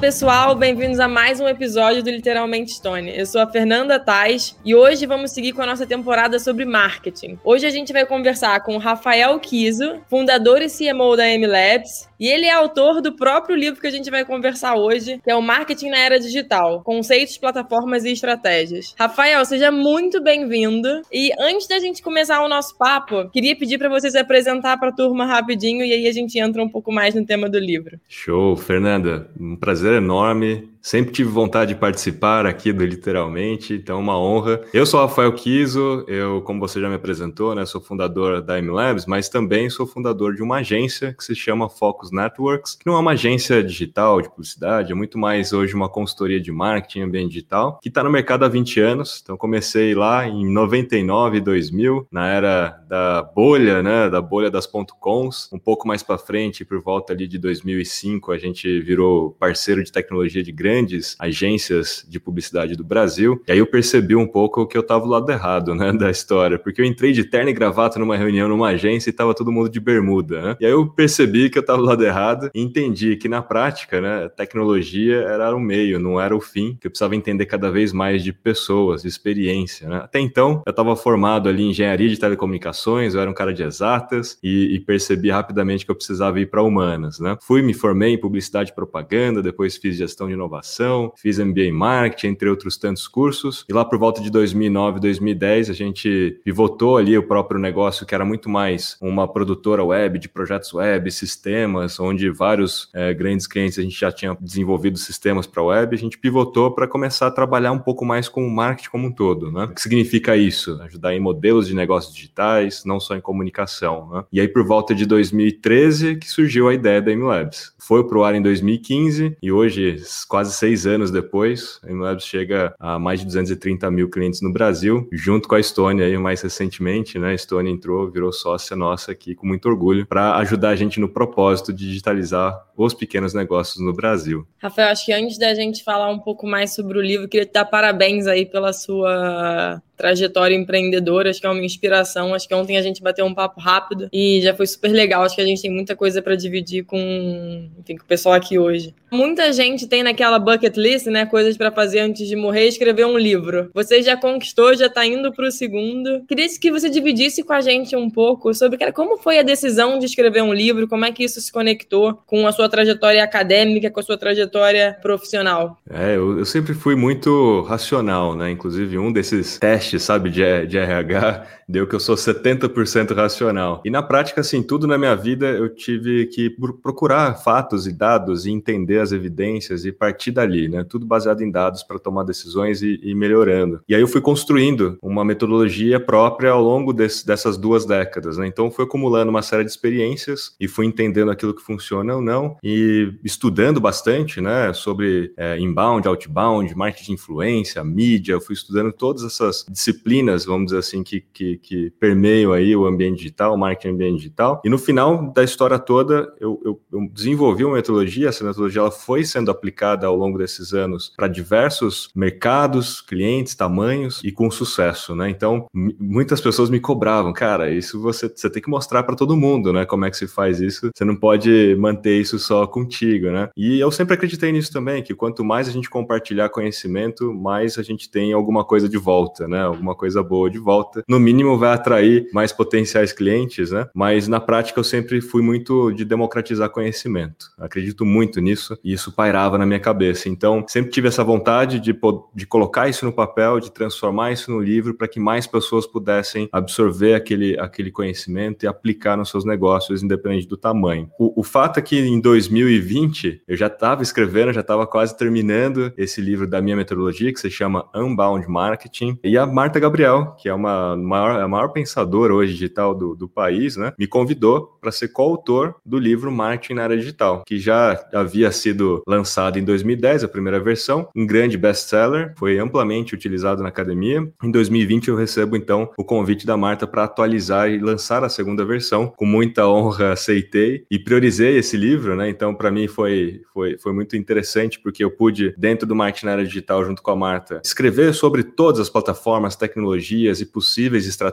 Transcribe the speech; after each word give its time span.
pessoal, 0.00 0.54
bem-vindos 0.54 1.00
a 1.00 1.08
mais 1.08 1.40
um 1.40 1.48
episódio 1.48 2.04
do 2.04 2.10
Literalmente 2.10 2.70
Stone. 2.70 3.10
Eu 3.16 3.26
sou 3.26 3.40
a 3.40 3.46
Fernanda 3.48 3.98
Tais 3.98 4.56
e 4.64 4.72
hoje 4.72 5.06
vamos 5.06 5.32
seguir 5.32 5.52
com 5.52 5.60
a 5.60 5.66
nossa 5.66 5.84
temporada 5.84 6.38
sobre 6.38 6.64
marketing. 6.64 7.36
Hoje 7.42 7.66
a 7.66 7.70
gente 7.70 7.92
vai 7.92 8.06
conversar 8.06 8.62
com 8.62 8.76
o 8.76 8.78
Rafael 8.78 9.36
Kiso, 9.40 9.98
fundador 10.08 10.62
e 10.62 10.68
CMO 10.68 11.16
da 11.16 11.26
M-Labs, 11.26 12.07
e 12.18 12.28
ele 12.28 12.46
é 12.46 12.52
autor 12.52 13.00
do 13.00 13.14
próprio 13.14 13.56
livro 13.56 13.80
que 13.80 13.86
a 13.86 13.90
gente 13.90 14.10
vai 14.10 14.24
conversar 14.24 14.74
hoje, 14.74 15.20
que 15.22 15.30
é 15.30 15.34
o 15.34 15.42
Marketing 15.42 15.90
na 15.90 15.98
Era 15.98 16.18
Digital: 16.18 16.82
Conceitos, 16.82 17.38
Plataformas 17.38 18.04
e 18.04 18.12
Estratégias. 18.12 18.94
Rafael, 18.98 19.44
seja 19.44 19.70
muito 19.70 20.22
bem-vindo. 20.22 21.02
E 21.12 21.30
antes 21.38 21.66
da 21.66 21.78
gente 21.78 22.02
começar 22.02 22.42
o 22.42 22.48
nosso 22.48 22.76
papo, 22.76 23.28
queria 23.30 23.56
pedir 23.56 23.78
para 23.78 23.88
você 23.88 24.10
se 24.10 24.18
apresentar 24.18 24.78
para 24.78 24.88
a 24.88 24.94
turma 24.94 25.26
rapidinho 25.26 25.84
e 25.84 25.92
aí 25.92 26.06
a 26.06 26.12
gente 26.12 26.38
entra 26.38 26.62
um 26.62 26.68
pouco 26.68 26.92
mais 26.92 27.14
no 27.14 27.24
tema 27.24 27.48
do 27.48 27.58
livro. 27.58 27.98
Show, 28.08 28.56
Fernanda. 28.56 29.30
Um 29.38 29.56
prazer 29.56 29.94
enorme 29.94 30.68
Sempre 30.80 31.12
tive 31.12 31.30
vontade 31.30 31.74
de 31.74 31.80
participar 31.80 32.46
aqui 32.46 32.72
do 32.72 32.84
Literalmente, 32.84 33.74
então 33.74 33.98
é 33.98 34.00
uma 34.00 34.18
honra. 34.18 34.62
Eu 34.72 34.86
sou 34.86 35.00
Rafael 35.00 35.32
Kiso, 35.32 36.04
eu, 36.06 36.40
como 36.42 36.60
você 36.60 36.80
já 36.80 36.88
me 36.88 36.94
apresentou, 36.94 37.54
né, 37.54 37.66
sou 37.66 37.80
fundador 37.80 38.40
da 38.40 38.60
MLabs, 38.60 39.04
mas 39.06 39.28
também 39.28 39.68
sou 39.68 39.86
fundador 39.86 40.34
de 40.34 40.42
uma 40.42 40.58
agência 40.58 41.12
que 41.12 41.24
se 41.24 41.34
chama 41.34 41.68
Focus 41.68 42.10
Networks, 42.10 42.74
que 42.74 42.86
não 42.86 42.94
é 42.94 42.98
uma 42.98 43.12
agência 43.12 43.62
digital 43.62 44.22
de 44.22 44.30
publicidade, 44.30 44.92
é 44.92 44.94
muito 44.94 45.18
mais 45.18 45.52
hoje 45.52 45.74
uma 45.74 45.88
consultoria 45.88 46.40
de 46.40 46.52
marketing 46.52 47.00
ambiente 47.00 47.32
digital, 47.32 47.78
que 47.82 47.88
está 47.88 48.02
no 48.02 48.10
mercado 48.10 48.44
há 48.44 48.48
20 48.48 48.80
anos. 48.80 49.20
Então 49.22 49.36
comecei 49.36 49.94
lá 49.94 50.26
em 50.26 50.48
99, 50.48 51.40
2000, 51.40 52.06
na 52.10 52.28
era 52.28 52.70
da 52.88 53.22
bolha, 53.22 53.82
né, 53.82 54.08
da 54.08 54.22
bolha 54.22 54.50
das 54.50 54.66
.coms. 54.66 55.50
Um 55.52 55.58
pouco 55.58 55.86
mais 55.86 56.02
para 56.02 56.18
frente, 56.18 56.64
por 56.64 56.80
volta 56.80 57.12
ali 57.12 57.26
de 57.26 57.38
2005, 57.38 58.32
a 58.32 58.38
gente 58.38 58.80
virou 58.80 59.32
parceiro 59.32 59.82
de 59.82 59.92
tecnologia 59.92 60.42
de 60.42 60.52
grande 60.52 60.67
grandes 60.68 61.16
agências 61.18 62.04
de 62.06 62.20
publicidade 62.20 62.76
do 62.76 62.84
Brasil. 62.84 63.42
E 63.48 63.52
aí 63.52 63.58
eu 63.58 63.66
percebi 63.66 64.14
um 64.14 64.26
pouco 64.26 64.66
que 64.66 64.76
eu 64.76 64.82
estava 64.82 65.04
do 65.04 65.10
lado 65.10 65.30
errado, 65.32 65.74
né, 65.74 65.90
da 65.94 66.10
história, 66.10 66.58
porque 66.58 66.82
eu 66.82 66.84
entrei 66.84 67.12
de 67.12 67.24
terno 67.24 67.48
e 67.48 67.54
gravata 67.54 67.98
numa 67.98 68.18
reunião 68.18 68.48
numa 68.48 68.68
agência 68.68 69.08
e 69.08 69.12
estava 69.12 69.34
todo 69.34 69.50
mundo 69.50 69.70
de 69.70 69.80
bermuda, 69.80 70.42
né? 70.42 70.56
E 70.60 70.66
aí 70.66 70.72
eu 70.72 70.86
percebi 70.86 71.48
que 71.48 71.56
eu 71.56 71.62
estava 71.62 71.78
do 71.78 71.84
lado 71.84 72.04
errado 72.04 72.50
e 72.54 72.60
entendi 72.60 73.16
que 73.16 73.28
na 73.30 73.40
prática, 73.40 73.98
né, 73.98 74.28
tecnologia 74.28 75.16
era 75.20 75.56
o 75.56 75.60
meio, 75.60 75.98
não 75.98 76.20
era 76.20 76.36
o 76.36 76.40
fim, 76.40 76.76
que 76.78 76.86
eu 76.86 76.90
precisava 76.90 77.16
entender 77.16 77.46
cada 77.46 77.70
vez 77.70 77.90
mais 77.90 78.22
de 78.22 78.32
pessoas, 78.32 79.02
de 79.02 79.08
experiência, 79.08 79.88
né? 79.88 79.96
Até 80.04 80.20
então, 80.20 80.62
eu 80.66 80.70
estava 80.70 80.94
formado 80.94 81.48
ali 81.48 81.62
em 81.62 81.70
engenharia 81.70 82.10
de 82.10 82.18
telecomunicações, 82.18 83.14
eu 83.14 83.22
era 83.22 83.30
um 83.30 83.34
cara 83.34 83.54
de 83.54 83.62
exatas 83.62 84.38
e, 84.42 84.74
e 84.74 84.80
percebi 84.80 85.30
rapidamente 85.30 85.86
que 85.86 85.90
eu 85.90 85.96
precisava 85.96 86.38
ir 86.38 86.50
para 86.50 86.62
humanas, 86.62 87.18
né? 87.18 87.38
Fui, 87.40 87.62
me 87.62 87.72
formei 87.72 88.12
em 88.12 88.20
publicidade 88.20 88.70
e 88.70 88.74
propaganda, 88.74 89.42
depois 89.42 89.78
fiz 89.78 89.96
gestão 89.96 90.26
de 90.26 90.34
inovação 90.34 90.57
inovação, 90.58 91.12
fiz 91.16 91.38
MBA 91.38 91.62
em 91.62 91.72
marketing, 91.72 92.28
entre 92.28 92.48
outros 92.48 92.76
tantos 92.76 93.06
cursos. 93.06 93.64
E 93.68 93.72
lá 93.72 93.84
por 93.84 93.98
volta 93.98 94.20
de 94.20 94.30
2009, 94.30 95.00
2010, 95.00 95.70
a 95.70 95.72
gente 95.72 96.40
pivotou 96.44 96.96
ali 96.96 97.16
o 97.16 97.22
próprio 97.22 97.60
negócio, 97.60 98.04
que 98.04 98.14
era 98.14 98.24
muito 98.24 98.48
mais 98.48 98.96
uma 99.00 99.26
produtora 99.26 99.84
web, 99.84 100.18
de 100.18 100.28
projetos 100.28 100.72
web, 100.74 101.10
sistemas, 101.10 101.98
onde 102.00 102.30
vários 102.30 102.88
é, 102.94 103.14
grandes 103.14 103.46
clientes 103.46 103.78
a 103.78 103.82
gente 103.82 103.98
já 103.98 104.10
tinha 104.10 104.36
desenvolvido 104.40 104.98
sistemas 104.98 105.46
para 105.46 105.62
web. 105.62 105.94
A 105.94 105.98
gente 105.98 106.18
pivotou 106.18 106.70
para 106.72 106.86
começar 106.86 107.28
a 107.28 107.30
trabalhar 107.30 107.72
um 107.72 107.78
pouco 107.78 108.04
mais 108.04 108.28
com 108.28 108.46
o 108.46 108.50
marketing 108.50 108.90
como 108.90 109.08
um 109.08 109.12
todo. 109.12 109.50
Né? 109.50 109.64
O 109.64 109.74
que 109.74 109.80
significa 109.80 110.36
isso? 110.36 110.80
Ajudar 110.82 111.14
em 111.14 111.20
modelos 111.20 111.68
de 111.68 111.74
negócios 111.74 112.14
digitais, 112.14 112.84
não 112.84 112.98
só 113.00 113.14
em 113.14 113.20
comunicação. 113.20 114.10
Né? 114.10 114.24
E 114.32 114.40
aí, 114.40 114.48
por 114.48 114.64
volta 114.64 114.94
de 114.94 115.06
2013, 115.06 116.16
que 116.16 116.28
surgiu 116.28 116.68
a 116.68 116.74
ideia 116.74 117.00
da 117.00 117.14
MLabs. 117.14 117.72
Foi 117.78 118.06
para 118.06 118.18
o 118.18 118.24
ar 118.24 118.34
em 118.34 118.42
2015 118.42 119.36
e 119.42 119.52
hoje, 119.52 119.96
quase 120.28 120.47
quase 120.48 120.54
seis 120.54 120.86
anos 120.86 121.10
depois, 121.10 121.78
a 121.84 121.90
Imlabs 121.90 122.24
chega 122.24 122.74
a 122.78 122.98
mais 122.98 123.20
de 123.20 123.26
230 123.26 123.90
mil 123.90 124.08
clientes 124.08 124.40
no 124.40 124.52
Brasil, 124.52 125.06
junto 125.12 125.46
com 125.46 125.54
a 125.54 125.60
Estônia 125.60 126.06
aí 126.06 126.16
mais 126.16 126.40
recentemente, 126.40 127.18
né? 127.18 127.30
A 127.30 127.34
Estônia 127.34 127.70
entrou, 127.70 128.10
virou 128.10 128.32
sócia 128.32 128.74
nossa 128.74 129.12
aqui 129.12 129.34
com 129.34 129.46
muito 129.46 129.68
orgulho 129.68 130.06
para 130.06 130.36
ajudar 130.36 130.70
a 130.70 130.76
gente 130.76 130.98
no 130.98 131.08
propósito 131.08 131.72
de 131.72 131.86
digitalizar 131.86 132.58
os 132.76 132.94
pequenos 132.94 133.34
negócios 133.34 133.84
no 133.84 133.92
Brasil. 133.92 134.46
Rafael, 134.58 134.88
acho 134.88 135.04
que 135.04 135.12
antes 135.12 135.36
da 135.36 135.54
gente 135.54 135.84
falar 135.84 136.10
um 136.10 136.18
pouco 136.18 136.46
mais 136.46 136.74
sobre 136.74 136.98
o 136.98 137.02
livro, 137.02 137.28
queria 137.28 137.46
te 137.46 137.52
dar 137.52 137.64
parabéns 137.64 138.26
aí 138.26 138.46
pela 138.46 138.72
sua 138.72 139.82
trajetória 139.98 140.54
empreendedora, 140.54 141.28
acho 141.28 141.40
que 141.40 141.46
é 141.46 141.50
uma 141.50 141.64
inspiração. 141.64 142.32
Acho 142.32 142.46
que 142.46 142.54
ontem 142.54 142.78
a 142.78 142.82
gente 142.82 143.02
bateu 143.02 143.26
um 143.26 143.34
papo 143.34 143.60
rápido 143.60 144.08
e 144.12 144.40
já 144.40 144.54
foi 144.54 144.66
super 144.66 144.92
legal. 144.92 145.24
Acho 145.24 145.34
que 145.34 145.40
a 145.42 145.46
gente 145.46 145.60
tem 145.60 145.70
muita 145.70 145.96
coisa 145.96 146.22
para 146.22 146.36
dividir 146.36 146.84
com, 146.84 147.68
enfim, 147.78 147.96
com 147.96 148.04
o 148.04 148.06
pessoal 148.06 148.36
aqui 148.36 148.58
hoje. 148.58 148.94
Muita 149.10 149.52
gente 149.52 149.88
tem 149.88 150.04
naquela 150.04 150.37
bucket 150.38 150.76
list, 150.76 151.06
né, 151.06 151.26
coisas 151.26 151.56
para 151.56 151.72
fazer 151.72 152.00
antes 152.00 152.26
de 152.28 152.36
morrer, 152.36 152.68
escrever 152.68 153.06
um 153.06 153.18
livro. 153.18 153.70
Você 153.74 154.02
já 154.02 154.16
conquistou, 154.16 154.76
já 154.76 154.86
está 154.86 155.04
indo 155.04 155.32
para 155.32 155.48
o 155.48 155.50
segundo. 155.50 156.22
Queria 156.26 156.46
que 156.48 156.70
você 156.70 156.88
dividisse 156.88 157.42
com 157.42 157.52
a 157.52 157.60
gente 157.60 157.96
um 157.96 158.10
pouco 158.10 158.54
sobre 158.54 158.78
como 158.92 159.18
foi 159.18 159.38
a 159.38 159.42
decisão 159.42 159.98
de 159.98 160.06
escrever 160.06 160.42
um 160.42 160.52
livro, 160.52 160.88
como 160.88 161.04
é 161.04 161.12
que 161.12 161.24
isso 161.24 161.40
se 161.40 161.52
conectou 161.52 162.22
com 162.26 162.46
a 162.46 162.52
sua 162.52 162.68
trajetória 162.68 163.22
acadêmica, 163.22 163.90
com 163.90 164.00
a 164.00 164.02
sua 164.02 164.16
trajetória 164.16 164.96
profissional. 165.02 165.78
É, 165.90 166.16
eu, 166.16 166.38
eu 166.38 166.44
sempre 166.44 166.74
fui 166.74 166.94
muito 166.94 167.62
racional, 167.62 168.34
né? 168.34 168.50
Inclusive 168.50 168.98
um 168.98 169.12
desses 169.12 169.58
testes 169.58 169.78
teste, 169.78 170.00
sabe, 170.00 170.30
de, 170.30 170.66
de 170.66 170.78
RH, 170.78 171.46
deu 171.68 171.86
que 171.86 171.94
eu 171.94 172.00
sou 172.00 172.14
70% 172.14 173.14
racional. 173.14 173.82
E 173.84 173.90
na 173.90 174.02
prática, 174.02 174.40
assim, 174.40 174.62
tudo 174.62 174.86
na 174.86 174.96
minha 174.96 175.14
vida 175.14 175.46
eu 175.46 175.68
tive 175.68 176.26
que 176.26 176.48
procurar 176.82 177.34
fatos 177.34 177.86
e 177.86 177.92
dados 177.92 178.46
e 178.46 178.50
entender 178.50 179.00
as 179.00 179.12
evidências 179.12 179.84
e 179.84 179.92
partir 179.92 180.30
dali, 180.30 180.68
né? 180.68 180.84
Tudo 180.84 181.04
baseado 181.04 181.42
em 181.42 181.50
dados 181.50 181.82
para 181.82 181.98
tomar 181.98 182.24
decisões 182.24 182.82
e, 182.82 183.00
e, 183.02 183.14
melhorando. 183.14 183.80
E 183.88 183.94
aí 183.94 184.00
eu 184.00 184.08
fui 184.08 184.20
construindo 184.20 184.98
uma 185.02 185.24
metodologia 185.24 186.00
própria 186.00 186.50
ao 186.50 186.62
longo 186.62 186.92
desse, 186.92 187.26
dessas 187.26 187.58
duas 187.58 187.84
décadas, 187.84 188.38
né? 188.38 188.46
Então 188.46 188.70
fui 188.70 188.84
acumulando 188.84 189.30
uma 189.30 189.42
série 189.42 189.64
de 189.64 189.70
experiências 189.70 190.54
e 190.60 190.68
fui 190.68 190.86
entendendo 190.86 191.30
aquilo 191.30 191.54
que 191.54 191.62
funciona 191.62 192.14
ou 192.14 192.22
não 192.22 192.56
e 192.62 193.12
estudando 193.24 193.80
bastante, 193.80 194.40
né? 194.40 194.72
Sobre 194.72 195.32
é, 195.36 195.58
inbound, 195.58 196.06
outbound, 196.06 196.74
marketing 196.74 197.08
de 197.08 197.12
influência, 197.12 197.82
mídia, 197.82 198.32
eu 198.34 198.40
fui 198.40 198.54
estudando 198.54 198.92
todas 198.92 199.24
essas 199.24 199.64
disciplinas, 199.68 200.44
vamos 200.44 200.66
dizer 200.66 200.78
assim, 200.78 201.02
que, 201.02 201.24
que, 201.32 201.57
que 201.58 201.90
permeiam 201.98 202.52
aí 202.52 202.74
o 202.74 202.86
ambiente 202.86 203.18
digital, 203.18 203.54
o 203.54 203.58
marketing 203.58 203.94
ambiente 203.94 204.16
digital. 204.18 204.60
E 204.64 204.68
no 204.68 204.78
final 204.78 205.32
da 205.32 205.42
história 205.42 205.78
toda, 205.78 206.32
eu, 206.40 206.60
eu, 206.64 206.80
eu 206.92 207.08
desenvolvi 207.12 207.64
uma 207.64 207.74
metodologia, 207.74 208.28
essa 208.28 208.44
metodologia 208.44 208.80
ela 208.80 208.90
foi 208.90 209.24
sendo 209.24 209.50
aplicada 209.50 210.06
ao 210.06 210.16
longo 210.16 210.38
desses 210.38 210.72
anos 210.72 211.12
para 211.16 211.28
diversos 211.28 212.10
mercados, 212.14 213.00
clientes, 213.00 213.54
tamanhos 213.54 214.20
e 214.24 214.30
com 214.30 214.50
sucesso, 214.50 215.14
né? 215.14 215.28
Então, 215.30 215.66
muitas 215.72 216.40
pessoas 216.40 216.70
me 216.70 216.80
cobravam, 216.80 217.32
cara, 217.32 217.70
isso 217.70 218.00
você, 218.00 218.28
você 218.28 218.50
tem 218.50 218.62
que 218.62 218.70
mostrar 218.70 219.02
para 219.02 219.16
todo 219.16 219.36
mundo, 219.36 219.72
né? 219.72 219.84
Como 219.84 220.04
é 220.04 220.10
que 220.10 220.16
se 220.16 220.26
faz 220.26 220.60
isso? 220.60 220.90
Você 220.94 221.04
não 221.04 221.16
pode 221.16 221.76
manter 221.78 222.20
isso 222.20 222.38
só 222.38 222.66
contigo, 222.66 223.30
né? 223.30 223.48
E 223.56 223.78
eu 223.78 223.90
sempre 223.90 224.14
acreditei 224.14 224.52
nisso 224.52 224.72
também, 224.72 225.02
que 225.02 225.14
quanto 225.14 225.44
mais 225.44 225.68
a 225.68 225.72
gente 225.72 225.90
compartilhar 225.90 226.48
conhecimento, 226.48 227.32
mais 227.32 227.78
a 227.78 227.82
gente 227.82 228.10
tem 228.10 228.32
alguma 228.32 228.64
coisa 228.64 228.88
de 228.88 228.98
volta, 228.98 229.48
né? 229.48 229.62
Alguma 229.62 229.94
coisa 229.94 230.22
boa 230.22 230.50
de 230.50 230.58
volta. 230.58 231.02
No 231.08 231.18
mínimo 231.18 231.47
vai 231.56 231.72
atrair 231.72 232.28
mais 232.32 232.52
potenciais 232.52 233.12
clientes, 233.12 233.70
né? 233.70 233.86
Mas 233.94 234.26
na 234.28 234.40
prática 234.40 234.80
eu 234.80 234.84
sempre 234.84 235.20
fui 235.20 235.42
muito 235.42 235.92
de 235.92 236.04
democratizar 236.04 236.70
conhecimento. 236.70 237.46
Acredito 237.58 238.04
muito 238.04 238.40
nisso 238.40 238.76
e 238.82 238.92
isso 238.92 239.12
pairava 239.12 239.56
na 239.56 239.64
minha 239.64 239.80
cabeça. 239.80 240.28
Então, 240.28 240.64
sempre 240.68 240.90
tive 240.90 241.08
essa 241.08 241.22
vontade 241.22 241.80
de, 241.80 241.96
de 242.34 242.46
colocar 242.46 242.88
isso 242.88 243.04
no 243.04 243.12
papel, 243.12 243.60
de 243.60 243.70
transformar 243.70 244.32
isso 244.32 244.50
no 244.50 244.60
livro 244.60 244.94
para 244.94 245.08
que 245.08 245.20
mais 245.20 245.46
pessoas 245.46 245.86
pudessem 245.86 246.48
absorver 246.52 247.14
aquele, 247.14 247.58
aquele 247.58 247.90
conhecimento 247.90 248.64
e 248.64 248.66
aplicar 248.66 249.16
nos 249.16 249.30
seus 249.30 249.44
negócios, 249.44 250.02
independente 250.02 250.46
do 250.46 250.56
tamanho. 250.56 251.10
O, 251.18 251.40
o 251.40 251.42
fato 251.42 251.78
é 251.78 251.82
que 251.82 251.98
em 251.98 252.20
2020 252.20 253.42
eu 253.46 253.56
já 253.56 253.66
estava 253.66 254.02
escrevendo, 254.02 254.52
já 254.52 254.60
estava 254.60 254.86
quase 254.86 255.16
terminando 255.16 255.92
esse 255.96 256.20
livro 256.20 256.46
da 256.46 256.60
minha 256.60 256.76
metodologia 256.76 257.32
que 257.32 257.40
se 257.40 257.50
chama 257.50 257.88
Unbound 257.94 258.48
Marketing 258.48 259.18
e 259.22 259.36
a 259.36 259.46
Marta 259.46 259.78
Gabriel, 259.78 260.34
que 260.38 260.48
é 260.48 260.54
uma 260.54 260.96
maior, 260.96 261.37
a 261.42 261.48
maior 261.48 261.68
pensadora 261.68 262.34
hoje 262.34 262.52
digital 262.52 262.94
do, 262.94 263.14
do 263.14 263.28
país, 263.28 263.76
né, 263.76 263.92
me 263.98 264.06
convidou 264.06 264.78
para 264.80 264.92
ser 264.92 265.08
coautor 265.08 265.74
do 265.84 265.98
livro 265.98 266.30
Marketing 266.30 266.74
na 266.74 266.84
Área 266.84 266.96
Digital, 266.96 267.42
que 267.46 267.58
já 267.58 267.98
havia 268.12 268.50
sido 268.52 269.02
lançado 269.06 269.58
em 269.58 269.64
2010, 269.64 270.24
a 270.24 270.28
primeira 270.28 270.60
versão, 270.60 271.08
um 271.14 271.26
grande 271.26 271.56
best-seller, 271.56 272.34
foi 272.36 272.58
amplamente 272.58 273.14
utilizado 273.14 273.62
na 273.62 273.68
academia. 273.68 274.26
Em 274.42 274.50
2020 274.50 275.08
eu 275.08 275.16
recebo 275.16 275.56
então 275.56 275.90
o 275.96 276.04
convite 276.04 276.46
da 276.46 276.56
Marta 276.56 276.86
para 276.86 277.04
atualizar 277.04 277.70
e 277.70 277.78
lançar 277.78 278.24
a 278.24 278.28
segunda 278.28 278.64
versão. 278.64 279.12
Com 279.16 279.26
muita 279.26 279.66
honra 279.66 280.12
aceitei 280.12 280.84
e 280.90 280.98
priorizei 280.98 281.58
esse 281.58 281.76
livro, 281.76 282.16
né? 282.16 282.28
Então 282.28 282.54
para 282.54 282.70
mim 282.70 282.86
foi, 282.86 283.42
foi, 283.52 283.78
foi 283.78 283.92
muito 283.92 284.16
interessante 284.16 284.80
porque 284.80 285.02
eu 285.02 285.10
pude 285.10 285.54
dentro 285.56 285.86
do 285.86 285.94
marketing 285.94 286.26
na 286.26 286.32
área 286.32 286.44
digital 286.44 286.84
junto 286.84 287.02
com 287.02 287.10
a 287.10 287.16
Marta 287.16 287.60
escrever 287.64 288.14
sobre 288.14 288.42
todas 288.42 288.80
as 288.80 288.88
plataformas 288.88 289.28
formas, 289.28 289.56
tecnologias 289.56 290.40
e 290.40 290.46
possíveis 290.46 291.06
estratégias 291.06 291.27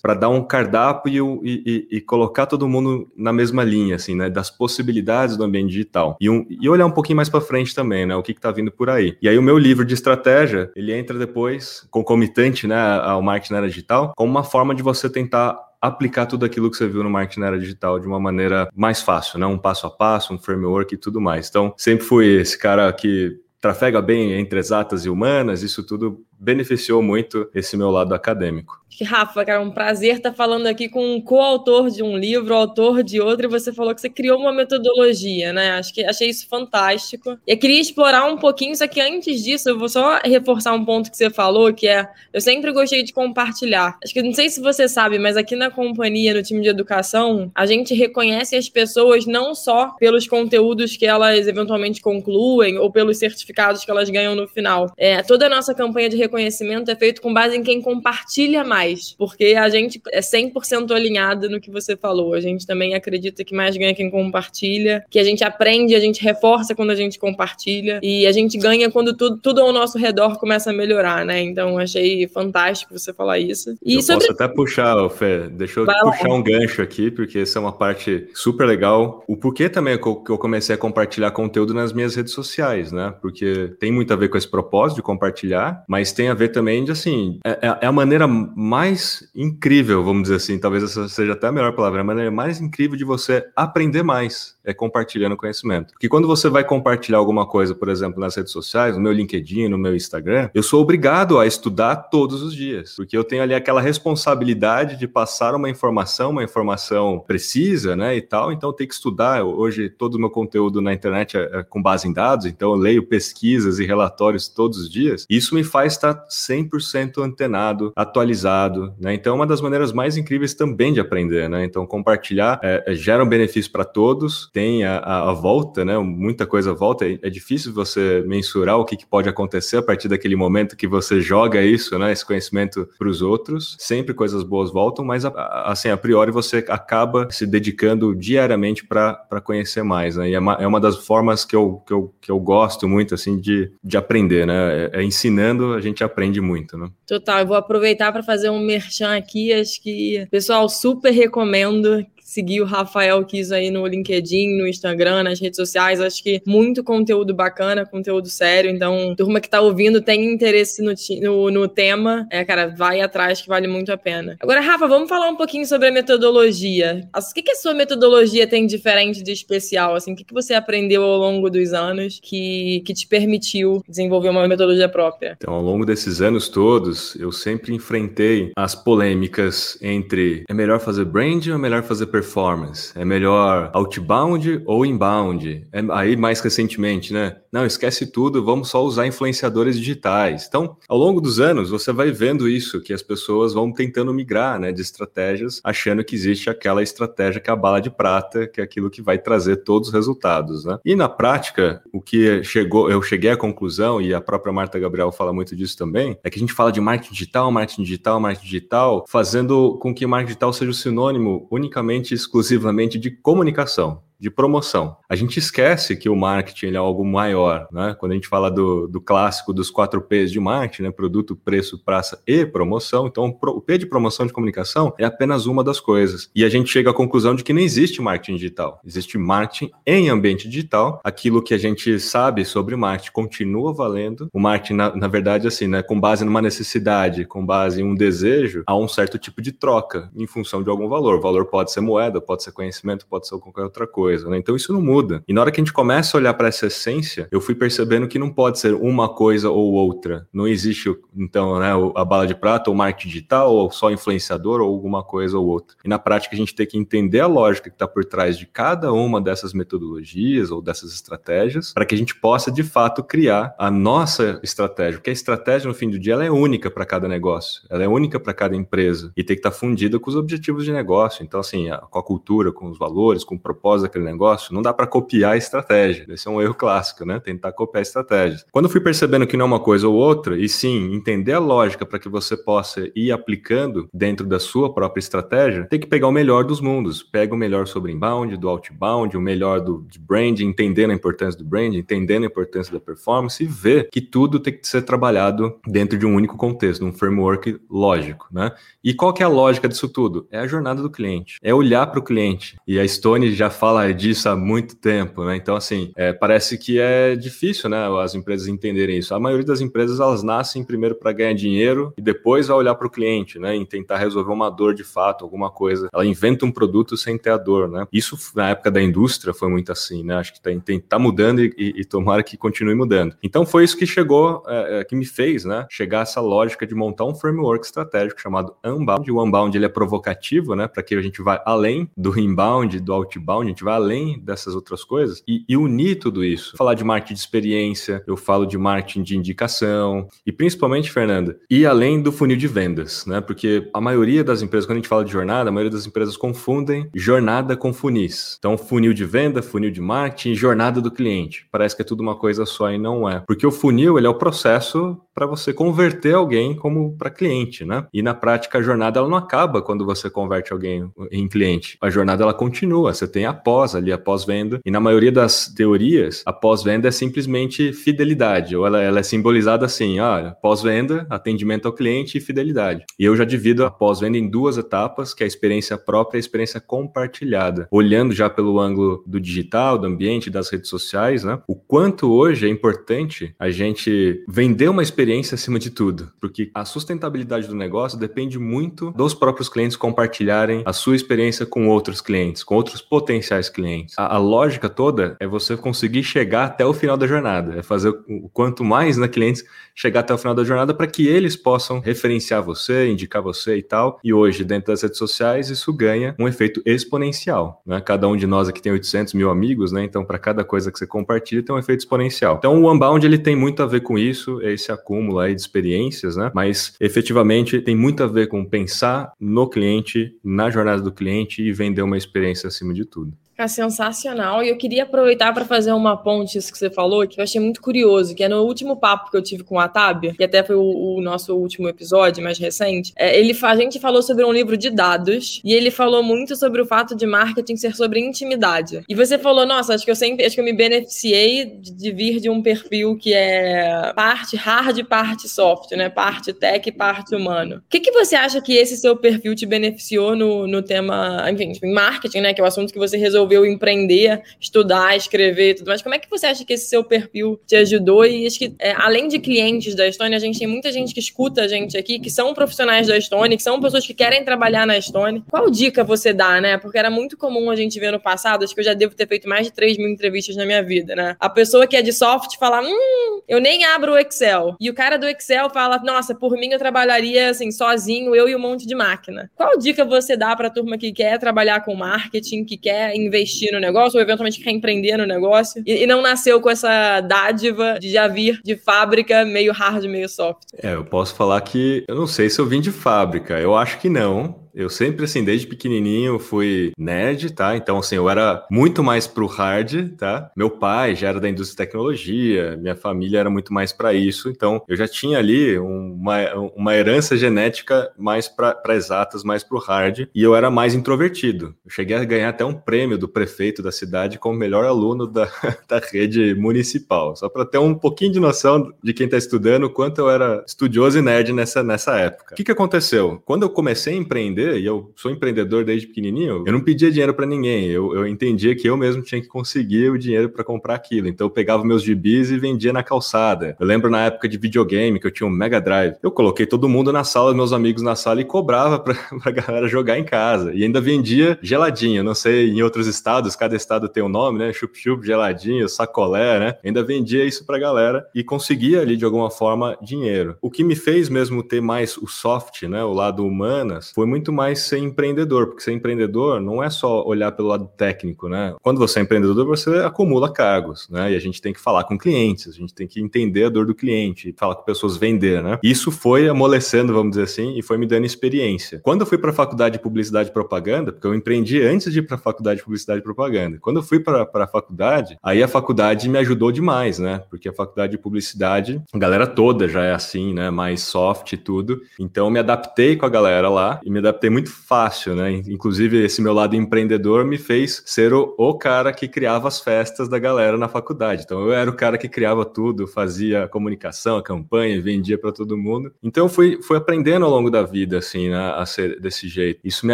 para 0.00 0.14
dar 0.14 0.28
um 0.28 0.42
cardápio 0.42 1.40
e, 1.44 1.86
e, 1.90 1.96
e, 1.96 2.00
colocar 2.00 2.46
todo 2.46 2.68
mundo 2.68 3.10
na 3.16 3.32
mesma 3.32 3.62
linha, 3.62 3.96
assim, 3.96 4.14
né, 4.14 4.28
das 4.28 4.50
possibilidades 4.50 5.36
do 5.36 5.44
ambiente 5.44 5.70
digital. 5.70 6.16
E, 6.20 6.28
um, 6.28 6.46
e 6.48 6.68
olhar 6.68 6.86
um 6.86 6.90
pouquinho 6.90 7.16
mais 7.16 7.28
para 7.28 7.40
frente 7.40 7.74
também. 7.74 7.92
também, 7.92 8.06
né? 8.06 8.16
O 8.16 8.22
que 8.22 8.32
está 8.32 8.50
vindo 8.50 8.70
por 8.70 8.88
aí. 8.88 9.16
E 9.20 9.28
aí 9.28 9.38
o 9.38 9.42
meu 9.42 9.58
livro 9.58 9.84
de 9.84 9.94
estratégia, 9.94 10.70
ele 10.74 10.92
entra 10.92 11.18
depois, 11.18 11.86
concomitante, 11.90 12.66
né, 12.66 12.76
ao 13.02 13.20
marketing 13.20 13.52
na 13.52 13.58
era 13.58 13.68
digital, 13.68 14.12
como 14.16 14.30
uma 14.30 14.44
forma 14.44 14.74
de 14.74 14.82
você 14.82 15.10
tentar 15.10 15.58
aplicar 15.80 16.26
tudo 16.26 16.44
aquilo 16.44 16.70
que 16.70 16.76
você 16.76 16.86
viu 16.86 17.02
no 17.02 17.10
marketing 17.10 17.40
na 17.40 17.46
era 17.48 17.58
digital 17.58 17.98
de 17.98 18.06
uma 18.06 18.20
maneira 18.20 18.68
mais 18.74 19.02
fácil, 19.02 19.38
né? 19.38 19.46
Um 19.46 19.58
passo 19.58 19.86
a 19.86 19.90
passo, 19.90 20.32
um 20.32 20.38
framework 20.38 20.94
e 20.94 20.98
tudo 20.98 21.20
mais. 21.20 21.48
Então, 21.48 21.74
sempre 21.76 22.06
fui 22.06 22.40
esse 22.40 22.56
cara 22.56 22.92
que 22.92 23.36
trafega 23.60 24.00
bem 24.00 24.32
entre 24.32 24.58
exatas 24.58 25.04
e 25.04 25.10
humanas, 25.10 25.62
isso 25.62 25.84
tudo 25.84 26.24
beneficiou 26.42 27.00
muito 27.00 27.48
esse 27.54 27.76
meu 27.76 27.88
lado 27.88 28.14
acadêmico. 28.14 28.82
Rafa, 29.04 29.44
cara, 29.44 29.58
é 29.58 29.62
um 29.62 29.70
prazer 29.70 30.16
estar 30.16 30.32
falando 30.32 30.66
aqui 30.66 30.88
com 30.88 31.14
um 31.14 31.20
coautor 31.20 31.88
de 31.88 32.02
um 32.02 32.16
livro, 32.16 32.54
autor 32.54 33.02
de 33.02 33.20
outro, 33.20 33.46
e 33.46 33.48
você 33.48 33.72
falou 33.72 33.94
que 33.94 34.00
você 34.00 34.10
criou 34.10 34.38
uma 34.38 34.52
metodologia, 34.52 35.52
né? 35.52 35.72
Acho 35.72 35.94
que 35.94 36.04
achei 36.04 36.28
isso 36.28 36.46
fantástico. 36.46 37.38
E 37.46 37.52
eu 37.52 37.58
queria 37.58 37.80
explorar 37.80 38.26
um 38.26 38.36
pouquinho, 38.36 38.76
só 38.76 38.86
que 38.86 39.00
antes 39.00 39.42
disso, 39.42 39.70
eu 39.70 39.78
vou 39.78 39.88
só 39.88 40.20
reforçar 40.24 40.74
um 40.74 40.84
ponto 40.84 41.10
que 41.10 41.16
você 41.16 41.30
falou, 41.30 41.72
que 41.72 41.88
é 41.88 42.06
eu 42.32 42.40
sempre 42.40 42.70
gostei 42.72 43.02
de 43.02 43.12
compartilhar. 43.12 43.96
Acho 44.04 44.12
que 44.12 44.22
não 44.22 44.34
sei 44.34 44.50
se 44.50 44.60
você 44.60 44.88
sabe, 44.88 45.18
mas 45.18 45.36
aqui 45.36 45.56
na 45.56 45.70
companhia, 45.70 46.34
no 46.34 46.42
time 46.42 46.60
de 46.60 46.68
educação, 46.68 47.50
a 47.54 47.64
gente 47.66 47.94
reconhece 47.94 48.56
as 48.56 48.68
pessoas 48.68 49.26
não 49.26 49.54
só 49.54 49.90
pelos 49.98 50.26
conteúdos 50.26 50.96
que 50.96 51.06
elas 51.06 51.46
eventualmente 51.46 52.00
concluem 52.00 52.78
ou 52.78 52.90
pelos 52.90 53.18
certificados 53.18 53.84
que 53.84 53.90
elas 53.90 54.10
ganham 54.10 54.34
no 54.34 54.46
final. 54.46 54.92
É, 54.96 55.22
toda 55.22 55.46
a 55.46 55.48
nossa 55.48 55.74
campanha 55.74 56.08
de 56.08 56.16
reconhecimento 56.32 56.90
é 56.90 56.96
feita 56.96 57.20
com 57.20 57.32
base 57.32 57.56
em 57.56 57.62
quem 57.62 57.80
compartilha 57.80 58.64
mais 58.64 58.72
mais, 58.72 59.14
porque 59.18 59.54
a 59.58 59.68
gente 59.68 60.00
é 60.10 60.20
100% 60.20 60.90
alinhado 60.90 61.48
no 61.48 61.60
que 61.60 61.70
você 61.70 61.96
falou. 61.96 62.34
A 62.34 62.40
gente 62.40 62.66
também 62.66 62.94
acredita 62.94 63.44
que 63.44 63.54
mais 63.54 63.76
ganha 63.76 63.94
quem 63.94 64.10
compartilha, 64.10 65.04
que 65.10 65.18
a 65.18 65.24
gente 65.24 65.44
aprende, 65.44 65.94
a 65.94 66.00
gente 66.00 66.22
reforça 66.22 66.74
quando 66.74 66.90
a 66.90 66.94
gente 66.94 67.18
compartilha 67.18 68.00
e 68.02 68.26
a 68.26 68.32
gente 68.32 68.56
ganha 68.58 68.90
quando 68.90 69.14
tudo, 69.14 69.36
tudo 69.38 69.60
ao 69.60 69.72
nosso 69.72 69.98
redor 69.98 70.38
começa 70.38 70.70
a 70.70 70.72
melhorar, 70.72 71.24
né? 71.24 71.40
Então 71.42 71.78
achei 71.78 72.26
fantástico 72.28 72.98
você 72.98 73.12
falar 73.12 73.38
isso. 73.38 73.74
E 73.84 73.96
eu 73.96 74.02
sobre... 74.02 74.26
posso 74.26 74.32
até 74.32 74.48
puxar, 74.48 75.08
Fê, 75.10 75.48
deixa 75.48 75.80
eu 75.80 75.86
Vai 75.86 76.00
puxar 76.00 76.28
lá. 76.28 76.34
um 76.34 76.42
gancho 76.42 76.82
aqui, 76.82 77.10
porque 77.10 77.40
essa 77.40 77.58
é 77.58 77.60
uma 77.60 77.72
parte 77.72 78.28
super 78.34 78.66
legal. 78.66 79.22
O 79.26 79.36
porquê 79.36 79.68
também 79.68 79.98
que 79.98 80.06
eu 80.06 80.38
comecei 80.38 80.74
a 80.74 80.78
compartilhar 80.78 81.30
conteúdo 81.30 81.74
nas 81.74 81.92
minhas 81.92 82.14
redes 82.14 82.32
sociais, 82.32 82.92
né? 82.92 83.14
Porque 83.20 83.74
tem 83.78 83.92
muito 83.92 84.12
a 84.12 84.16
ver 84.16 84.28
com 84.28 84.38
esse 84.38 84.48
propósito 84.48 84.96
de 84.96 85.02
compartilhar, 85.02 85.84
mas 85.86 86.11
tem 86.12 86.28
a 86.28 86.34
ver 86.34 86.48
também 86.48 86.84
de 86.84 86.92
assim, 86.92 87.38
é, 87.44 87.50
é, 87.50 87.78
é 87.82 87.86
a 87.86 87.92
maneira 87.92 88.26
mais 88.26 89.28
incrível, 89.34 90.04
vamos 90.04 90.22
dizer 90.24 90.36
assim, 90.36 90.58
talvez 90.58 90.84
essa 90.84 91.08
seja 91.08 91.32
até 91.32 91.48
a 91.48 91.52
melhor 91.52 91.72
palavra, 91.74 92.00
a 92.00 92.04
maneira 92.04 92.30
mais 92.30 92.60
incrível 92.60 92.96
de 92.96 93.04
você 93.04 93.44
aprender 93.56 94.02
mais 94.02 94.56
é 94.64 94.72
compartilhando 94.72 95.36
conhecimento. 95.36 95.92
Porque 95.92 96.08
quando 96.08 96.28
você 96.28 96.48
vai 96.48 96.64
compartilhar 96.64 97.18
alguma 97.18 97.46
coisa, 97.46 97.74
por 97.74 97.88
exemplo, 97.88 98.20
nas 98.20 98.36
redes 98.36 98.52
sociais, 98.52 98.96
no 98.96 99.02
meu 99.02 99.12
LinkedIn, 99.12 99.68
no 99.68 99.78
meu 99.78 99.94
Instagram, 99.94 100.50
eu 100.54 100.62
sou 100.62 100.80
obrigado 100.80 101.38
a 101.38 101.46
estudar 101.46 101.96
todos 101.96 102.42
os 102.42 102.54
dias, 102.54 102.94
porque 102.96 103.16
eu 103.16 103.24
tenho 103.24 103.42
ali 103.42 103.54
aquela 103.54 103.80
responsabilidade 103.80 104.96
de 104.96 105.08
passar 105.08 105.54
uma 105.54 105.68
informação, 105.68 106.30
uma 106.30 106.44
informação 106.44 107.22
precisa, 107.26 107.96
né, 107.96 108.16
e 108.16 108.22
tal, 108.22 108.52
então 108.52 108.70
eu 108.70 108.72
tenho 108.72 108.88
que 108.88 108.94
estudar. 108.94 109.42
Hoje 109.44 109.88
todo 109.88 110.14
o 110.14 110.18
meu 110.18 110.30
conteúdo 110.30 110.80
na 110.80 110.92
internet 110.92 111.36
é, 111.36 111.60
é 111.60 111.62
com 111.62 111.82
base 111.82 112.06
em 112.06 112.12
dados, 112.12 112.46
então 112.46 112.70
eu 112.70 112.76
leio 112.76 113.02
pesquisas 113.02 113.78
e 113.78 113.84
relatórios 113.84 114.48
todos 114.48 114.78
os 114.78 114.90
dias. 114.90 115.26
Isso 115.28 115.54
me 115.54 115.64
faz 115.64 115.96
estar 116.08 116.24
100% 116.28 117.22
antenado, 117.22 117.92
atualizado, 117.94 118.94
né? 118.98 119.14
Então 119.14 119.32
é 119.32 119.36
uma 119.36 119.46
das 119.46 119.60
maneiras 119.60 119.92
mais 119.92 120.16
incríveis 120.16 120.54
também 120.54 120.92
de 120.92 121.00
aprender, 121.00 121.48
né? 121.48 121.64
Então 121.64 121.86
compartilhar 121.86 122.58
é, 122.62 122.84
é 122.86 122.94
gera 122.94 123.22
um 123.22 123.28
benefício 123.28 123.70
para 123.70 123.84
todos, 123.84 124.50
tem 124.52 124.84
a, 124.84 124.98
a, 124.98 125.32
volta, 125.32 125.84
né? 125.84 125.98
Muita 125.98 126.46
coisa 126.46 126.72
volta. 126.72 127.06
É, 127.06 127.18
é 127.22 127.30
difícil 127.30 127.72
você 127.72 128.22
mensurar 128.26 128.78
o 128.78 128.84
que, 128.84 128.96
que, 128.96 129.06
pode 129.06 129.28
acontecer 129.28 129.76
a 129.76 129.82
partir 129.82 130.08
daquele 130.08 130.36
momento 130.36 130.76
que 130.76 130.86
você 130.86 131.20
joga 131.20 131.62
isso, 131.62 131.98
né? 131.98 132.12
Esse 132.12 132.24
conhecimento 132.24 132.88
para 132.98 133.08
os 133.08 133.20
outros. 133.20 133.76
Sempre 133.78 134.14
coisas 134.14 134.42
boas 134.42 134.72
voltam, 134.72 135.04
mas 135.04 135.24
assim, 135.24 135.90
a 135.90 135.96
priori 135.96 136.30
você 136.30 136.64
acaba 136.68 137.28
se 137.30 137.46
dedicando 137.46 138.14
diariamente 138.14 138.86
para 138.86 139.40
conhecer 139.44 139.82
mais, 139.82 140.16
né? 140.16 140.30
E 140.30 140.34
é 140.34 140.38
uma, 140.38 140.54
é 140.54 140.66
uma, 140.66 140.80
das 140.80 140.96
formas 140.96 141.44
que 141.44 141.54
eu, 141.54 141.82
que, 141.86 141.92
eu, 141.92 142.14
que 142.20 142.30
eu 142.30 142.40
gosto 142.40 142.88
muito, 142.88 143.14
assim, 143.14 143.38
de, 143.38 143.70
de 143.84 143.96
aprender, 143.96 144.46
né? 144.46 144.90
É, 144.92 145.00
é 145.00 145.02
ensinando, 145.02 145.74
a 145.74 145.80
gente 145.80 145.91
aprende 146.04 146.40
muito, 146.40 146.78
né? 146.78 146.88
Total. 147.06 147.40
Eu 147.40 147.46
vou 147.46 147.56
aproveitar 147.56 148.12
para 148.12 148.22
fazer 148.22 148.50
um 148.50 148.60
merchan 148.60 149.16
aqui. 149.16 149.52
Acho 149.52 149.82
que, 149.82 150.26
pessoal, 150.30 150.68
super 150.68 151.10
recomendo 151.10 152.06
seguir 152.32 152.62
o 152.62 152.64
Rafael 152.64 153.22
Kiso 153.26 153.54
aí 153.54 153.70
no 153.70 153.86
LinkedIn, 153.86 154.56
no 154.56 154.66
Instagram, 154.66 155.22
nas 155.22 155.38
redes 155.38 155.56
sociais. 155.56 156.00
Acho 156.00 156.22
que 156.22 156.40
muito 156.46 156.82
conteúdo 156.82 157.34
bacana, 157.34 157.84
conteúdo 157.84 158.28
sério. 158.28 158.70
Então, 158.70 159.14
turma 159.14 159.38
que 159.38 159.50
tá 159.50 159.60
ouvindo, 159.60 160.00
tem 160.00 160.32
interesse 160.32 160.82
no, 160.82 160.94
no, 161.20 161.50
no 161.50 161.68
tema, 161.68 162.26
é, 162.30 162.42
cara, 162.42 162.68
vai 162.68 163.02
atrás 163.02 163.42
que 163.42 163.48
vale 163.48 163.68
muito 163.68 163.92
a 163.92 163.98
pena. 163.98 164.36
Agora, 164.40 164.60
Rafa, 164.60 164.88
vamos 164.88 165.10
falar 165.10 165.28
um 165.28 165.36
pouquinho 165.36 165.66
sobre 165.66 165.88
a 165.88 165.92
metodologia. 165.92 167.06
O 167.14 167.34
que, 167.34 167.42
que 167.42 167.50
a 167.50 167.56
sua 167.56 167.74
metodologia 167.74 168.46
tem 168.46 168.66
diferente 168.66 169.22
de 169.22 169.30
especial? 169.30 169.94
Assim, 169.94 170.14
o 170.14 170.16
que, 170.16 170.24
que 170.24 170.32
você 170.32 170.54
aprendeu 170.54 171.02
ao 171.02 171.18
longo 171.18 171.50
dos 171.50 171.74
anos 171.74 172.18
que, 172.22 172.82
que 172.86 172.94
te 172.94 173.06
permitiu 173.06 173.82
desenvolver 173.86 174.30
uma 174.30 174.48
metodologia 174.48 174.88
própria? 174.88 175.36
Então, 175.36 175.52
ao 175.52 175.62
longo 175.62 175.84
desses 175.84 176.22
anos 176.22 176.48
todos, 176.48 177.14
eu 177.16 177.30
sempre 177.30 177.74
enfrentei 177.74 178.52
as 178.56 178.74
polêmicas 178.74 179.76
entre 179.82 180.44
é 180.48 180.54
melhor 180.54 180.80
fazer 180.80 181.04
brand 181.04 181.46
ou 181.48 181.54
é 181.54 181.58
melhor 181.58 181.82
fazer 181.82 182.06
performance? 182.06 182.21
Performance? 182.22 182.92
É 182.94 183.04
melhor 183.04 183.70
outbound 183.74 184.62
ou 184.64 184.86
inbound? 184.86 185.66
É, 185.72 185.80
aí, 185.90 186.16
mais 186.16 186.40
recentemente, 186.40 187.12
né? 187.12 187.36
Não, 187.52 187.66
esquece 187.66 188.06
tudo, 188.06 188.42
vamos 188.42 188.70
só 188.70 188.82
usar 188.82 189.06
influenciadores 189.06 189.78
digitais. 189.78 190.46
Então, 190.48 190.76
ao 190.88 190.96
longo 190.96 191.20
dos 191.20 191.38
anos, 191.38 191.68
você 191.68 191.92
vai 191.92 192.10
vendo 192.10 192.48
isso, 192.48 192.80
que 192.80 192.94
as 192.94 193.02
pessoas 193.02 193.52
vão 193.52 193.70
tentando 193.70 194.14
migrar 194.14 194.58
né, 194.58 194.72
de 194.72 194.80
estratégias, 194.80 195.60
achando 195.62 196.02
que 196.02 196.14
existe 196.14 196.48
aquela 196.48 196.82
estratégia 196.82 197.42
que 197.42 197.50
é 197.50 197.52
a 197.52 197.56
bala 197.56 197.78
de 197.78 197.90
prata, 197.90 198.46
que 198.46 198.58
é 198.58 198.64
aquilo 198.64 198.88
que 198.88 199.02
vai 199.02 199.18
trazer 199.18 199.56
todos 199.56 199.88
os 199.88 199.94
resultados. 199.94 200.64
Né? 200.64 200.78
E 200.82 200.94
na 200.94 201.10
prática, 201.10 201.82
o 201.92 202.00
que 202.00 202.42
chegou, 202.42 202.90
eu 202.90 203.02
cheguei 203.02 203.30
à 203.30 203.36
conclusão, 203.36 204.00
e 204.00 204.14
a 204.14 204.20
própria 204.20 204.52
Marta 204.52 204.78
Gabriel 204.78 205.12
fala 205.12 205.32
muito 205.32 205.54
disso 205.54 205.76
também, 205.76 206.16
é 206.24 206.30
que 206.30 206.38
a 206.38 206.40
gente 206.40 206.54
fala 206.54 206.72
de 206.72 206.80
marketing 206.80 207.12
digital, 207.12 207.52
marketing 207.52 207.82
digital, 207.82 208.18
marketing 208.18 208.46
digital, 208.46 209.04
fazendo 209.06 209.76
com 209.78 209.94
que 209.94 210.06
marketing 210.06 210.28
digital 210.28 210.52
seja 210.54 210.70
o 210.70 210.74
sinônimo 210.74 211.46
unicamente 211.50 212.11
exclusivamente 212.14 212.98
de 212.98 213.10
comunicação 213.10 214.02
de 214.22 214.30
promoção. 214.30 214.96
A 215.08 215.16
gente 215.16 215.36
esquece 215.36 215.96
que 215.96 216.08
o 216.08 216.14
marketing 216.14 216.74
é 216.74 216.76
algo 216.76 217.04
maior, 217.04 217.66
né? 217.72 217.96
Quando 217.98 218.12
a 218.12 218.14
gente 218.14 218.28
fala 218.28 218.48
do, 218.52 218.86
do 218.86 219.00
clássico 219.00 219.52
dos 219.52 219.68
quatro 219.68 220.00
P's 220.00 220.30
de 220.30 220.38
marketing, 220.38 220.84
né? 220.84 220.90
Produto, 220.92 221.34
preço, 221.34 221.76
praça 221.76 222.22
e 222.24 222.46
promoção. 222.46 223.08
Então, 223.08 223.36
o 223.42 223.60
P 223.60 223.78
de 223.78 223.84
promoção 223.84 224.24
de 224.24 224.32
comunicação 224.32 224.94
é 224.96 225.04
apenas 225.04 225.46
uma 225.46 225.64
das 225.64 225.80
coisas. 225.80 226.30
E 226.36 226.44
a 226.44 226.48
gente 226.48 226.70
chega 226.70 226.90
à 226.90 226.94
conclusão 226.94 227.34
de 227.34 227.42
que 227.42 227.52
não 227.52 227.60
existe 227.60 228.00
marketing 228.00 228.36
digital. 228.36 228.80
Existe 228.86 229.18
marketing 229.18 229.72
em 229.84 230.08
ambiente 230.08 230.48
digital. 230.48 231.00
Aquilo 231.02 231.42
que 231.42 231.52
a 231.52 231.58
gente 231.58 231.98
sabe 231.98 232.44
sobre 232.44 232.76
marketing 232.76 233.10
continua 233.10 233.74
valendo. 233.74 234.28
O 234.32 234.38
marketing, 234.38 234.74
na, 234.74 234.94
na 234.94 235.08
verdade, 235.08 235.48
assim, 235.48 235.66
né? 235.66 235.82
Com 235.82 235.98
base 235.98 236.24
numa 236.24 236.40
necessidade, 236.40 237.24
com 237.24 237.44
base 237.44 237.80
em 237.80 237.84
um 237.84 237.96
desejo, 237.96 238.62
há 238.68 238.76
um 238.76 238.86
certo 238.86 239.18
tipo 239.18 239.42
de 239.42 239.50
troca 239.50 240.12
em 240.14 240.28
função 240.28 240.62
de 240.62 240.70
algum 240.70 240.88
valor. 240.88 241.16
O 241.16 241.20
valor 241.20 241.46
pode 241.46 241.72
ser 241.72 241.80
moeda, 241.80 242.20
pode 242.20 242.44
ser 242.44 242.52
conhecimento, 242.52 243.04
pode 243.04 243.26
ser 243.26 243.36
qualquer 243.40 243.64
outra 243.64 243.84
coisa 243.84 244.11
coisa, 244.12 244.28
né? 244.28 244.38
Então 244.38 244.54
isso 244.54 244.72
não 244.72 244.80
muda. 244.80 245.22
E 245.26 245.32
na 245.32 245.40
hora 245.40 245.50
que 245.50 245.60
a 245.60 245.64
gente 245.64 245.72
começa 245.72 246.16
a 246.16 246.20
olhar 246.20 246.34
para 246.34 246.48
essa 246.48 246.66
essência, 246.66 247.28
eu 247.30 247.40
fui 247.40 247.54
percebendo 247.54 248.06
que 248.06 248.18
não 248.18 248.30
pode 248.30 248.58
ser 248.58 248.74
uma 248.74 249.08
coisa 249.08 249.50
ou 249.50 249.72
outra. 249.72 250.26
Não 250.32 250.46
existe, 250.46 250.94
então, 251.16 251.58
né, 251.58 251.70
a 251.94 252.04
bala 252.04 252.26
de 252.26 252.34
prata, 252.34 252.70
ou 252.70 252.76
marketing 252.76 253.08
digital, 253.08 253.54
ou 253.54 253.70
só 253.70 253.90
influenciador, 253.90 254.60
ou 254.60 254.68
alguma 254.68 255.02
coisa 255.02 255.38
ou 255.38 255.46
outra. 255.46 255.76
E 255.84 255.88
na 255.88 255.98
prática 255.98 256.34
a 256.34 256.38
gente 256.38 256.54
tem 256.54 256.66
que 256.66 256.78
entender 256.78 257.20
a 257.20 257.26
lógica 257.26 257.70
que 257.70 257.74
está 257.74 257.88
por 257.88 258.04
trás 258.04 258.38
de 258.38 258.46
cada 258.46 258.92
uma 258.92 259.20
dessas 259.20 259.52
metodologias 259.52 260.50
ou 260.50 260.60
dessas 260.60 260.92
estratégias, 260.92 261.72
para 261.72 261.84
que 261.84 261.94
a 261.94 261.98
gente 261.98 262.14
possa 262.14 262.50
de 262.50 262.62
fato 262.62 263.02
criar 263.02 263.54
a 263.58 263.70
nossa 263.70 264.40
estratégia. 264.42 264.98
Porque 264.98 265.10
a 265.10 265.12
estratégia, 265.12 265.68
no 265.68 265.74
fim 265.74 265.88
do 265.88 265.98
dia, 265.98 266.14
ela 266.14 266.24
é 266.24 266.30
única 266.30 266.70
para 266.70 266.84
cada 266.84 267.08
negócio, 267.08 267.62
ela 267.70 267.82
é 267.82 267.88
única 267.88 268.20
para 268.20 268.34
cada 268.34 268.56
empresa 268.56 269.12
e 269.16 269.24
tem 269.24 269.36
que 269.36 269.40
estar 269.40 269.50
tá 269.50 269.56
fundida 269.56 269.98
com 269.98 270.10
os 270.10 270.16
objetivos 270.16 270.64
de 270.64 270.72
negócio. 270.72 271.24
Então, 271.24 271.40
assim, 271.40 271.68
com 271.90 271.98
a 271.98 272.02
cultura, 272.02 272.52
com 272.52 272.68
os 272.68 272.78
valores, 272.78 273.24
com 273.24 273.34
o 273.34 273.38
propósito 273.38 273.86
daquele 274.02 274.10
negócio, 274.10 274.52
não 274.52 274.60
dá 274.60 274.74
para 274.74 274.86
copiar 274.86 275.32
a 275.32 275.36
estratégia. 275.36 276.04
Esse 276.08 276.26
é 276.26 276.30
um 276.30 276.42
erro 276.42 276.54
clássico, 276.54 277.04
né? 277.06 277.20
Tentar 277.20 277.52
copiar 277.52 277.80
a 277.80 277.82
estratégia. 277.82 278.44
Quando 278.50 278.66
eu 278.66 278.70
fui 278.70 278.80
percebendo 278.80 279.26
que 279.26 279.36
não 279.36 279.44
é 279.44 279.48
uma 279.48 279.60
coisa 279.60 279.88
ou 279.88 279.94
outra, 279.94 280.36
e 280.36 280.48
sim 280.48 280.92
entender 280.92 281.32
a 281.32 281.38
lógica 281.38 281.86
para 281.86 281.98
que 281.98 282.08
você 282.08 282.36
possa 282.36 282.90
ir 282.94 283.12
aplicando 283.12 283.88
dentro 283.94 284.26
da 284.26 284.38
sua 284.38 284.74
própria 284.74 285.00
estratégia, 285.00 285.66
tem 285.70 285.80
que 285.80 285.86
pegar 285.86 286.08
o 286.08 286.12
melhor 286.12 286.44
dos 286.44 286.60
mundos. 286.60 287.02
Pega 287.02 287.34
o 287.34 287.38
melhor 287.38 287.66
sobre 287.66 287.92
inbound, 287.92 288.36
do 288.36 288.48
outbound, 288.48 289.16
o 289.16 289.20
melhor 289.20 289.60
do 289.60 289.86
de 289.88 289.98
branding, 289.98 290.46
entendendo 290.46 290.90
a 290.90 290.94
importância 290.94 291.38
do 291.38 291.44
branding, 291.44 291.78
entendendo 291.78 292.24
a 292.24 292.26
importância 292.26 292.72
da 292.72 292.80
performance 292.80 293.42
e 293.42 293.46
ver 293.46 293.88
que 293.90 294.00
tudo 294.00 294.40
tem 294.40 294.52
que 294.52 294.66
ser 294.66 294.82
trabalhado 294.82 295.58
dentro 295.66 295.98
de 295.98 296.06
um 296.06 296.14
único 296.14 296.36
contexto, 296.36 296.84
num 296.84 296.92
framework 296.92 297.60
lógico, 297.70 298.28
né? 298.32 298.52
E 298.82 298.94
qual 298.94 299.12
que 299.12 299.22
é 299.22 299.26
a 299.26 299.28
lógica 299.28 299.68
disso 299.68 299.88
tudo? 299.88 300.26
É 300.30 300.38
a 300.38 300.46
jornada 300.46 300.82
do 300.82 300.90
cliente. 300.90 301.38
É 301.42 301.54
olhar 301.54 301.86
para 301.86 302.00
o 302.00 302.02
cliente. 302.02 302.56
E 302.66 302.78
a 302.78 302.86
Stone 302.86 303.32
já 303.34 303.50
fala 303.50 303.81
fala 303.82 303.92
disso 303.92 304.28
há 304.28 304.36
muito 304.36 304.76
tempo, 304.76 305.24
né? 305.24 305.36
Então, 305.36 305.56
assim, 305.56 305.92
é, 305.96 306.12
parece 306.12 306.56
que 306.56 306.78
é 306.78 307.16
difícil, 307.16 307.68
né? 307.68 307.88
As 308.00 308.14
empresas 308.14 308.46
entenderem 308.46 308.98
isso. 308.98 309.14
A 309.14 309.20
maioria 309.20 309.44
das 309.44 309.60
empresas, 309.60 309.98
elas 309.98 310.22
nascem 310.22 310.62
primeiro 310.64 310.94
para 310.94 311.12
ganhar 311.12 311.32
dinheiro 311.32 311.92
e 311.96 312.02
depois 312.02 312.46
vai 312.46 312.56
olhar 312.56 312.74
para 312.74 312.86
o 312.86 312.90
cliente, 312.90 313.38
né? 313.38 313.56
E 313.56 313.66
tentar 313.66 313.98
resolver 313.98 314.32
uma 314.32 314.50
dor 314.50 314.74
de 314.74 314.84
fato, 314.84 315.24
alguma 315.24 315.50
coisa. 315.50 315.88
Ela 315.92 316.06
inventa 316.06 316.46
um 316.46 316.52
produto 316.52 316.96
sem 316.96 317.18
ter 317.18 317.30
a 317.30 317.36
dor, 317.36 317.68
né? 317.68 317.86
Isso, 317.92 318.16
na 318.34 318.50
época 318.50 318.70
da 318.70 318.80
indústria, 318.80 319.34
foi 319.34 319.48
muito 319.48 319.72
assim, 319.72 320.04
né? 320.04 320.16
Acho 320.16 320.32
que 320.32 320.40
tá, 320.40 320.50
tem, 320.64 320.80
tá 320.80 320.98
mudando 320.98 321.42
e, 321.42 321.52
e, 321.58 321.80
e 321.80 321.84
tomara 321.84 322.22
que 322.22 322.36
continue 322.36 322.74
mudando. 322.74 323.16
Então, 323.22 323.44
foi 323.44 323.64
isso 323.64 323.76
que 323.76 323.86
chegou, 323.86 324.42
é, 324.46 324.80
é, 324.80 324.84
que 324.84 324.94
me 324.94 325.04
fez, 325.04 325.44
né? 325.44 325.66
Chegar 325.68 326.00
a 326.00 326.02
essa 326.02 326.20
lógica 326.20 326.66
de 326.66 326.74
montar 326.74 327.04
um 327.04 327.14
framework 327.14 327.64
estratégico 327.64 328.20
chamado 328.20 328.54
Unbound. 328.64 329.10
O 329.10 329.22
Unbound, 329.22 329.56
ele 329.56 329.64
é 329.64 329.68
provocativo, 329.68 330.54
né? 330.54 330.68
Para 330.68 330.82
que 330.82 330.94
a 330.94 331.02
gente 331.02 331.22
vá 331.22 331.42
além 331.44 331.88
do 331.96 332.18
inbound, 332.18 332.78
do 332.80 332.92
outbound, 332.92 333.46
a 333.46 333.48
gente 333.48 333.64
vai 333.64 333.71
além 333.74 334.18
dessas 334.18 334.54
outras 334.54 334.84
coisas 334.84 335.22
e, 335.26 335.44
e 335.48 335.56
unir 335.56 335.98
tudo 335.98 336.24
isso. 336.24 336.56
Falar 336.56 336.74
de 336.74 336.84
marketing 336.84 337.14
de 337.14 337.20
experiência, 337.20 338.02
eu 338.06 338.16
falo 338.16 338.46
de 338.46 338.58
marketing 338.58 339.02
de 339.02 339.16
indicação 339.16 340.08
e 340.26 340.32
principalmente, 340.32 340.90
Fernanda, 340.90 341.38
e 341.50 341.66
além 341.66 342.00
do 342.00 342.12
funil 342.12 342.36
de 342.36 342.48
vendas, 342.48 343.06
né? 343.06 343.20
Porque 343.20 343.68
a 343.72 343.80
maioria 343.80 344.24
das 344.24 344.42
empresas, 344.42 344.66
quando 344.66 344.76
a 344.76 344.80
gente 344.80 344.88
fala 344.88 345.04
de 345.04 345.12
jornada, 345.12 345.48
a 345.48 345.52
maioria 345.52 345.70
das 345.70 345.86
empresas 345.86 346.16
confundem 346.16 346.88
jornada 346.94 347.56
com 347.56 347.72
funis. 347.72 348.36
Então, 348.38 348.56
funil 348.56 348.92
de 348.92 349.04
venda, 349.04 349.42
funil 349.42 349.70
de 349.70 349.80
marketing, 349.80 350.34
jornada 350.34 350.80
do 350.80 350.90
cliente. 350.90 351.46
Parece 351.50 351.74
que 351.76 351.82
é 351.82 351.84
tudo 351.84 352.00
uma 352.00 352.16
coisa 352.16 352.46
só 352.46 352.70
e 352.70 352.78
não 352.78 353.08
é. 353.08 353.22
Porque 353.26 353.46
o 353.46 353.50
funil, 353.50 353.98
ele 353.98 354.06
é 354.06 354.10
o 354.10 354.14
processo 354.14 355.00
para 355.14 355.26
você 355.26 355.52
converter 355.52 356.14
alguém 356.14 356.54
como 356.54 356.96
para 356.96 357.10
cliente, 357.10 357.64
né? 357.64 357.86
E 357.92 358.02
na 358.02 358.14
prática 358.14 358.58
a 358.58 358.62
jornada 358.62 358.98
ela 358.98 359.08
não 359.08 359.16
acaba 359.16 359.62
quando 359.62 359.84
você 359.84 360.08
converte 360.08 360.52
alguém 360.52 360.90
em 361.10 361.28
cliente. 361.28 361.76
A 361.80 361.90
jornada 361.90 362.22
ela 362.22 362.34
continua, 362.34 362.92
você 362.92 363.06
tem 363.06 363.26
a 363.26 363.32
pós 363.32 363.74
ali, 363.74 363.92
a 363.92 363.98
pós-venda. 363.98 364.60
E 364.64 364.70
na 364.70 364.80
maioria 364.80 365.12
das 365.12 365.46
teorias, 365.46 366.22
a 366.26 366.32
pós-venda 366.32 366.88
é 366.88 366.90
simplesmente 366.90 367.72
fidelidade, 367.72 368.56
ou 368.56 368.66
ela, 368.66 368.80
ela 368.80 369.00
é 369.00 369.02
simbolizada 369.02 369.66
assim, 369.66 370.00
olha, 370.00 370.32
pós-venda, 370.42 371.06
atendimento 371.10 371.66
ao 371.66 371.72
cliente 371.72 372.18
e 372.18 372.20
fidelidade. 372.20 372.84
E 372.98 373.04
eu 373.04 373.16
já 373.16 373.24
divido 373.24 373.64
a 373.64 373.70
pós-venda 373.70 374.16
em 374.16 374.28
duas 374.28 374.56
etapas, 374.56 375.14
que 375.14 375.22
é 375.22 375.26
a 375.26 375.28
experiência 375.28 375.76
própria 375.76 376.16
e 376.16 376.20
a 376.20 376.20
experiência 376.20 376.60
compartilhada. 376.60 377.68
Olhando 377.70 378.14
já 378.14 378.30
pelo 378.30 378.58
ângulo 378.58 379.02
do 379.06 379.20
digital, 379.20 379.78
do 379.78 379.86
ambiente, 379.86 380.30
das 380.30 380.50
redes 380.50 380.68
sociais, 380.68 381.24
né? 381.24 381.38
O 381.46 381.54
quanto 381.54 382.12
hoje 382.12 382.46
é 382.46 382.48
importante 382.48 383.34
a 383.38 383.50
gente 383.50 384.24
vender 384.28 384.68
uma 384.68 384.82
experiência 384.82 385.01
experiência 385.02 385.34
acima 385.34 385.58
de 385.58 385.70
tudo, 385.70 386.12
porque 386.20 386.48
a 386.54 386.64
sustentabilidade 386.64 387.48
do 387.48 387.56
negócio 387.56 387.98
depende 387.98 388.38
muito 388.38 388.92
dos 388.92 389.12
próprios 389.12 389.48
clientes 389.48 389.76
compartilharem 389.76 390.62
a 390.64 390.72
sua 390.72 390.94
experiência 390.94 391.44
com 391.44 391.66
outros 391.68 392.00
clientes, 392.00 392.44
com 392.44 392.54
outros 392.54 392.80
potenciais 392.80 393.48
clientes. 393.48 393.98
A, 393.98 394.14
a 394.14 394.18
lógica 394.18 394.68
toda 394.68 395.16
é 395.18 395.26
você 395.26 395.56
conseguir 395.56 396.04
chegar 396.04 396.44
até 396.44 396.64
o 396.64 396.72
final 396.72 396.96
da 396.96 397.06
jornada, 397.06 397.58
é 397.58 397.62
fazer 397.62 397.88
o 397.88 398.28
quanto 398.32 398.62
mais 398.62 398.96
né, 398.96 399.08
clientes 399.08 399.44
chegar 399.74 400.00
até 400.00 400.14
o 400.14 400.18
final 400.18 400.34
da 400.34 400.44
jornada 400.44 400.72
para 400.72 400.86
que 400.86 401.08
eles 401.08 401.34
possam 401.34 401.80
referenciar 401.80 402.42
você, 402.42 402.88
indicar 402.88 403.20
você 403.20 403.56
e 403.56 403.62
tal. 403.62 403.98
E 404.04 404.12
hoje, 404.12 404.44
dentro 404.44 404.72
das 404.72 404.82
redes 404.82 404.98
sociais, 404.98 405.50
isso 405.50 405.72
ganha 405.72 406.14
um 406.16 406.28
efeito 406.28 406.62
exponencial. 406.64 407.60
Né? 407.66 407.80
Cada 407.80 408.06
um 408.06 408.16
de 408.16 408.26
nós 408.26 408.48
aqui 408.48 408.62
tem 408.62 408.70
800 408.70 409.14
mil 409.14 409.30
amigos, 409.30 409.72
né? 409.72 409.82
Então, 409.82 410.04
para 410.04 410.18
cada 410.18 410.44
coisa 410.44 410.70
que 410.70 410.78
você 410.78 410.86
compartilha, 410.86 411.42
tem 411.42 411.54
um 411.54 411.58
efeito 411.58 411.80
exponencial. 411.80 412.36
Então, 412.38 412.62
o 412.62 412.70
Unbound 412.70 413.04
ele 413.04 413.18
tem 413.18 413.34
muito 413.34 413.62
a 413.62 413.66
ver 413.66 413.80
com 413.80 413.98
isso, 413.98 414.40
esse 414.42 414.70
acúmulo 414.70 414.91
acúmulo 414.92 415.18
aí 415.18 415.34
de 415.34 415.40
experiências, 415.40 416.16
né? 416.16 416.30
Mas 416.34 416.74
efetivamente 416.78 417.60
tem 417.60 417.74
muito 417.74 418.02
a 418.02 418.06
ver 418.06 418.28
com 418.28 418.44
pensar 418.44 419.12
no 419.18 419.48
cliente, 419.48 420.14
na 420.22 420.50
jornada 420.50 420.82
do 420.82 420.92
cliente 420.92 421.42
e 421.42 421.52
vender 421.52 421.82
uma 421.82 421.96
experiência 421.96 422.48
acima 422.48 422.74
de 422.74 422.84
tudo. 422.84 423.12
Sensacional. 423.48 424.42
E 424.42 424.48
eu 424.48 424.56
queria 424.56 424.84
aproveitar 424.84 425.32
para 425.32 425.44
fazer 425.44 425.72
uma 425.72 425.96
ponte, 425.96 426.38
isso 426.38 426.52
que 426.52 426.58
você 426.58 426.70
falou, 426.70 427.06
que 427.06 427.20
eu 427.20 427.24
achei 427.24 427.40
muito 427.40 427.60
curioso, 427.60 428.14
que 428.14 428.24
é 428.24 428.28
no 428.28 428.42
último 428.42 428.76
papo 428.76 429.10
que 429.10 429.16
eu 429.16 429.22
tive 429.22 429.42
com 429.44 429.56
o 429.56 429.58
Atab, 429.58 430.12
que 430.14 430.24
até 430.24 430.42
foi 430.42 430.56
o, 430.56 430.96
o 430.96 431.00
nosso 431.00 431.34
último 431.34 431.68
episódio, 431.68 432.22
mais 432.22 432.38
recente. 432.38 432.92
É, 432.96 433.18
ele, 433.18 433.36
a 433.42 433.56
gente 433.56 433.80
falou 433.80 434.02
sobre 434.02 434.24
um 434.24 434.32
livro 434.32 434.56
de 434.56 434.70
dados 434.70 435.40
e 435.44 435.52
ele 435.52 435.70
falou 435.70 436.02
muito 436.02 436.36
sobre 436.36 436.60
o 436.60 436.66
fato 436.66 436.94
de 436.94 437.06
marketing 437.06 437.56
ser 437.56 437.74
sobre 437.74 438.00
intimidade. 438.00 438.82
E 438.88 438.94
você 438.94 439.18
falou, 439.18 439.46
nossa, 439.46 439.74
acho 439.74 439.84
que 439.84 439.90
eu 439.90 439.96
sempre, 439.96 440.24
acho 440.24 440.34
que 440.34 440.40
eu 440.40 440.44
me 440.44 440.52
beneficiei 440.52 441.46
de, 441.46 441.72
de 441.72 441.92
vir 441.92 442.20
de 442.20 442.28
um 442.28 442.42
perfil 442.42 442.96
que 442.96 443.14
é 443.14 443.92
parte 443.94 444.36
hard 444.36 444.82
parte 444.84 445.28
soft, 445.28 445.72
né? 445.72 445.88
Parte 445.88 446.32
tech 446.32 446.70
parte 446.72 447.14
humano. 447.14 447.56
O 447.56 447.70
que, 447.70 447.80
que 447.80 447.92
você 447.92 448.14
acha 448.14 448.40
que 448.40 448.54
esse 448.54 448.76
seu 448.76 448.96
perfil 448.96 449.34
te 449.34 449.46
beneficiou 449.46 450.14
no, 450.14 450.46
no 450.46 450.62
tema, 450.62 451.24
enfim, 451.30 451.52
em 451.62 451.72
marketing, 451.72 452.20
né? 452.20 452.34
Que 452.34 452.40
é 452.40 452.44
o 452.44 452.46
assunto 452.46 452.72
que 452.72 452.78
você 452.78 452.96
resolveu 452.96 453.31
resolveu 453.32 453.46
empreender, 453.46 454.22
estudar, 454.38 454.96
escrever 454.96 455.50
e 455.50 455.54
tudo 455.54 455.68
mais. 455.68 455.82
Como 455.82 455.94
é 455.94 455.98
que 455.98 456.08
você 456.10 456.26
acha 456.26 456.44
que 456.44 456.52
esse 456.52 456.68
seu 456.68 456.84
perfil 456.84 457.40
te 457.46 457.56
ajudou? 457.56 458.04
E 458.04 458.26
acho 458.26 458.38
que, 458.38 458.54
é, 458.58 458.72
além 458.72 459.08
de 459.08 459.18
clientes 459.18 459.74
da 459.74 459.90
Stone, 459.90 460.14
a 460.14 460.18
gente 460.18 460.38
tem 460.38 460.46
muita 460.46 460.70
gente 460.70 460.92
que 460.92 461.00
escuta 461.00 461.42
a 461.42 461.48
gente 461.48 461.76
aqui, 461.76 461.98
que 461.98 462.10
são 462.10 462.34
profissionais 462.34 462.86
da 462.86 463.00
Stone, 463.00 463.36
que 463.36 463.42
são 463.42 463.60
pessoas 463.60 463.86
que 463.86 463.94
querem 463.94 464.24
trabalhar 464.24 464.66
na 464.66 464.80
Stone. 464.80 465.24
Qual 465.30 465.50
dica 465.50 465.82
você 465.82 466.12
dá, 466.12 466.40
né? 466.40 466.58
Porque 466.58 466.78
era 466.78 466.90
muito 466.90 467.16
comum 467.16 467.50
a 467.50 467.56
gente 467.56 467.78
ver 467.80 467.92
no 467.92 468.00
passado, 468.00 468.44
acho 468.44 468.54
que 468.54 468.60
eu 468.60 468.64
já 468.64 468.74
devo 468.74 468.94
ter 468.94 469.08
feito 469.08 469.28
mais 469.28 469.46
de 469.46 469.52
3 469.52 469.78
mil 469.78 469.88
entrevistas 469.88 470.36
na 470.36 470.44
minha 470.44 470.62
vida, 470.62 470.94
né? 470.94 471.16
A 471.18 471.30
pessoa 471.30 471.66
que 471.66 471.76
é 471.76 471.82
de 471.82 471.92
soft 471.92 472.36
fala, 472.38 472.60
hum, 472.60 473.22
eu 473.26 473.40
nem 473.40 473.64
abro 473.64 473.92
o 473.92 473.98
Excel. 473.98 474.56
E 474.60 474.68
o 474.68 474.74
cara 474.74 474.96
do 474.96 475.06
Excel 475.06 475.48
fala, 475.50 475.78
nossa, 475.78 476.14
por 476.14 476.32
mim 476.32 476.50
eu 476.52 476.58
trabalharia 476.58 477.30
assim, 477.30 477.50
sozinho, 477.50 478.14
eu 478.14 478.28
e 478.28 478.36
um 478.36 478.38
monte 478.38 478.66
de 478.66 478.74
máquina. 478.74 479.30
Qual 479.34 479.56
dica 479.58 479.84
você 479.84 480.16
dá 480.16 480.34
pra 480.36 480.50
turma 480.50 480.76
que 480.76 480.92
quer 480.92 481.18
trabalhar 481.18 481.64
com 481.64 481.74
marketing, 481.74 482.44
que 482.44 482.56
quer 482.56 482.94
investir 482.94 483.11
investir 483.12 483.52
no 483.52 483.60
negócio, 483.60 483.96
ou 483.96 484.02
eventualmente 484.02 484.40
quer 484.40 484.50
empreender 484.50 484.96
no 484.96 485.06
negócio, 485.06 485.62
e, 485.66 485.82
e, 485.82 485.86
não 485.86 486.00
nasceu 486.00 486.40
com 486.40 486.50
essa 486.50 487.00
dádiva 487.00 487.78
de 487.78 487.90
já 487.90 488.08
vir 488.08 488.40
de 488.44 488.56
fábrica 488.56 489.24
meio 489.24 489.52
hard, 489.52 489.84
meio 489.84 490.08
soft. 490.08 490.48
É, 490.62 490.74
eu 490.74 490.84
posso 490.84 491.14
falar 491.14 491.40
que 491.40 491.84
eu 491.86 491.94
não 491.94 492.06
sei 492.06 492.30
se 492.30 492.40
eu 492.40 492.46
vim 492.46 492.60
de 492.60 492.70
fábrica, 492.70 493.38
eu 493.38 493.54
acho 493.54 493.78
que 493.78 493.88
não. 493.88 494.41
Eu 494.54 494.68
sempre, 494.68 495.04
assim, 495.04 495.24
desde 495.24 495.46
pequenininho 495.46 496.18
fui 496.18 496.72
nerd, 496.78 497.32
tá? 497.32 497.56
Então, 497.56 497.78
assim, 497.78 497.96
eu 497.96 498.08
era 498.08 498.46
muito 498.50 498.82
mais 498.82 499.06
pro 499.06 499.26
hard, 499.26 499.96
tá? 499.96 500.30
Meu 500.36 500.50
pai 500.50 500.94
já 500.94 501.08
era 501.08 501.20
da 501.20 501.28
indústria 501.28 501.64
de 501.64 501.70
tecnologia, 501.70 502.56
minha 502.60 502.76
família 502.76 503.20
era 503.20 503.30
muito 503.30 503.52
mais 503.52 503.72
para 503.72 503.94
isso. 503.94 504.28
Então, 504.28 504.62
eu 504.68 504.76
já 504.76 504.86
tinha 504.86 505.18
ali 505.18 505.58
uma, 505.58 506.34
uma 506.54 506.74
herança 506.74 507.16
genética 507.16 507.90
mais 507.98 508.28
para 508.28 508.74
exatas, 508.74 509.24
mais 509.24 509.42
pro 509.42 509.58
hard. 509.58 510.06
E 510.14 510.22
eu 510.22 510.36
era 510.36 510.50
mais 510.50 510.74
introvertido. 510.74 511.54
Eu 511.64 511.70
cheguei 511.70 511.96
a 511.96 512.04
ganhar 512.04 512.28
até 512.28 512.44
um 512.44 512.54
prêmio 512.54 512.98
do 512.98 513.08
prefeito 513.08 513.62
da 513.62 513.72
cidade 513.72 514.18
como 514.18 514.38
melhor 514.38 514.64
aluno 514.64 515.06
da, 515.06 515.30
da 515.66 515.78
rede 515.78 516.34
municipal. 516.34 517.16
Só 517.16 517.28
para 517.28 517.46
ter 517.46 517.58
um 517.58 517.74
pouquinho 517.74 518.12
de 518.12 518.20
noção 518.20 518.72
de 518.82 518.92
quem 518.92 519.08
tá 519.08 519.16
estudando, 519.16 519.70
quanto 519.70 520.00
eu 520.00 520.10
era 520.10 520.44
estudioso 520.46 520.98
e 520.98 521.02
nerd 521.02 521.32
nessa, 521.32 521.62
nessa 521.62 521.98
época. 521.98 522.34
O 522.34 522.36
que, 522.36 522.44
que 522.44 522.52
aconteceu? 522.52 523.22
Quando 523.24 523.44
eu 523.44 523.50
comecei 523.50 523.94
a 523.94 523.96
empreender, 523.96 524.41
empreender, 524.42 524.58
e 524.58 524.66
eu 524.66 524.92
sou 524.96 525.10
empreendedor 525.10 525.64
desde 525.64 525.86
pequenininho, 525.86 526.44
eu 526.46 526.52
não 526.52 526.60
pedia 526.60 526.90
dinheiro 526.90 527.14
para 527.14 527.26
ninguém. 527.26 527.66
Eu, 527.66 527.94
eu 527.94 528.06
entendia 528.06 528.54
que 528.54 528.68
eu 528.68 528.76
mesmo 528.76 529.02
tinha 529.02 529.20
que 529.20 529.28
conseguir 529.28 529.90
o 529.90 529.98
dinheiro 529.98 530.28
para 530.28 530.44
comprar 530.44 530.74
aquilo. 530.74 531.08
Então 531.08 531.26
eu 531.26 531.30
pegava 531.30 531.64
meus 531.64 531.82
gibis 531.82 532.30
e 532.30 532.38
vendia 532.38 532.72
na 532.72 532.82
calçada. 532.82 533.56
Eu 533.58 533.66
lembro 533.66 533.90
na 533.90 534.06
época 534.06 534.28
de 534.28 534.36
videogame 534.36 534.98
que 534.98 535.06
eu 535.06 535.10
tinha 535.10 535.26
um 535.26 535.30
Mega 535.30 535.60
Drive. 535.60 535.94
Eu 536.02 536.10
coloquei 536.10 536.46
todo 536.46 536.68
mundo 536.68 536.92
na 536.92 537.04
sala, 537.04 537.34
meus 537.34 537.52
amigos 537.52 537.82
na 537.82 537.94
sala 537.94 538.20
e 538.20 538.24
cobrava 538.24 538.78
pra, 538.78 538.94
pra 539.22 539.30
galera 539.30 539.68
jogar 539.68 539.98
em 539.98 540.04
casa. 540.04 540.52
E 540.52 540.64
ainda 540.64 540.80
vendia 540.80 541.38
geladinho. 541.42 542.02
Não 542.02 542.14
sei, 542.14 542.50
em 542.50 542.62
outros 542.62 542.86
estados, 542.86 543.36
cada 543.36 543.54
estado 543.54 543.88
tem 543.88 544.02
um 544.02 544.08
nome, 544.08 544.38
né? 544.38 544.52
Chup-chup, 544.52 545.04
geladinho, 545.06 545.68
sacolé, 545.68 546.38
né? 546.38 546.56
Ainda 546.64 546.82
vendia 546.82 547.24
isso 547.24 547.44
pra 547.44 547.58
galera 547.58 548.06
e 548.14 548.24
conseguia 548.24 548.80
ali 548.80 548.96
de 548.96 549.04
alguma 549.04 549.30
forma 549.30 549.76
dinheiro. 549.80 550.36
O 550.40 550.50
que 550.50 550.64
me 550.64 550.74
fez 550.74 551.08
mesmo 551.08 551.42
ter 551.42 551.60
mais 551.60 551.96
o 551.96 552.06
soft, 552.06 552.62
né? 552.62 552.84
O 552.84 552.92
lado 552.92 553.24
humanas, 553.26 553.92
foi 553.94 554.06
muito 554.06 554.31
muito 554.32 554.36
mais 554.36 554.60
ser 554.60 554.78
empreendedor, 554.78 555.48
porque 555.48 555.62
ser 555.62 555.72
empreendedor 555.72 556.40
não 556.40 556.62
é 556.62 556.70
só 556.70 557.04
olhar 557.06 557.30
pelo 557.32 557.48
lado 557.48 557.70
técnico, 557.76 558.28
né? 558.28 558.54
Quando 558.62 558.78
você 558.78 558.98
é 558.98 559.02
empreendedor, 559.02 559.46
você 559.46 559.70
acumula 559.78 560.32
cargos, 560.32 560.88
né? 560.88 561.12
E 561.12 561.16
a 561.16 561.20
gente 561.20 561.40
tem 561.40 561.52
que 561.52 561.60
falar 561.60 561.84
com 561.84 561.98
clientes, 561.98 562.48
a 562.48 562.52
gente 562.52 562.74
tem 562.74 562.88
que 562.88 563.00
entender 563.00 563.44
a 563.44 563.48
dor 563.48 563.66
do 563.66 563.74
cliente, 563.74 564.34
falar 564.38 564.56
com 564.56 564.64
pessoas, 564.64 564.96
vender, 564.96 565.42
né? 565.42 565.58
Isso 565.62 565.90
foi 565.90 566.28
amolecendo, 566.28 566.92
vamos 566.92 567.10
dizer 567.10 567.24
assim, 567.24 567.58
e 567.58 567.62
foi 567.62 567.76
me 567.76 567.86
dando 567.86 568.06
experiência. 568.06 568.80
Quando 568.82 569.02
eu 569.02 569.06
fui 569.06 569.18
para 569.18 569.30
a 569.30 569.34
faculdade 569.34 569.76
de 569.76 569.82
publicidade 569.82 570.30
e 570.30 570.32
propaganda, 570.32 570.92
porque 570.92 571.06
eu 571.06 571.14
empreendi 571.14 571.62
antes 571.62 571.92
de 571.92 571.98
ir 571.98 572.02
para 572.02 572.16
a 572.16 572.18
faculdade 572.18 572.58
de 572.58 572.64
publicidade 572.64 573.00
e 573.00 573.02
propaganda. 573.02 573.58
Quando 573.60 573.76
eu 573.76 573.82
fui 573.82 574.00
para 574.00 574.28
a 574.32 574.46
faculdade, 574.46 575.18
aí 575.22 575.42
a 575.42 575.48
faculdade 575.48 576.08
me 576.08 576.18
ajudou 576.18 576.50
demais, 576.50 576.98
né? 576.98 577.22
Porque 577.28 577.48
a 577.48 577.52
faculdade 577.52 577.92
de 577.92 577.98
publicidade, 577.98 578.82
a 578.92 578.98
galera 578.98 579.26
toda 579.26 579.68
já 579.68 579.84
é 579.84 579.92
assim, 579.92 580.32
né? 580.32 580.50
Mais 580.50 580.82
soft 580.82 581.32
e 581.32 581.36
tudo. 581.36 581.80
Então 581.98 582.26
eu 582.26 582.30
me 582.30 582.38
adaptei 582.38 582.96
com 582.96 583.06
a 583.06 583.08
galera 583.08 583.48
lá 583.48 583.80
e 583.84 583.90
me 583.90 583.98
adaptei 583.98 584.21
adaptei 584.22 584.30
muito 584.30 584.50
fácil, 584.50 585.16
né? 585.16 585.32
Inclusive, 585.32 586.04
esse 586.04 586.22
meu 586.22 586.32
lado 586.32 586.54
empreendedor 586.54 587.24
me 587.24 587.36
fez 587.36 587.82
ser 587.84 588.12
o, 588.12 588.34
o 588.38 588.54
cara 588.54 588.92
que 588.92 589.08
criava 589.08 589.48
as 589.48 589.60
festas 589.60 590.08
da 590.08 590.18
galera 590.18 590.56
na 590.56 590.68
faculdade. 590.68 591.22
Então, 591.24 591.40
eu 591.40 591.52
era 591.52 591.68
o 591.68 591.74
cara 591.74 591.98
que 591.98 592.08
criava 592.08 592.44
tudo, 592.44 592.86
fazia 592.86 593.44
a 593.44 593.48
comunicação, 593.48 594.16
a 594.16 594.22
campanha, 594.22 594.80
vendia 594.80 595.18
para 595.18 595.32
todo 595.32 595.56
mundo. 595.56 595.92
Então, 596.02 596.26
eu 596.26 596.28
fui, 596.28 596.60
fui 596.62 596.76
aprendendo 596.76 597.24
ao 597.24 597.30
longo 597.30 597.50
da 597.50 597.62
vida, 597.62 597.98
assim, 597.98 598.28
né, 598.28 598.54
a 598.56 598.64
ser 598.64 599.00
desse 599.00 599.28
jeito. 599.28 599.60
Isso 599.64 599.86
me 599.86 599.92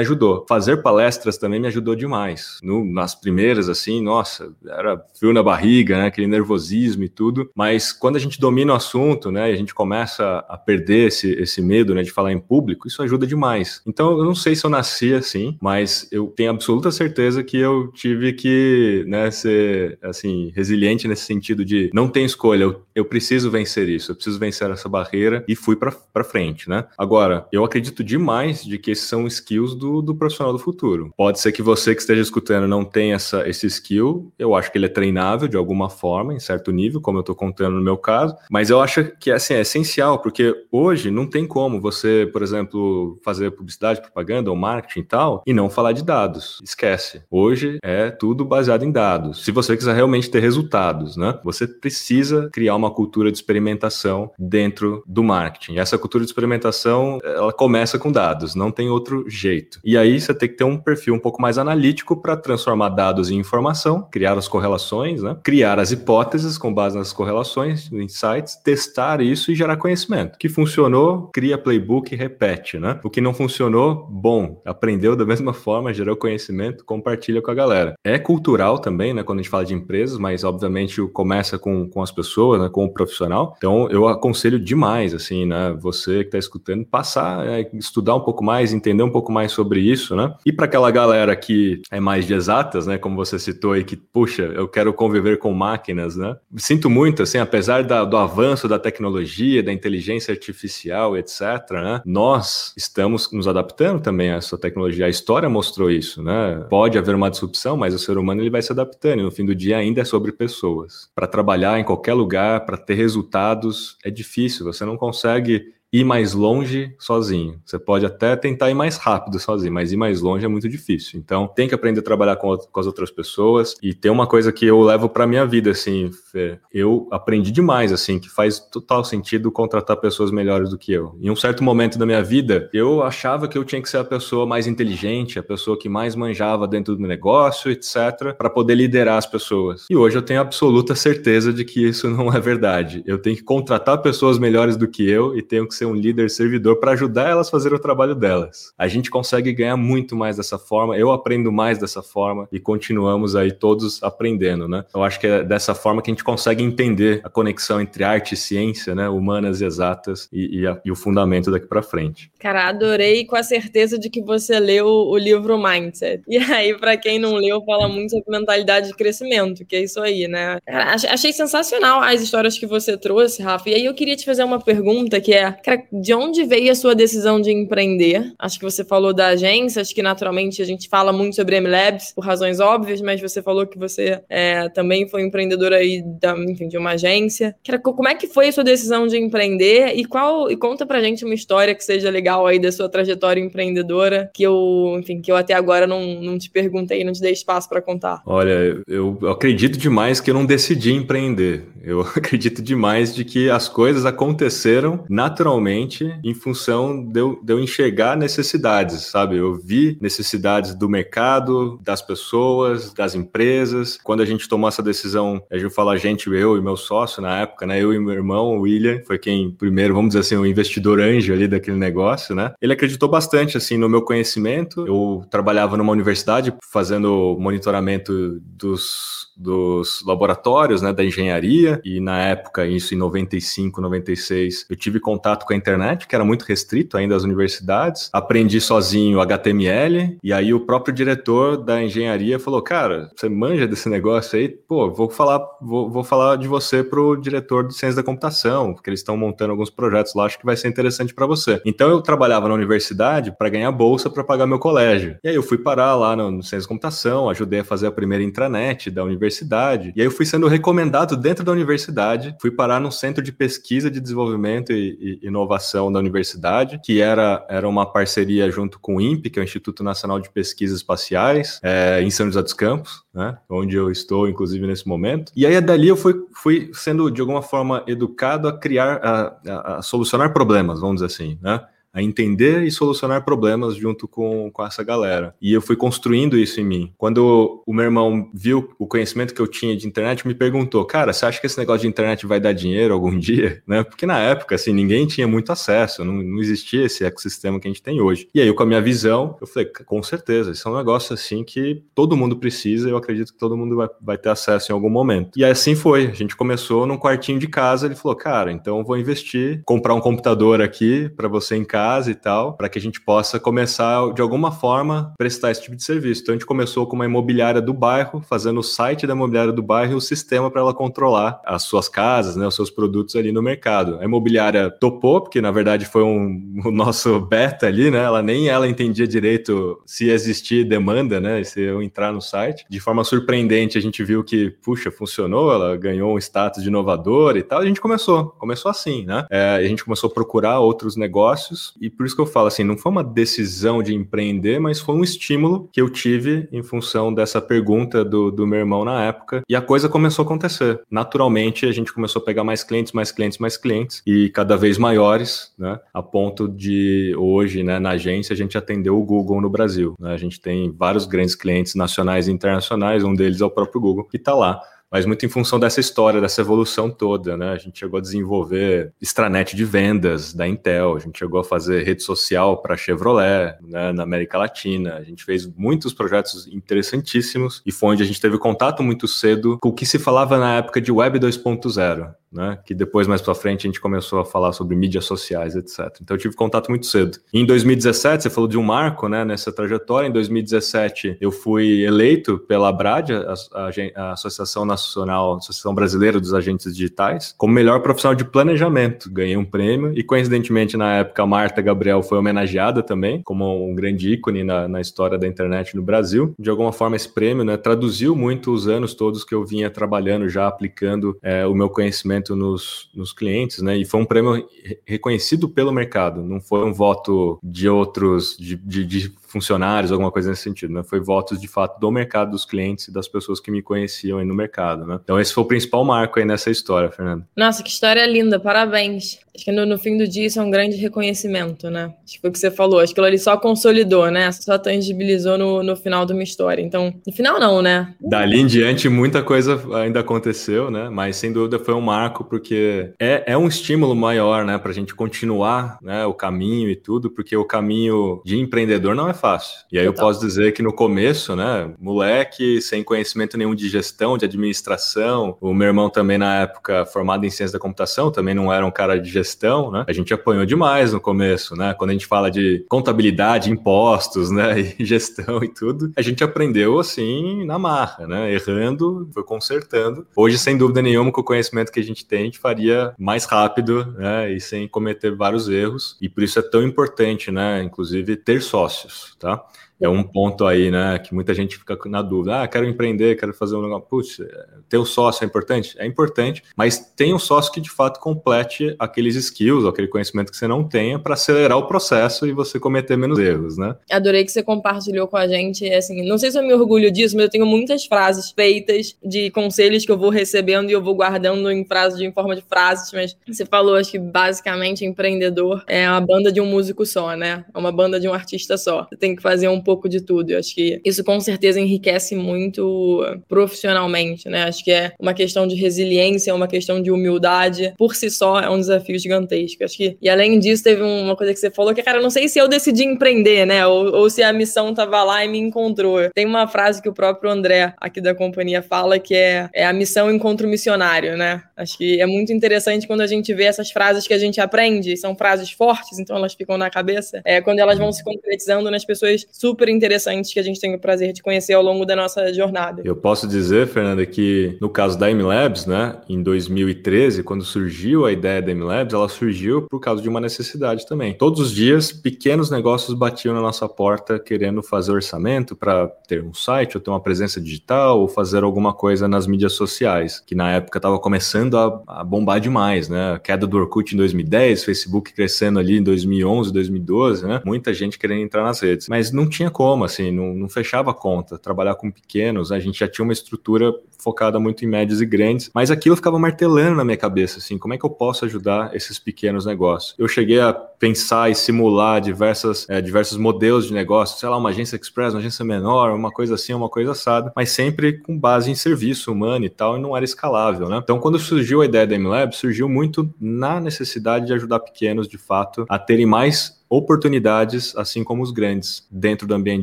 ajudou. 0.00 0.44
Fazer 0.48 0.82
palestras 0.82 1.38
também 1.38 1.60
me 1.60 1.68
ajudou 1.68 1.94
demais. 1.94 2.58
No, 2.62 2.84
nas 2.84 3.14
primeiras, 3.14 3.68
assim, 3.68 4.02
nossa, 4.02 4.52
era 4.66 5.02
frio 5.18 5.32
na 5.32 5.42
barriga, 5.42 5.96
né? 5.96 6.06
Aquele 6.06 6.26
nervosismo 6.26 7.04
e 7.04 7.08
tudo. 7.08 7.50
Mas 7.54 7.92
quando 7.92 8.16
a 8.16 8.20
gente 8.20 8.40
domina 8.40 8.72
o 8.72 8.76
assunto, 8.76 9.30
né? 9.30 9.50
E 9.50 9.54
a 9.54 9.56
gente 9.56 9.74
começa 9.74 10.44
a 10.48 10.58
perder 10.58 11.08
esse, 11.08 11.30
esse 11.32 11.62
medo, 11.62 11.94
né? 11.94 12.02
De 12.02 12.10
falar 12.10 12.32
em 12.32 12.38
público, 12.38 12.86
isso 12.86 13.02
ajuda 13.02 13.26
demais. 13.26 13.80
Então, 13.86 14.17
eu 14.18 14.24
não 14.24 14.34
sei 14.34 14.54
se 14.54 14.64
eu 14.64 14.70
nasci 14.70 15.14
assim, 15.14 15.56
mas 15.60 16.08
eu 16.10 16.26
tenho 16.28 16.50
absoluta 16.50 16.90
certeza 16.90 17.42
que 17.42 17.56
eu 17.56 17.88
tive 17.92 18.32
que, 18.32 19.04
né? 19.06 19.30
Ser, 19.30 19.98
assim, 20.02 20.52
resiliente 20.54 21.06
nesse 21.06 21.24
sentido 21.24 21.64
de 21.64 21.90
não 21.92 22.08
tem 22.08 22.24
escolha, 22.24 22.64
eu, 22.64 22.82
eu 22.94 23.04
preciso 23.04 23.50
vencer 23.50 23.88
isso, 23.88 24.10
eu 24.10 24.14
preciso 24.14 24.38
vencer 24.38 24.70
essa 24.70 24.88
barreira 24.88 25.44
e 25.46 25.54
fui 25.54 25.76
para 25.76 26.24
frente, 26.24 26.68
né? 26.68 26.86
Agora, 26.96 27.46
eu 27.52 27.64
acredito 27.64 28.02
demais 28.02 28.64
de 28.64 28.78
que 28.78 28.90
esses 28.90 29.06
são 29.06 29.26
skills 29.26 29.74
do, 29.74 30.02
do 30.02 30.14
profissional 30.14 30.52
do 30.52 30.58
futuro. 30.58 31.12
Pode 31.16 31.40
ser 31.40 31.52
que 31.52 31.62
você 31.62 31.94
que 31.94 32.00
esteja 32.00 32.22
escutando 32.22 32.66
não 32.66 32.84
tenha 32.84 33.16
essa, 33.16 33.48
esse 33.48 33.66
skill, 33.66 34.32
eu 34.38 34.54
acho 34.54 34.70
que 34.72 34.78
ele 34.78 34.86
é 34.86 34.88
treinável 34.88 35.48
de 35.48 35.56
alguma 35.56 35.88
forma, 35.88 36.34
em 36.34 36.40
certo 36.40 36.72
nível, 36.72 37.00
como 37.00 37.18
eu 37.18 37.20
estou 37.20 37.34
contando 37.34 37.76
no 37.76 37.82
meu 37.82 37.96
caso, 37.96 38.36
mas 38.50 38.70
eu 38.70 38.80
acho 38.80 39.04
que 39.18 39.30
assim, 39.30 39.54
é 39.54 39.60
essencial, 39.60 40.20
porque 40.20 40.54
hoje 40.70 41.10
não 41.10 41.26
tem 41.26 41.46
como 41.46 41.80
você, 41.80 42.28
por 42.32 42.42
exemplo, 42.42 43.18
fazer 43.22 43.50
publicidade, 43.50 44.02
propaganda 44.08 44.50
ou 44.50 44.56
marketing 44.56 45.00
e 45.00 45.04
tal, 45.04 45.42
e 45.46 45.52
não 45.52 45.70
falar 45.70 45.92
de 45.92 46.02
dados. 46.02 46.60
Esquece. 46.62 47.22
Hoje 47.30 47.78
é 47.82 48.10
tudo 48.10 48.44
baseado 48.44 48.84
em 48.84 48.90
dados. 48.90 49.44
Se 49.44 49.52
você 49.52 49.76
quiser 49.76 49.94
realmente 49.94 50.30
ter 50.30 50.40
resultados, 50.40 51.16
né? 51.16 51.38
Você 51.44 51.66
precisa 51.66 52.48
criar 52.52 52.74
uma 52.76 52.90
cultura 52.90 53.30
de 53.30 53.38
experimentação 53.38 54.30
dentro 54.38 55.02
do 55.06 55.22
marketing. 55.22 55.74
E 55.74 55.78
essa 55.78 55.98
cultura 55.98 56.24
de 56.24 56.30
experimentação, 56.30 57.18
ela 57.22 57.52
começa 57.52 57.98
com 57.98 58.10
dados, 58.10 58.54
não 58.54 58.70
tem 58.70 58.88
outro 58.88 59.24
jeito. 59.28 59.78
E 59.84 59.96
aí 59.96 60.20
você 60.20 60.34
tem 60.34 60.48
que 60.48 60.56
ter 60.56 60.64
um 60.64 60.76
perfil 60.76 61.14
um 61.14 61.18
pouco 61.18 61.40
mais 61.40 61.58
analítico 61.58 62.16
para 62.16 62.36
transformar 62.36 62.90
dados 62.90 63.30
em 63.30 63.38
informação, 63.38 64.06
criar 64.10 64.36
as 64.36 64.48
correlações, 64.48 65.22
né? 65.22 65.36
criar 65.42 65.78
as 65.78 65.92
hipóteses 65.92 66.58
com 66.58 66.72
base 66.72 66.96
nas 66.96 67.12
correlações, 67.12 67.90
insights, 67.92 68.56
testar 68.56 69.20
isso 69.20 69.50
e 69.50 69.54
gerar 69.54 69.76
conhecimento. 69.76 70.36
O 70.36 70.38
que 70.38 70.48
funcionou, 70.48 71.30
cria 71.32 71.58
playbook 71.58 72.12
e 72.12 72.16
repete. 72.16 72.78
Né? 72.78 72.98
O 73.02 73.10
que 73.10 73.20
não 73.20 73.34
funcionou, 73.34 73.97
bom, 74.08 74.60
aprendeu 74.64 75.16
da 75.16 75.24
mesma 75.24 75.52
forma, 75.52 75.92
gerou 75.92 76.16
conhecimento, 76.16 76.84
compartilha 76.84 77.40
com 77.42 77.50
a 77.50 77.54
galera. 77.54 77.94
É 78.04 78.18
cultural 78.18 78.78
também, 78.78 79.14
né? 79.14 79.22
quando 79.22 79.40
a 79.40 79.42
gente 79.42 79.50
fala 79.50 79.64
de 79.64 79.74
empresas, 79.74 80.18
mas 80.18 80.44
obviamente 80.44 81.00
começa 81.08 81.58
com, 81.58 81.88
com 81.88 82.02
as 82.02 82.10
pessoas, 82.10 82.60
né? 82.60 82.68
com 82.68 82.84
o 82.84 82.92
profissional. 82.92 83.54
Então 83.56 83.88
eu 83.90 84.06
aconselho 84.08 84.58
demais, 84.58 85.14
assim, 85.14 85.46
né? 85.46 85.76
você 85.78 86.20
que 86.20 86.28
está 86.28 86.38
escutando, 86.38 86.84
passar, 86.84 87.46
é, 87.46 87.68
estudar 87.74 88.14
um 88.14 88.20
pouco 88.20 88.44
mais, 88.44 88.72
entender 88.72 89.02
um 89.02 89.10
pouco 89.10 89.32
mais 89.32 89.52
sobre 89.52 89.80
isso, 89.80 90.14
né? 90.14 90.34
E 90.44 90.52
para 90.52 90.66
aquela 90.66 90.90
galera 90.90 91.34
que 91.36 91.82
é 91.90 92.00
mais 92.00 92.26
de 92.26 92.34
exatas, 92.34 92.86
né? 92.86 92.98
Como 92.98 93.16
você 93.16 93.38
citou 93.38 93.72
aí, 93.72 93.84
que, 93.84 93.96
puxa, 93.96 94.42
eu 94.42 94.68
quero 94.68 94.92
conviver 94.92 95.38
com 95.38 95.52
máquinas, 95.52 96.16
né? 96.16 96.36
Sinto 96.56 96.88
muito, 96.90 97.22
assim, 97.22 97.38
apesar 97.38 97.84
da, 97.84 98.04
do 98.04 98.16
avanço 98.16 98.68
da 98.68 98.78
tecnologia, 98.78 99.62
da 99.62 99.72
inteligência 99.72 100.32
artificial, 100.32 101.16
etc., 101.16 101.40
né? 101.72 102.02
Nós 102.04 102.72
estamos 102.76 103.30
nos 103.32 103.46
adaptando 103.78 104.02
também 104.02 104.30
a 104.30 104.36
essa 104.36 104.58
tecnologia. 104.58 105.06
A 105.06 105.08
história 105.08 105.48
mostrou 105.48 105.90
isso, 105.90 106.22
né? 106.22 106.66
Pode 106.68 106.98
haver 106.98 107.14
uma 107.14 107.30
disrupção, 107.30 107.76
mas 107.76 107.94
o 107.94 107.98
ser 107.98 108.18
humano 108.18 108.42
ele 108.42 108.50
vai 108.50 108.60
se 108.60 108.72
adaptando. 108.72 109.20
E 109.20 109.22
no 109.22 109.30
fim 109.30 109.46
do 109.46 109.54
dia 109.54 109.78
ainda 109.78 110.00
é 110.00 110.04
sobre 110.04 110.32
pessoas. 110.32 111.08
Para 111.14 111.28
trabalhar 111.28 111.78
em 111.78 111.84
qualquer 111.84 112.14
lugar, 112.14 112.66
para 112.66 112.76
ter 112.76 112.94
resultados, 112.94 113.96
é 114.04 114.10
difícil. 114.10 114.66
Você 114.66 114.84
não 114.84 114.96
consegue 114.96 115.72
ir 115.92 116.04
mais 116.04 116.34
longe 116.34 116.94
sozinho. 116.98 117.60
Você 117.64 117.78
pode 117.78 118.04
até 118.04 118.36
tentar 118.36 118.70
ir 118.70 118.74
mais 118.74 118.96
rápido 118.96 119.38
sozinho, 119.38 119.72
mas 119.72 119.92
ir 119.92 119.96
mais 119.96 120.20
longe 120.20 120.44
é 120.44 120.48
muito 120.48 120.68
difícil. 120.68 121.18
Então, 121.18 121.48
tem 121.48 121.66
que 121.68 121.74
aprender 121.74 122.00
a 122.00 122.02
trabalhar 122.02 122.36
com, 122.36 122.56
com 122.56 122.80
as 122.80 122.86
outras 122.86 123.10
pessoas. 123.10 123.76
E 123.82 123.94
tem 123.94 124.10
uma 124.10 124.26
coisa 124.26 124.52
que 124.52 124.66
eu 124.66 124.80
levo 124.80 125.08
para 125.08 125.26
minha 125.26 125.46
vida, 125.46 125.70
assim, 125.70 126.10
Fê. 126.30 126.58
eu 126.72 127.08
aprendi 127.10 127.50
demais, 127.50 127.92
assim, 127.92 128.18
que 128.18 128.28
faz 128.28 128.58
total 128.58 129.04
sentido 129.04 129.50
contratar 129.50 129.96
pessoas 129.96 130.30
melhores 130.30 130.70
do 130.70 130.78
que 130.78 130.92
eu. 130.92 131.16
Em 131.20 131.30
um 131.30 131.36
certo 131.36 131.64
momento 131.64 131.98
da 131.98 132.04
minha 132.04 132.22
vida, 132.22 132.68
eu 132.72 133.02
achava 133.02 133.48
que 133.48 133.56
eu 133.56 133.64
tinha 133.64 133.80
que 133.80 133.88
ser 133.88 133.98
a 133.98 134.04
pessoa 134.04 134.46
mais 134.46 134.66
inteligente, 134.66 135.38
a 135.38 135.42
pessoa 135.42 135.78
que 135.78 135.88
mais 135.88 136.14
manjava 136.14 136.66
dentro 136.68 136.96
do 136.96 137.06
negócio, 137.06 137.70
etc., 137.70 138.34
para 138.36 138.50
poder 138.50 138.74
liderar 138.74 139.16
as 139.16 139.26
pessoas. 139.26 139.86
E 139.90 139.96
hoje 139.96 140.16
eu 140.16 140.22
tenho 140.22 140.40
absoluta 140.40 140.94
certeza 140.94 141.52
de 141.52 141.64
que 141.64 141.86
isso 141.86 142.08
não 142.10 142.32
é 142.32 142.40
verdade. 142.40 143.02
Eu 143.06 143.18
tenho 143.18 143.36
que 143.36 143.42
contratar 143.42 144.02
pessoas 144.02 144.38
melhores 144.38 144.76
do 144.76 144.86
que 144.86 145.08
eu 145.08 145.36
e 145.36 145.42
tenho 145.42 145.66
que 145.66 145.77
ser 145.78 145.86
um 145.86 145.94
líder 145.94 146.30
servidor 146.30 146.76
para 146.76 146.92
ajudar 146.92 147.28
elas 147.28 147.48
a 147.48 147.50
fazer 147.50 147.72
o 147.72 147.78
trabalho 147.78 148.14
delas. 148.14 148.72
A 148.76 148.88
gente 148.88 149.10
consegue 149.10 149.52
ganhar 149.52 149.76
muito 149.76 150.14
mais 150.16 150.36
dessa 150.36 150.58
forma, 150.58 150.96
eu 150.96 151.10
aprendo 151.10 151.50
mais 151.50 151.78
dessa 151.78 152.02
forma 152.02 152.48
e 152.52 152.58
continuamos 152.58 153.36
aí 153.36 153.52
todos 153.52 154.02
aprendendo, 154.02 154.68
né? 154.68 154.84
Eu 154.94 155.02
acho 155.02 155.18
que 155.20 155.26
é 155.26 155.44
dessa 155.44 155.74
forma 155.74 156.02
que 156.02 156.10
a 156.10 156.14
gente 156.14 156.24
consegue 156.24 156.62
entender 156.62 157.20
a 157.24 157.30
conexão 157.30 157.80
entre 157.80 158.04
arte 158.04 158.32
e 158.34 158.36
ciência, 158.36 158.94
né? 158.94 159.08
Humanas 159.08 159.60
e 159.60 159.64
exatas 159.64 160.28
e, 160.32 160.60
e, 160.60 160.66
a, 160.66 160.80
e 160.84 160.90
o 160.90 160.96
fundamento 160.96 161.50
daqui 161.50 161.66
para 161.66 161.82
frente. 161.82 162.30
Cara, 162.38 162.68
adorei 162.68 163.24
com 163.24 163.36
a 163.36 163.42
certeza 163.42 163.98
de 163.98 164.10
que 164.10 164.22
você 164.22 164.58
leu 164.58 164.86
o 164.86 165.16
livro 165.16 165.58
Mindset. 165.58 166.22
E 166.28 166.36
aí, 166.36 166.76
para 166.78 166.96
quem 166.96 167.18
não 167.18 167.34
leu, 167.34 167.62
fala 167.64 167.88
muito 167.88 168.10
sobre 168.10 168.38
mentalidade 168.38 168.88
de 168.88 168.94
crescimento, 168.94 169.64
que 169.64 169.76
é 169.76 169.82
isso 169.82 170.00
aí, 170.00 170.28
né? 170.28 170.58
Cara, 170.66 170.94
achei 170.94 171.32
sensacional 171.32 172.00
as 172.00 172.20
histórias 172.20 172.58
que 172.58 172.66
você 172.66 172.96
trouxe, 172.96 173.42
Rafa. 173.42 173.68
E 173.70 173.74
aí 173.74 173.84
eu 173.84 173.94
queria 173.94 174.16
te 174.16 174.24
fazer 174.24 174.44
uma 174.44 174.60
pergunta 174.60 175.20
que 175.20 175.32
é, 175.32 175.52
Cara, 175.68 175.84
de 175.92 176.14
onde 176.14 176.44
veio 176.44 176.72
a 176.72 176.74
sua 176.74 176.94
decisão 176.94 177.38
de 177.38 177.52
empreender? 177.52 178.32
Acho 178.38 178.58
que 178.58 178.64
você 178.64 178.82
falou 178.82 179.12
da 179.12 179.26
agência, 179.26 179.82
acho 179.82 179.94
que 179.94 180.02
naturalmente 180.02 180.62
a 180.62 180.64
gente 180.64 180.88
fala 180.88 181.12
muito 181.12 181.36
sobre 181.36 181.56
M-Labs 181.56 182.14
por 182.14 182.24
razões 182.24 182.58
óbvias, 182.58 183.02
mas 183.02 183.20
você 183.20 183.42
falou 183.42 183.66
que 183.66 183.78
você 183.78 184.18
é, 184.30 184.70
também 184.70 185.06
foi 185.06 185.20
empreendedora 185.20 185.76
aí 185.76 186.02
da, 186.02 186.34
enfim, 186.38 186.68
de 186.68 186.78
uma 186.78 186.92
agência. 186.92 187.54
Cara, 187.62 187.78
como 187.78 188.08
é 188.08 188.14
que 188.14 188.26
foi 188.26 188.48
a 188.48 188.52
sua 188.52 188.64
decisão 188.64 189.06
de 189.06 189.18
empreender 189.18 189.92
e 189.94 190.06
qual 190.06 190.50
e 190.50 190.56
conta 190.56 190.86
pra 190.86 191.02
gente 191.02 191.22
uma 191.26 191.34
história 191.34 191.74
que 191.74 191.84
seja 191.84 192.08
legal 192.08 192.46
aí 192.46 192.58
da 192.58 192.72
sua 192.72 192.88
trajetória 192.88 193.38
empreendedora 193.38 194.30
que 194.32 194.44
eu, 194.44 194.96
enfim, 194.98 195.20
que 195.20 195.30
eu 195.30 195.36
até 195.36 195.52
agora 195.52 195.86
não, 195.86 196.02
não 196.14 196.38
te 196.38 196.48
perguntei, 196.48 197.04
não 197.04 197.12
te 197.12 197.20
dei 197.20 197.32
espaço 197.32 197.68
para 197.68 197.82
contar. 197.82 198.22
Olha, 198.24 198.80
eu 198.88 199.18
acredito 199.30 199.76
demais 199.76 200.18
que 200.18 200.30
eu 200.30 200.34
não 200.34 200.46
decidi 200.46 200.94
empreender. 200.94 201.64
Eu 201.82 202.00
acredito 202.16 202.62
demais 202.62 203.14
de 203.14 203.24
que 203.24 203.50
as 203.50 203.68
coisas 203.68 204.04
aconteceram 204.04 205.04
naturalmente 205.08 206.04
em 206.24 206.34
função 206.34 207.04
de 207.04 207.20
eu, 207.20 207.40
de 207.42 207.52
eu 207.52 207.60
enxergar 207.60 208.16
necessidades, 208.16 209.02
sabe? 209.02 209.36
Eu 209.36 209.54
vi 209.54 209.98
necessidades 210.00 210.74
do 210.74 210.88
mercado, 210.88 211.78
das 211.82 212.02
pessoas, 212.02 212.92
das 212.92 213.14
empresas. 213.14 213.98
Quando 214.02 214.22
a 214.22 214.26
gente 214.26 214.48
tomou 214.48 214.68
essa 214.68 214.82
decisão, 214.82 215.42
a 215.50 215.58
gente 215.58 215.74
fala 215.74 215.92
a 215.92 215.96
gente, 215.96 216.30
eu 216.30 216.56
e 216.56 216.62
meu 216.62 216.76
sócio 216.76 217.22
na 217.22 217.40
época, 217.40 217.66
né? 217.66 217.82
Eu 217.82 217.92
e 217.92 217.98
meu 217.98 218.14
irmão, 218.14 218.58
o 218.58 218.60
William, 218.62 219.00
foi 219.06 219.18
quem 219.18 219.50
primeiro, 219.50 219.94
vamos 219.94 220.10
dizer 220.10 220.20
assim, 220.20 220.36
o 220.36 220.46
investidor 220.46 221.00
anjo 221.00 221.32
ali 221.32 221.48
daquele 221.48 221.76
negócio, 221.76 222.34
né? 222.34 222.52
Ele 222.60 222.72
acreditou 222.72 223.08
bastante, 223.08 223.56
assim, 223.56 223.76
no 223.76 223.88
meu 223.88 224.02
conhecimento. 224.02 224.86
Eu 224.86 225.24
trabalhava 225.30 225.76
numa 225.76 225.92
universidade 225.92 226.52
fazendo 226.72 227.36
monitoramento 227.38 228.40
dos 228.40 229.28
dos 229.38 230.02
laboratórios, 230.04 230.82
né, 230.82 230.92
da 230.92 231.04
engenharia, 231.04 231.77
e 231.84 232.00
na 232.00 232.20
época, 232.20 232.66
isso 232.66 232.94
em 232.94 232.98
95, 232.98 233.80
96, 233.80 234.66
eu 234.68 234.76
tive 234.76 235.00
contato 235.00 235.44
com 235.44 235.52
a 235.52 235.56
internet, 235.56 236.06
que 236.06 236.14
era 236.14 236.24
muito 236.24 236.44
restrito 236.44 236.96
ainda 236.96 237.16
às 237.16 237.24
universidades, 237.24 238.10
aprendi 238.12 238.60
sozinho 238.60 239.20
HTML, 239.20 240.18
e 240.22 240.32
aí 240.32 240.52
o 240.52 240.60
próprio 240.60 240.94
diretor 240.94 241.56
da 241.56 241.82
engenharia 241.82 242.38
falou, 242.38 242.62
cara, 242.62 243.10
você 243.16 243.28
manja 243.28 243.66
desse 243.66 243.88
negócio 243.88 244.38
aí? 244.38 244.48
Pô, 244.48 244.90
vou 244.90 245.08
falar, 245.08 245.40
vou, 245.60 245.90
vou 245.90 246.04
falar 246.04 246.36
de 246.36 246.48
você 246.48 246.82
pro 246.82 247.16
diretor 247.16 247.66
de 247.66 247.74
ciência 247.74 247.96
da 247.96 248.02
computação, 248.02 248.74
porque 248.74 248.90
eles 248.90 249.00
estão 249.00 249.16
montando 249.16 249.52
alguns 249.52 249.70
projetos 249.70 250.14
lá, 250.14 250.24
acho 250.24 250.38
que 250.38 250.46
vai 250.46 250.56
ser 250.56 250.68
interessante 250.68 251.14
para 251.14 251.26
você. 251.26 251.60
Então 251.64 251.88
eu 251.88 252.00
trabalhava 252.00 252.48
na 252.48 252.54
universidade 252.54 253.34
para 253.36 253.48
ganhar 253.48 253.70
bolsa 253.72 254.10
para 254.10 254.24
pagar 254.24 254.46
meu 254.46 254.58
colégio. 254.58 255.16
E 255.22 255.28
aí 255.28 255.34
eu 255.34 255.42
fui 255.42 255.58
parar 255.58 255.94
lá 255.96 256.14
no, 256.16 256.30
no 256.30 256.42
ciência 256.42 256.66
da 256.66 256.68
computação, 256.68 257.28
ajudei 257.30 257.60
a 257.60 257.64
fazer 257.64 257.86
a 257.86 257.92
primeira 257.92 258.24
intranet 258.24 258.90
da 258.90 259.04
universidade. 259.04 259.92
E 259.94 260.00
aí 260.00 260.06
eu 260.06 260.10
fui 260.10 260.26
sendo 260.26 260.48
recomendado 260.48 261.16
dentro 261.16 261.44
da 261.44 261.52
universidade, 261.58 262.36
fui 262.40 262.50
parar 262.50 262.80
no 262.80 262.90
Centro 262.90 263.22
de 263.22 263.32
Pesquisa 263.32 263.90
de 263.90 264.00
Desenvolvimento 264.00 264.72
e, 264.72 265.20
e 265.22 265.26
Inovação 265.26 265.92
da 265.92 265.98
universidade, 265.98 266.80
que 266.84 267.00
era, 267.00 267.44
era 267.48 267.68
uma 267.68 267.84
parceria 267.84 268.50
junto 268.50 268.78
com 268.80 268.96
o 268.96 269.00
INPE, 269.00 269.30
que 269.30 269.38
é 269.38 269.42
o 269.42 269.44
Instituto 269.44 269.82
Nacional 269.84 270.20
de 270.20 270.30
Pesquisas 270.30 270.78
Espaciais, 270.78 271.60
é, 271.62 272.00
em 272.02 272.10
São 272.10 272.26
José 272.26 272.42
dos 272.42 272.52
Campos, 272.52 273.02
né, 273.12 273.36
onde 273.48 273.76
eu 273.76 273.90
estou, 273.90 274.28
inclusive, 274.28 274.66
nesse 274.66 274.86
momento. 274.86 275.32
E 275.34 275.46
aí, 275.46 275.60
dali, 275.60 275.88
eu 275.88 275.96
fui, 275.96 276.14
fui 276.32 276.70
sendo, 276.72 277.10
de 277.10 277.20
alguma 277.20 277.42
forma, 277.42 277.84
educado 277.86 278.48
a 278.48 278.58
criar, 278.58 279.00
a, 279.02 279.38
a, 279.46 279.76
a 279.78 279.82
solucionar 279.82 280.32
problemas, 280.32 280.80
vamos 280.80 280.96
dizer 280.96 281.06
assim, 281.06 281.38
né? 281.42 281.60
A 281.92 282.02
entender 282.02 282.62
e 282.64 282.70
solucionar 282.70 283.24
problemas 283.24 283.74
junto 283.74 284.06
com, 284.06 284.50
com 284.50 284.64
essa 284.64 284.82
galera. 284.82 285.34
E 285.40 285.52
eu 285.52 285.60
fui 285.60 285.76
construindo 285.76 286.38
isso 286.38 286.60
em 286.60 286.64
mim. 286.64 286.92
Quando 286.96 287.62
o 287.66 287.72
meu 287.72 287.84
irmão 287.84 288.30
viu 288.34 288.70
o 288.78 288.86
conhecimento 288.86 289.34
que 289.34 289.40
eu 289.40 289.46
tinha 289.46 289.76
de 289.76 289.86
internet, 289.86 290.26
me 290.26 290.34
perguntou, 290.34 290.84
cara, 290.84 291.12
você 291.12 291.26
acha 291.26 291.40
que 291.40 291.46
esse 291.46 291.58
negócio 291.58 291.82
de 291.82 291.88
internet 291.88 292.26
vai 292.26 292.38
dar 292.38 292.52
dinheiro 292.52 292.94
algum 292.94 293.16
dia? 293.18 293.62
Né? 293.66 293.82
Porque 293.82 294.06
na 294.06 294.18
época, 294.18 294.54
assim, 294.54 294.72
ninguém 294.72 295.06
tinha 295.06 295.26
muito 295.26 295.50
acesso, 295.50 296.04
não, 296.04 296.14
não 296.14 296.40
existia 296.40 296.84
esse 296.84 297.04
ecossistema 297.04 297.58
que 297.58 297.66
a 297.66 297.70
gente 297.70 297.82
tem 297.82 298.00
hoje. 298.00 298.28
E 298.34 298.40
aí, 298.40 298.52
com 298.52 298.62
a 298.62 298.66
minha 298.66 298.80
visão, 298.80 299.36
eu 299.40 299.46
falei, 299.46 299.68
com 299.86 300.02
certeza, 300.02 300.50
isso 300.50 300.68
é 300.68 300.70
um 300.70 300.76
negócio 300.76 301.14
assim 301.14 301.42
que 301.42 301.82
todo 301.94 302.16
mundo 302.16 302.36
precisa 302.36 302.88
eu 302.88 302.96
acredito 302.96 303.32
que 303.32 303.38
todo 303.38 303.56
mundo 303.56 303.76
vai, 303.76 303.88
vai 304.00 304.18
ter 304.18 304.28
acesso 304.28 304.70
em 304.70 304.74
algum 304.74 304.90
momento. 304.90 305.38
E 305.38 305.44
assim 305.44 305.74
foi. 305.74 306.06
A 306.06 306.14
gente 306.14 306.36
começou 306.36 306.86
num 306.86 306.96
quartinho 306.96 307.38
de 307.38 307.46
casa, 307.46 307.86
ele 307.86 307.94
falou, 307.94 308.16
cara, 308.16 308.52
então 308.52 308.84
vou 308.84 308.96
investir, 308.96 309.62
comprar 309.64 309.94
um 309.94 310.00
computador 310.00 310.60
aqui 310.60 311.08
para 311.16 311.28
você 311.28 311.56
em 311.56 311.64
casa 311.64 311.77
e 312.08 312.14
tal, 312.14 312.54
para 312.54 312.68
que 312.68 312.78
a 312.78 312.82
gente 312.82 313.00
possa 313.00 313.38
começar 313.38 314.12
de 314.12 314.22
alguma 314.22 314.50
forma 314.50 315.12
prestar 315.16 315.50
esse 315.50 315.62
tipo 315.62 315.76
de 315.76 315.82
serviço. 315.82 316.22
Então 316.22 316.34
a 316.34 316.36
gente 316.36 316.46
começou 316.46 316.86
com 316.86 316.96
uma 316.96 317.04
imobiliária 317.04 317.60
do 317.60 317.72
bairro, 317.72 318.22
fazendo 318.28 318.60
o 318.60 318.62
site 318.62 319.06
da 319.06 319.14
imobiliária 319.14 319.52
do 319.52 319.62
bairro 319.62 319.92
e 319.92 319.94
o 319.94 320.00
sistema 320.00 320.50
para 320.50 320.60
ela 320.60 320.74
controlar 320.74 321.40
as 321.44 321.62
suas 321.62 321.88
casas, 321.88 322.36
né, 322.36 322.46
os 322.46 322.54
seus 322.54 322.70
produtos 322.70 323.16
ali 323.16 323.32
no 323.32 323.42
mercado. 323.42 323.98
A 324.00 324.04
imobiliária 324.04 324.70
topou, 324.70 325.20
porque 325.20 325.40
na 325.40 325.50
verdade 325.50 325.86
foi 325.86 326.02
um, 326.02 326.60
o 326.64 326.70
nosso 326.70 327.20
beta 327.20 327.66
ali, 327.66 327.90
né? 327.90 327.98
Ela 327.98 328.22
nem 328.22 328.48
ela 328.48 328.68
entendia 328.68 329.06
direito 329.06 329.80
se 329.84 330.08
existia 330.10 330.64
demanda, 330.64 331.20
né? 331.20 331.42
Se 331.44 331.60
eu 331.60 331.82
entrar 331.82 332.12
no 332.12 332.20
site. 332.20 332.64
De 332.68 332.80
forma 332.80 333.04
surpreendente, 333.04 333.78
a 333.78 333.80
gente 333.80 334.02
viu 334.04 334.22
que, 334.24 334.50
puxa, 334.62 334.90
funcionou, 334.90 335.52
ela 335.52 335.76
ganhou 335.76 336.14
um 336.14 336.18
status 336.18 336.62
de 336.62 336.68
inovador 336.68 337.36
e 337.36 337.42
tal. 337.42 337.60
A 337.60 337.66
gente 337.66 337.80
começou, 337.80 338.26
começou 338.38 338.70
assim, 338.70 339.04
né? 339.04 339.26
É, 339.30 339.56
a 339.56 339.62
gente 339.64 339.84
começou 339.84 340.10
a 340.10 340.12
procurar 340.12 340.60
outros 340.60 340.96
negócios 340.96 341.67
e 341.80 341.90
por 341.90 342.06
isso 342.06 342.14
que 342.14 342.20
eu 342.20 342.26
falo 342.26 342.46
assim, 342.46 342.64
não 342.64 342.76
foi 342.76 342.92
uma 342.92 343.04
decisão 343.04 343.82
de 343.82 343.94
empreender, 343.94 344.58
mas 344.58 344.80
foi 344.80 344.94
um 344.94 345.02
estímulo 345.02 345.68
que 345.72 345.80
eu 345.80 345.90
tive 345.90 346.48
em 346.52 346.62
função 346.62 347.12
dessa 347.12 347.40
pergunta 347.40 348.04
do, 348.04 348.30
do 348.30 348.46
meu 348.46 348.58
irmão 348.58 348.84
na 348.84 349.04
época 349.04 349.42
e 349.48 349.54
a 349.54 349.60
coisa 349.60 349.88
começou 349.88 350.22
a 350.22 350.26
acontecer. 350.26 350.80
Naturalmente, 350.90 351.66
a 351.66 351.72
gente 351.72 351.92
começou 351.92 352.22
a 352.22 352.24
pegar 352.24 352.44
mais 352.44 352.62
clientes, 352.62 352.92
mais 352.92 353.10
clientes, 353.10 353.38
mais 353.38 353.56
clientes 353.56 354.02
e 354.06 354.28
cada 354.30 354.56
vez 354.56 354.78
maiores, 354.78 355.52
né? 355.58 355.78
A 355.92 356.02
ponto 356.02 356.48
de 356.48 357.14
hoje, 357.16 357.62
né, 357.62 357.78
na 357.78 357.90
agência, 357.90 358.32
a 358.32 358.36
gente 358.36 358.56
atendeu 358.56 358.98
o 358.98 359.04
Google 359.04 359.40
no 359.40 359.50
Brasil. 359.50 359.94
Né? 359.98 360.12
A 360.12 360.16
gente 360.16 360.40
tem 360.40 360.70
vários 360.70 361.06
grandes 361.06 361.34
clientes 361.34 361.74
nacionais 361.74 362.28
e 362.28 362.32
internacionais, 362.32 363.04
um 363.04 363.14
deles 363.14 363.40
é 363.40 363.44
o 363.44 363.50
próprio 363.50 363.80
Google, 363.80 364.04
que 364.04 364.16
está 364.16 364.34
lá 364.34 364.60
mas 364.90 365.06
muito 365.06 365.24
em 365.24 365.28
função 365.28 365.58
dessa 365.58 365.80
história, 365.80 366.20
dessa 366.20 366.40
evolução 366.40 366.90
toda, 366.90 367.36
né? 367.36 367.50
A 367.50 367.56
gente 367.56 367.78
chegou 367.78 367.98
a 367.98 368.02
desenvolver 368.02 368.92
extranet 369.00 369.54
de 369.54 369.64
vendas 369.64 370.32
da 370.32 370.46
Intel, 370.48 370.96
a 370.96 370.98
gente 370.98 371.18
chegou 371.18 371.40
a 371.40 371.44
fazer 371.44 371.84
rede 371.84 372.02
social 372.02 372.60
para 372.62 372.76
Chevrolet, 372.76 373.56
né, 373.62 373.92
na 373.92 374.02
América 374.02 374.38
Latina, 374.38 374.94
a 374.96 375.02
gente 375.02 375.24
fez 375.24 375.46
muitos 375.46 375.92
projetos 375.92 376.46
interessantíssimos 376.48 377.62
e 377.66 377.72
foi 377.72 377.90
onde 377.90 378.02
a 378.02 378.06
gente 378.06 378.20
teve 378.20 378.38
contato 378.38 378.82
muito 378.82 379.06
cedo 379.06 379.58
com 379.60 379.68
o 379.68 379.74
que 379.74 379.86
se 379.86 379.98
falava 379.98 380.38
na 380.38 380.56
época 380.56 380.80
de 380.80 380.90
Web 380.90 381.18
2.0 381.18 382.14
né? 382.32 382.58
Que 382.64 382.74
depois, 382.74 383.06
mais 383.06 383.20
para 383.20 383.34
frente, 383.34 383.66
a 383.66 383.68
gente 383.68 383.80
começou 383.80 384.20
a 384.20 384.24
falar 384.24 384.52
sobre 384.52 384.76
mídias 384.76 385.04
sociais, 385.04 385.56
etc. 385.56 385.98
Então, 386.02 386.16
eu 386.16 386.20
tive 386.20 386.34
contato 386.34 386.68
muito 386.68 386.86
cedo. 386.86 387.18
Em 387.32 387.44
2017, 387.44 388.22
você 388.22 388.30
falou 388.30 388.48
de 388.48 388.58
um 388.58 388.62
marco, 388.62 389.08
né? 389.08 389.24
Nessa 389.24 389.52
trajetória. 389.52 390.08
Em 390.08 390.12
2017, 390.12 391.16
eu 391.20 391.30
fui 391.30 391.82
eleito 391.82 392.38
pela 392.38 392.68
ABRAD, 392.68 393.12
a, 393.12 393.34
a, 393.54 393.70
a 393.96 394.12
Associação 394.12 394.64
Nacional, 394.64 395.36
Associação 395.36 395.74
Brasileira 395.74 396.20
dos 396.20 396.34
Agentes 396.34 396.74
Digitais, 396.74 397.34
como 397.36 397.52
melhor 397.52 397.80
profissional 397.80 398.14
de 398.14 398.24
planejamento. 398.24 399.10
Ganhei 399.10 399.36
um 399.36 399.44
prêmio 399.44 399.92
e, 399.96 400.02
coincidentemente, 400.02 400.76
na 400.76 400.96
época, 400.96 401.22
a 401.22 401.26
Marta 401.26 401.62
Gabriel 401.62 402.02
foi 402.02 402.18
homenageada 402.18 402.82
também, 402.82 403.22
como 403.22 403.68
um 403.68 403.74
grande 403.74 404.12
ícone 404.12 404.44
na, 404.44 404.68
na 404.68 404.80
história 404.80 405.18
da 405.18 405.26
internet 405.26 405.74
no 405.74 405.82
Brasil. 405.82 406.34
De 406.38 406.50
alguma 406.50 406.72
forma, 406.72 406.96
esse 406.96 407.08
prêmio, 407.08 407.44
né? 407.44 407.56
Traduziu 407.56 408.14
muito 408.14 408.52
os 408.52 408.68
anos 408.68 408.94
todos 408.94 409.24
que 409.24 409.34
eu 409.34 409.44
vinha 409.44 409.70
trabalhando, 409.70 410.28
já 410.28 410.46
aplicando 410.46 411.16
é, 411.22 411.46
o 411.46 411.54
meu 411.54 411.68
conhecimento 411.68 412.17
nos, 412.34 412.90
nos 412.94 413.12
clientes, 413.12 413.62
né? 413.62 413.76
E 413.76 413.84
foi 413.84 414.00
um 414.00 414.04
prêmio 414.04 414.48
reconhecido 414.84 415.48
pelo 415.48 415.72
mercado, 415.72 416.22
não 416.22 416.40
foi 416.40 416.64
um 416.64 416.72
voto 416.72 417.38
de 417.42 417.68
outros, 417.68 418.36
de, 418.38 418.56
de, 418.56 418.84
de 418.84 419.10
funcionários, 419.28 419.92
alguma 419.92 420.10
coisa 420.10 420.30
nesse 420.30 420.42
sentido, 420.42 420.72
né? 420.72 420.82
Foi 420.82 421.00
votos 421.00 421.40
de 421.40 421.46
fato 421.46 421.78
do 421.78 421.90
mercado 421.90 422.30
dos 422.30 422.44
clientes 422.44 422.88
e 422.88 422.92
das 422.92 423.06
pessoas 423.06 423.38
que 423.38 423.50
me 423.50 423.62
conheciam 423.62 424.18
aí 424.18 424.24
no 424.24 424.34
mercado, 424.34 424.86
né? 424.86 424.98
Então 425.02 425.20
esse 425.20 425.32
foi 425.32 425.44
o 425.44 425.46
principal 425.46 425.84
marco 425.84 426.18
aí 426.18 426.24
nessa 426.24 426.50
história, 426.50 426.90
Fernando. 426.90 427.24
Nossa, 427.36 427.62
que 427.62 427.70
história 427.70 428.04
linda, 428.06 428.40
parabéns. 428.40 429.18
Acho 429.38 429.44
que 429.44 429.52
no, 429.52 429.64
no 429.64 429.78
fim 429.78 429.96
do 429.96 430.08
dia 430.08 430.26
isso 430.26 430.40
é 430.40 430.42
um 430.42 430.50
grande 430.50 430.76
reconhecimento, 430.76 431.70
né? 431.70 431.94
Acho 432.04 432.14
que 432.14 432.20
foi 432.20 432.30
o 432.30 432.32
que 432.32 432.38
você 432.40 432.50
falou, 432.50 432.80
acho 432.80 432.92
que 432.92 433.00
ele 433.00 433.18
só 433.18 433.36
consolidou, 433.36 434.10
né? 434.10 434.32
Só 434.32 434.58
tangibilizou 434.58 435.38
no, 435.38 435.62
no 435.62 435.76
final 435.76 436.04
de 436.04 436.12
uma 436.12 436.24
história. 436.24 436.60
Então, 436.60 436.92
no 437.06 437.12
final 437.12 437.38
não, 437.38 437.62
né? 437.62 437.94
Dali 438.00 438.40
em 438.40 438.46
diante 438.46 438.88
muita 438.88 439.22
coisa 439.22 439.62
ainda 439.76 440.00
aconteceu, 440.00 440.72
né? 440.72 440.88
Mas 440.88 441.16
sem 441.16 441.32
dúvida 441.32 441.58
foi 441.58 441.74
um 441.74 441.80
marco 441.80 442.24
porque 442.24 442.92
é, 442.98 443.22
é 443.28 443.38
um 443.38 443.46
estímulo 443.46 443.94
maior, 443.94 444.44
né? 444.44 444.58
Pra 444.58 444.72
gente 444.72 444.92
continuar 444.92 445.78
né, 445.80 446.04
o 446.04 446.12
caminho 446.12 446.68
e 446.68 446.74
tudo, 446.74 447.08
porque 447.08 447.36
o 447.36 447.44
caminho 447.44 448.20
de 448.24 448.38
empreendedor 448.38 448.96
não 448.96 449.08
é 449.08 449.14
fácil. 449.18 449.58
E 449.70 449.78
aí 449.78 449.86
Total. 449.86 450.04
eu 450.04 450.06
posso 450.06 450.24
dizer 450.24 450.52
que 450.52 450.62
no 450.62 450.72
começo, 450.72 451.36
né, 451.36 451.70
moleque, 451.78 452.60
sem 452.60 452.82
conhecimento 452.82 453.36
nenhum 453.36 453.54
de 453.54 453.68
gestão, 453.68 454.16
de 454.16 454.24
administração, 454.24 455.36
o 455.40 455.52
meu 455.52 455.68
irmão 455.68 455.90
também 455.90 456.18
na 456.18 456.42
época 456.42 456.86
formado 456.86 457.24
em 457.26 457.30
ciência 457.30 457.58
da 457.58 457.62
computação, 457.62 458.10
também 458.10 458.34
não 458.34 458.52
era 458.52 458.64
um 458.64 458.70
cara 458.70 458.98
de 458.98 459.10
gestão, 459.10 459.70
né? 459.70 459.84
A 459.88 459.92
gente 459.92 460.12
apanhou 460.14 460.46
demais 460.46 460.92
no 460.92 461.00
começo, 461.00 461.56
né? 461.56 461.74
Quando 461.74 461.90
a 461.90 461.92
gente 461.92 462.06
fala 462.06 462.30
de 462.30 462.64
contabilidade, 462.68 463.50
impostos, 463.50 464.30
né, 464.30 464.74
e 464.78 464.84
gestão 464.84 465.42
e 465.42 465.48
tudo, 465.48 465.92
a 465.96 466.02
gente 466.02 466.22
aprendeu 466.22 466.78
assim 466.78 467.44
na 467.44 467.58
marra, 467.58 468.06
né? 468.06 468.32
Errando, 468.32 469.08
foi 469.12 469.22
consertando. 469.22 470.06
Hoje, 470.16 470.38
sem 470.38 470.56
dúvida 470.56 470.82
nenhuma, 470.82 471.12
com 471.12 471.20
o 471.20 471.24
conhecimento 471.24 471.72
que 471.72 471.80
a 471.80 471.84
gente 471.84 472.06
tem, 472.06 472.22
a 472.22 472.24
gente 472.24 472.38
faria 472.38 472.94
mais 472.98 473.24
rápido, 473.24 473.94
né, 473.96 474.32
e 474.32 474.40
sem 474.40 474.68
cometer 474.68 475.14
vários 475.14 475.48
erros. 475.48 475.96
E 476.00 476.08
por 476.08 476.22
isso 476.22 476.38
é 476.38 476.42
tão 476.42 476.62
importante, 476.62 477.30
né, 477.30 477.62
inclusive 477.62 478.16
ter 478.16 478.42
sócios 478.42 479.07
tá? 479.16 479.46
É 479.80 479.88
um 479.88 480.02
ponto 480.02 480.46
aí, 480.46 480.70
né, 480.70 480.98
que 480.98 481.14
muita 481.14 481.34
gente 481.34 481.56
fica 481.56 481.78
na 481.86 482.02
dúvida. 482.02 482.42
Ah, 482.42 482.48
quero 482.48 482.66
empreender, 482.66 483.16
quero 483.16 483.32
fazer 483.32 483.56
um 483.56 483.62
negócio. 483.62 483.86
Putz, 483.88 484.20
ter 484.68 484.78
um 484.78 484.84
sócio 484.84 485.24
é 485.24 485.26
importante? 485.26 485.74
É 485.78 485.86
importante, 485.86 486.42
mas 486.56 486.78
tem 486.78 487.14
um 487.14 487.18
sócio 487.18 487.52
que 487.52 487.60
de 487.60 487.70
fato 487.70 488.00
complete 488.00 488.74
aqueles 488.78 489.14
skills, 489.14 489.64
aquele 489.64 489.88
conhecimento 489.88 490.30
que 490.30 490.36
você 490.36 490.48
não 490.48 490.64
tenha 490.64 490.98
para 490.98 491.14
acelerar 491.14 491.58
o 491.58 491.66
processo 491.66 492.26
e 492.26 492.32
você 492.32 492.58
cometer 492.58 492.96
menos 492.96 493.18
erros, 493.18 493.56
né? 493.56 493.76
Adorei 493.90 494.24
que 494.24 494.32
você 494.32 494.42
compartilhou 494.42 495.06
com 495.06 495.16
a 495.16 495.26
gente, 495.26 495.68
assim, 495.72 496.06
não 496.06 496.18
sei 496.18 496.30
se 496.30 496.38
eu 496.38 496.42
me 496.42 496.52
orgulho 496.52 496.90
disso, 496.90 497.14
mas 497.16 497.24
eu 497.24 497.30
tenho 497.30 497.46
muitas 497.46 497.84
frases 497.84 498.30
feitas 498.30 498.96
de 499.04 499.30
conselhos 499.30 499.84
que 499.84 499.92
eu 499.92 499.98
vou 499.98 500.10
recebendo 500.10 500.70
e 500.70 500.72
eu 500.72 500.82
vou 500.82 500.94
guardando 500.94 501.50
em 501.50 501.64
frases, 501.64 502.00
em 502.00 502.12
forma 502.12 502.34
de 502.34 502.42
frases, 502.42 502.92
mas 502.92 503.16
você 503.26 503.46
falou, 503.46 503.76
acho 503.76 503.90
que 503.90 503.98
basicamente 503.98 504.84
empreendedor 504.84 505.64
é 505.66 505.88
uma 505.88 506.00
banda 506.00 506.32
de 506.32 506.40
um 506.40 506.46
músico 506.46 506.84
só, 506.84 507.16
né? 507.16 507.44
É 507.54 507.58
uma 507.58 507.72
banda 507.72 508.00
de 508.00 508.08
um 508.08 508.14
artista 508.14 508.56
só. 508.56 508.86
Você 508.88 508.96
tem 508.96 509.14
que 509.14 509.22
fazer 509.22 509.48
um 509.48 509.60
pouco 509.68 509.86
de 509.86 510.00
tudo. 510.00 510.30
Eu 510.30 510.38
acho 510.38 510.54
que 510.54 510.80
isso 510.82 511.04
com 511.04 511.20
certeza 511.20 511.60
enriquece 511.60 512.16
muito 512.16 513.04
profissionalmente, 513.28 514.26
né? 514.26 514.44
Acho 514.44 514.64
que 514.64 514.70
é 514.70 514.92
uma 514.98 515.12
questão 515.12 515.46
de 515.46 515.54
resiliência, 515.54 516.34
uma 516.34 516.48
questão 516.48 516.80
de 516.80 516.90
humildade. 516.90 517.74
Por 517.76 517.94
si 517.94 518.10
só, 518.10 518.40
é 518.40 518.48
um 518.48 518.58
desafio 518.58 518.98
gigantesco. 518.98 519.62
Acho 519.62 519.76
que, 519.76 519.98
e 520.00 520.08
além 520.08 520.38
disso, 520.38 520.64
teve 520.64 520.80
uma 520.80 521.14
coisa 521.14 521.34
que 521.34 521.38
você 521.38 521.50
falou 521.50 521.74
que, 521.74 521.82
cara, 521.82 522.00
não 522.00 522.08
sei 522.08 522.28
se 522.28 522.38
eu 522.38 522.48
decidi 522.48 522.82
empreender, 522.82 523.44
né? 523.44 523.66
Ou, 523.66 523.94
ou 523.94 524.08
se 524.08 524.22
a 524.22 524.32
missão 524.32 524.72
tava 524.72 525.04
lá 525.04 525.22
e 525.22 525.28
me 525.28 525.38
encontrou. 525.38 526.08
Tem 526.14 526.24
uma 526.24 526.46
frase 526.48 526.80
que 526.80 526.88
o 526.88 526.94
próprio 526.94 527.30
André, 527.30 527.74
aqui 527.78 528.00
da 528.00 528.14
companhia, 528.14 528.62
fala 528.62 528.98
que 528.98 529.14
é, 529.14 529.50
é 529.52 529.66
a 529.66 529.72
missão 529.74 530.10
encontra 530.10 530.46
o 530.46 530.50
missionário, 530.50 531.14
né? 531.14 531.42
Acho 531.54 531.76
que 531.76 532.00
é 532.00 532.06
muito 532.06 532.32
interessante 532.32 532.86
quando 532.86 533.00
a 533.00 533.06
gente 533.06 533.34
vê 533.34 533.44
essas 533.44 533.70
frases 533.70 534.06
que 534.06 534.14
a 534.14 534.18
gente 534.18 534.40
aprende, 534.40 534.96
são 534.96 535.14
frases 535.14 535.50
fortes, 535.50 535.98
então 535.98 536.16
elas 536.16 536.32
ficam 536.32 536.56
na 536.56 536.70
cabeça, 536.70 537.20
é, 537.24 537.40
quando 537.40 537.58
elas 537.58 537.76
vão 537.76 537.90
se 537.92 538.02
concretizando 538.04 538.70
nas 538.70 538.84
pessoas 538.84 539.26
super 539.32 539.57
super 539.58 539.68
interessantes 539.68 540.32
que 540.32 540.38
a 540.38 540.42
gente 540.42 540.60
tem 540.60 540.72
o 540.72 540.78
prazer 540.78 541.12
de 541.12 541.20
conhecer 541.20 541.52
ao 541.52 541.62
longo 541.62 541.84
da 541.84 541.96
nossa 541.96 542.32
jornada. 542.32 542.80
Eu 542.84 542.94
posso 542.94 543.26
dizer, 543.26 543.66
Fernanda, 543.66 544.06
que 544.06 544.56
no 544.60 544.68
caso 544.68 544.96
da 544.96 545.10
MLabs, 545.10 545.66
né, 545.66 545.96
em 546.08 546.22
2013, 546.22 547.24
quando 547.24 547.44
surgiu 547.44 548.06
a 548.06 548.12
ideia 548.12 548.40
da 548.40 548.54
MLabs, 548.54 548.94
ela 548.94 549.08
surgiu 549.08 549.62
por 549.62 549.80
causa 549.80 550.00
de 550.00 550.08
uma 550.08 550.20
necessidade 550.20 550.86
também. 550.86 551.14
Todos 551.14 551.40
os 551.40 551.52
dias, 551.52 551.90
pequenos 551.90 552.52
negócios 552.52 552.96
batiam 552.96 553.34
na 553.34 553.40
nossa 553.40 553.68
porta 553.68 554.20
querendo 554.20 554.62
fazer 554.62 554.92
orçamento 554.92 555.56
para 555.56 555.88
ter 556.06 556.22
um 556.22 556.32
site, 556.32 556.76
ou 556.76 556.80
ter 556.80 556.90
uma 556.90 557.00
presença 557.00 557.40
digital, 557.40 558.00
ou 558.00 558.06
fazer 558.06 558.44
alguma 558.44 558.72
coisa 558.72 559.08
nas 559.08 559.26
mídias 559.26 559.54
sociais, 559.54 560.22
que 560.24 560.36
na 560.36 560.52
época 560.52 560.78
estava 560.78 561.00
começando 561.00 561.58
a, 561.58 561.82
a, 561.88 562.04
bombar 562.04 562.38
demais, 562.38 562.88
né? 562.88 563.14
A 563.14 563.18
queda 563.18 563.44
do 563.44 563.56
Orkut 563.56 563.92
em 563.92 563.98
2010, 563.98 564.62
Facebook 564.62 565.12
crescendo 565.12 565.58
ali 565.58 565.78
em 565.78 565.82
2011, 565.82 566.52
2012, 566.52 567.26
né? 567.26 567.42
Muita 567.44 567.74
gente 567.74 567.98
querendo 567.98 568.20
entrar 568.20 568.44
nas 568.44 568.60
redes, 568.60 568.86
mas 568.88 569.10
não 569.10 569.28
tinha 569.28 569.47
tinha 569.48 569.50
como, 569.50 569.84
assim, 569.84 570.10
não, 570.10 570.34
não 570.34 570.48
fechava 570.48 570.94
conta. 570.94 571.38
Trabalhar 571.38 571.74
com 571.74 571.90
pequenos, 571.90 572.52
a 572.52 572.60
gente 572.60 572.78
já 572.78 572.88
tinha 572.88 573.04
uma 573.04 573.12
estrutura 573.12 573.74
focada 573.98 574.38
muito 574.38 574.64
em 574.64 574.68
médios 574.68 575.02
e 575.02 575.06
grandes, 575.06 575.50
mas 575.52 575.70
aquilo 575.70 575.96
ficava 575.96 576.18
martelando 576.18 576.76
na 576.76 576.84
minha 576.84 576.96
cabeça, 576.96 577.38
assim, 577.38 577.58
como 577.58 577.74
é 577.74 577.78
que 577.78 577.84
eu 577.84 577.90
posso 577.90 578.24
ajudar 578.24 578.74
esses 578.74 578.98
pequenos 578.98 579.44
negócios? 579.44 579.94
Eu 579.98 580.06
cheguei 580.06 580.40
a 580.40 580.52
pensar 580.52 581.30
e 581.30 581.34
simular 581.34 582.00
diversas, 582.00 582.68
é, 582.68 582.80
diversos 582.80 583.18
modelos 583.18 583.66
de 583.66 583.74
negócio, 583.74 584.18
sei 584.18 584.28
lá, 584.28 584.36
uma 584.36 584.50
agência 584.50 584.76
express, 584.76 585.14
uma 585.14 585.18
agência 585.18 585.44
menor, 585.44 585.92
uma 585.92 586.12
coisa 586.12 586.36
assim, 586.36 586.54
uma 586.54 586.68
coisa 586.68 586.92
assada, 586.92 587.32
mas 587.34 587.50
sempre 587.50 587.98
com 587.98 588.16
base 588.16 588.50
em 588.50 588.54
serviço 588.54 589.12
humano 589.12 589.44
e 589.44 589.50
tal, 589.50 589.76
e 589.76 589.80
não 589.80 589.96
era 589.96 590.04
escalável, 590.04 590.68
né? 590.68 590.80
Então, 590.82 591.00
quando 591.00 591.18
surgiu 591.18 591.60
a 591.60 591.64
ideia 591.64 591.86
da 591.86 591.96
MLab, 591.96 592.34
surgiu 592.34 592.68
muito 592.68 593.12
na 593.20 593.60
necessidade 593.60 594.26
de 594.26 594.32
ajudar 594.32 594.60
pequenos, 594.60 595.08
de 595.08 595.18
fato, 595.18 595.66
a 595.68 595.78
terem 595.78 596.06
mais 596.06 596.57
oportunidades, 596.68 597.74
assim 597.76 598.04
como 598.04 598.22
os 598.22 598.30
grandes, 598.30 598.86
dentro 598.90 599.26
do 599.26 599.34
ambiente 599.34 599.62